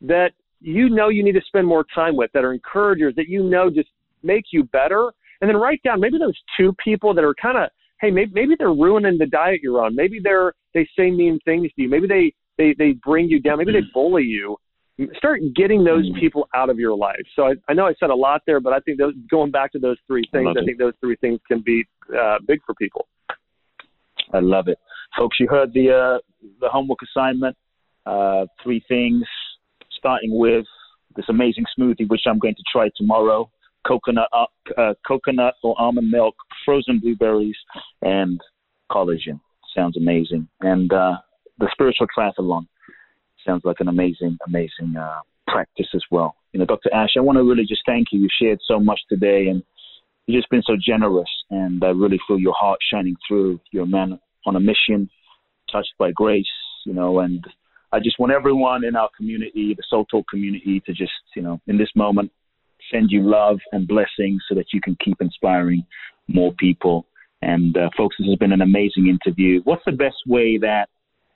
that 0.00 0.30
you 0.60 0.88
know 0.88 1.08
you 1.08 1.24
need 1.24 1.32
to 1.32 1.40
spend 1.46 1.66
more 1.66 1.84
time 1.94 2.16
with 2.16 2.30
that 2.32 2.44
are 2.44 2.52
encouragers 2.52 3.14
that 3.16 3.28
you 3.28 3.42
know 3.42 3.70
just 3.70 3.88
make 4.22 4.46
you 4.52 4.64
better. 4.64 5.12
And 5.40 5.48
then 5.48 5.56
write 5.56 5.82
down 5.84 6.00
maybe 6.00 6.18
those 6.18 6.38
two 6.58 6.74
people 6.82 7.14
that 7.14 7.24
are 7.24 7.34
kind 7.40 7.58
of, 7.58 7.70
hey, 8.00 8.10
maybe, 8.10 8.30
maybe 8.34 8.54
they're 8.58 8.68
ruining 8.68 9.18
the 9.18 9.26
diet 9.26 9.60
you're 9.62 9.84
on. 9.84 9.94
Maybe 9.94 10.20
they're, 10.22 10.52
they 10.74 10.88
say 10.96 11.10
mean 11.10 11.38
things 11.44 11.68
to 11.76 11.82
you. 11.82 11.88
Maybe 11.88 12.06
they, 12.06 12.32
they, 12.56 12.74
they 12.78 12.92
bring 13.04 13.28
you 13.28 13.40
down. 13.40 13.58
Maybe 13.58 13.72
they 13.72 13.86
bully 13.94 14.24
you. 14.24 14.56
Start 15.16 15.40
getting 15.54 15.84
those 15.84 16.10
people 16.18 16.48
out 16.56 16.70
of 16.70 16.78
your 16.80 16.96
life. 16.96 17.22
So 17.36 17.44
I, 17.44 17.52
I 17.68 17.72
know 17.72 17.86
I 17.86 17.94
said 18.00 18.10
a 18.10 18.14
lot 18.14 18.42
there, 18.46 18.58
but 18.58 18.72
I 18.72 18.80
think 18.80 18.98
those, 18.98 19.14
going 19.30 19.52
back 19.52 19.70
to 19.72 19.78
those 19.78 19.96
three 20.08 20.24
things, 20.32 20.56
I, 20.56 20.60
I 20.60 20.64
think 20.64 20.78
those 20.78 20.94
three 21.00 21.14
things 21.20 21.38
can 21.46 21.62
be 21.64 21.84
uh, 22.18 22.38
big 22.46 22.58
for 22.66 22.74
people. 22.74 23.06
I 24.34 24.40
love 24.40 24.66
it. 24.66 24.78
Folks, 25.16 25.36
you 25.38 25.46
heard 25.48 25.72
the 25.72 25.90
uh, 25.90 26.18
the 26.60 26.68
homework 26.68 26.98
assignment. 27.02 27.56
Uh, 28.04 28.46
three 28.62 28.82
things, 28.88 29.22
starting 29.96 30.36
with 30.36 30.66
this 31.14 31.26
amazing 31.28 31.64
smoothie, 31.78 32.08
which 32.08 32.22
I'm 32.26 32.38
going 32.38 32.54
to 32.54 32.62
try 32.72 32.88
tomorrow. 32.96 33.50
Coconut, 33.88 34.28
uh, 34.32 34.44
uh, 34.76 34.94
coconut 35.06 35.54
or 35.62 35.74
almond 35.80 36.10
milk, 36.10 36.34
frozen 36.64 36.98
blueberries, 37.00 37.56
and 38.02 38.40
collagen. 38.90 39.40
Sounds 39.74 39.96
amazing. 39.96 40.46
And 40.60 40.92
uh, 40.92 41.16
the 41.58 41.68
spiritual 41.72 42.06
triathlon 42.16 42.66
sounds 43.46 43.62
like 43.64 43.80
an 43.80 43.88
amazing, 43.88 44.36
amazing 44.46 44.96
uh, 44.98 45.20
practice 45.46 45.88
as 45.94 46.02
well. 46.10 46.36
You 46.52 46.60
know, 46.60 46.66
Dr. 46.66 46.90
Axe, 46.92 47.12
I 47.16 47.20
want 47.20 47.38
to 47.38 47.44
really 47.44 47.64
just 47.66 47.82
thank 47.86 48.08
you. 48.12 48.20
You 48.20 48.28
shared 48.40 48.58
so 48.66 48.78
much 48.78 49.00
today, 49.08 49.46
and 49.48 49.62
you've 50.26 50.40
just 50.40 50.50
been 50.50 50.62
so 50.66 50.76
generous. 50.80 51.30
And 51.50 51.82
I 51.82 51.88
really 51.88 52.20
feel 52.26 52.38
your 52.38 52.54
heart 52.58 52.78
shining 52.92 53.16
through. 53.26 53.60
You're 53.72 53.84
a 53.84 53.86
man 53.86 54.18
on 54.46 54.56
a 54.56 54.60
mission, 54.60 55.08
touched 55.70 55.92
by 55.98 56.10
grace, 56.12 56.46
you 56.84 56.94
know, 56.94 57.20
and 57.20 57.44
I 57.92 58.00
just 58.00 58.18
want 58.18 58.32
everyone 58.32 58.84
in 58.84 58.96
our 58.96 59.08
community, 59.16 59.74
the 59.74 59.82
Soul 59.88 60.04
Talk 60.06 60.26
community, 60.28 60.82
to 60.86 60.92
just, 60.92 61.12
you 61.34 61.42
know, 61.42 61.60
in 61.66 61.78
this 61.78 61.88
moment, 61.94 62.30
send 62.92 63.10
you 63.10 63.22
love 63.22 63.58
and 63.72 63.86
blessings 63.86 64.42
so 64.48 64.54
that 64.54 64.66
you 64.72 64.80
can 64.80 64.96
keep 65.04 65.20
inspiring 65.20 65.84
more 66.28 66.52
people. 66.58 67.06
And 67.42 67.76
uh, 67.76 67.90
folks, 67.96 68.16
this 68.18 68.28
has 68.28 68.36
been 68.36 68.52
an 68.52 68.62
amazing 68.62 69.06
interview. 69.08 69.60
What's 69.64 69.84
the 69.86 69.92
best 69.92 70.16
way 70.26 70.58
that 70.58 70.88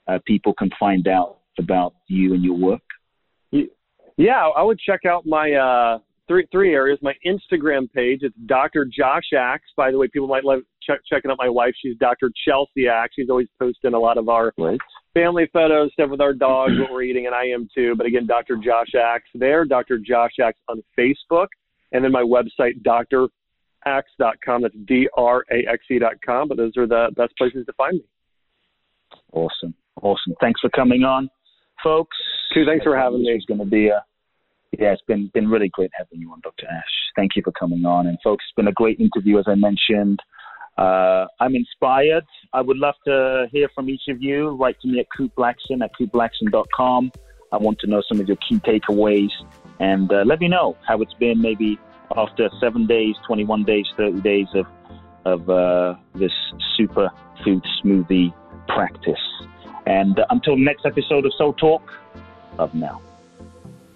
uh, 0.07 0.19
people 0.25 0.53
can 0.53 0.69
find 0.79 1.07
out 1.07 1.37
about 1.57 1.93
you 2.07 2.33
and 2.33 2.43
your 2.43 2.57
work? 2.57 2.81
Yeah, 4.17 4.47
I 4.55 4.61
would 4.61 4.79
check 4.79 5.05
out 5.05 5.25
my 5.25 5.53
uh, 5.53 5.99
three 6.27 6.47
three 6.51 6.73
areas. 6.73 6.99
My 7.01 7.13
Instagram 7.25 7.91
page, 7.91 8.19
it's 8.21 8.35
Dr. 8.45 8.85
Josh 8.85 9.33
Axe. 9.37 9.65
By 9.75 9.91
the 9.91 9.97
way, 9.97 10.07
people 10.07 10.27
might 10.27 10.43
love 10.43 10.59
check, 10.83 10.99
checking 11.09 11.31
out 11.31 11.37
my 11.39 11.49
wife. 11.49 11.73
She's 11.81 11.97
Dr. 11.97 12.31
Chelsea 12.45 12.87
Axe. 12.87 13.13
She's 13.15 13.29
always 13.29 13.47
posting 13.59 13.93
a 13.93 13.99
lot 13.99 14.17
of 14.17 14.29
our 14.29 14.53
right. 14.57 14.79
Family 15.13 15.47
photos, 15.53 15.91
stuff 15.93 16.09
with 16.09 16.21
our 16.21 16.33
dogs, 16.33 16.73
what 16.79 16.91
we're 16.91 17.03
eating, 17.03 17.27
and 17.27 17.35
I 17.35 17.45
am 17.45 17.67
too. 17.73 17.93
But 17.95 18.07
again, 18.07 18.25
Dr. 18.25 18.55
Josh 18.57 18.95
Axe 18.99 19.29
there, 19.35 19.63
Dr. 19.63 19.99
Josh 19.99 20.31
Axe 20.43 20.57
on 20.67 20.81
Facebook, 20.97 21.47
and 21.91 22.03
then 22.03 22.11
my 22.11 22.23
website, 22.23 22.81
draxe.com. 22.83 24.61
That's 24.63 24.75
D 24.87 25.07
R 25.15 25.43
A 25.51 25.71
X 25.71 25.85
E.com. 25.91 26.47
But 26.47 26.57
those 26.57 26.75
are 26.77 26.87
the 26.87 27.11
best 27.15 27.37
places 27.37 27.65
to 27.67 27.73
find 27.73 27.97
me. 27.97 28.05
Awesome, 29.31 29.75
awesome. 30.01 30.33
Thanks 30.41 30.59
for 30.61 30.71
coming 30.71 31.03
on, 31.03 31.29
folks. 31.83 32.17
Too. 32.53 32.65
Thanks 32.65 32.83
for 32.83 32.97
having 32.97 33.21
me. 33.21 33.29
It's 33.29 33.45
going 33.45 33.59
to 33.59 33.65
be 33.65 33.89
a 33.89 34.03
yeah, 34.79 34.93
it's 34.93 35.03
been 35.07 35.29
been 35.33 35.47
really 35.47 35.69
great 35.69 35.91
having 35.97 36.19
you 36.19 36.31
on, 36.31 36.39
Dr. 36.41 36.65
Axe. 36.65 36.91
Thank 37.15 37.35
you 37.35 37.43
for 37.43 37.51
coming 37.51 37.85
on. 37.85 38.07
And 38.07 38.17
folks, 38.23 38.43
it's 38.47 38.55
been 38.55 38.67
a 38.67 38.73
great 38.73 38.99
interview, 38.99 39.37
as 39.37 39.45
I 39.47 39.55
mentioned. 39.55 40.19
Uh, 40.77 41.25
I'm 41.39 41.55
inspired. 41.55 42.25
I 42.53 42.61
would 42.61 42.77
love 42.77 42.95
to 43.05 43.47
hear 43.51 43.69
from 43.75 43.89
each 43.89 44.03
of 44.09 44.21
you. 44.21 44.49
Write 44.49 44.79
to 44.81 44.87
me 44.87 44.99
at 44.99 45.05
Kute 45.17 45.31
Blackson 45.35 45.83
at 45.83 45.91
kuteblackson.com. 45.99 47.11
I 47.51 47.57
want 47.57 47.79
to 47.79 47.87
know 47.87 48.01
some 48.07 48.19
of 48.19 48.27
your 48.27 48.37
key 48.37 48.59
takeaways 48.59 49.29
and 49.79 50.11
uh, 50.11 50.23
let 50.25 50.39
me 50.39 50.47
know 50.47 50.75
how 50.87 51.01
it's 51.01 51.13
been 51.13 51.41
maybe 51.41 51.77
after 52.15 52.49
seven 52.59 52.87
days, 52.87 53.15
21 53.27 53.63
days, 53.63 53.85
30 53.97 54.21
days 54.21 54.47
of, 54.55 54.65
of 55.25 55.49
uh, 55.49 55.95
this 56.15 56.31
super 56.75 57.11
food 57.43 57.63
smoothie 57.83 58.33
practice. 58.67 59.19
And 59.85 60.17
uh, 60.17 60.25
until 60.29 60.57
next 60.57 60.85
episode 60.85 61.25
of 61.25 61.33
Soul 61.37 61.53
Talk, 61.53 61.83
love 62.57 62.73
now. 62.73 63.01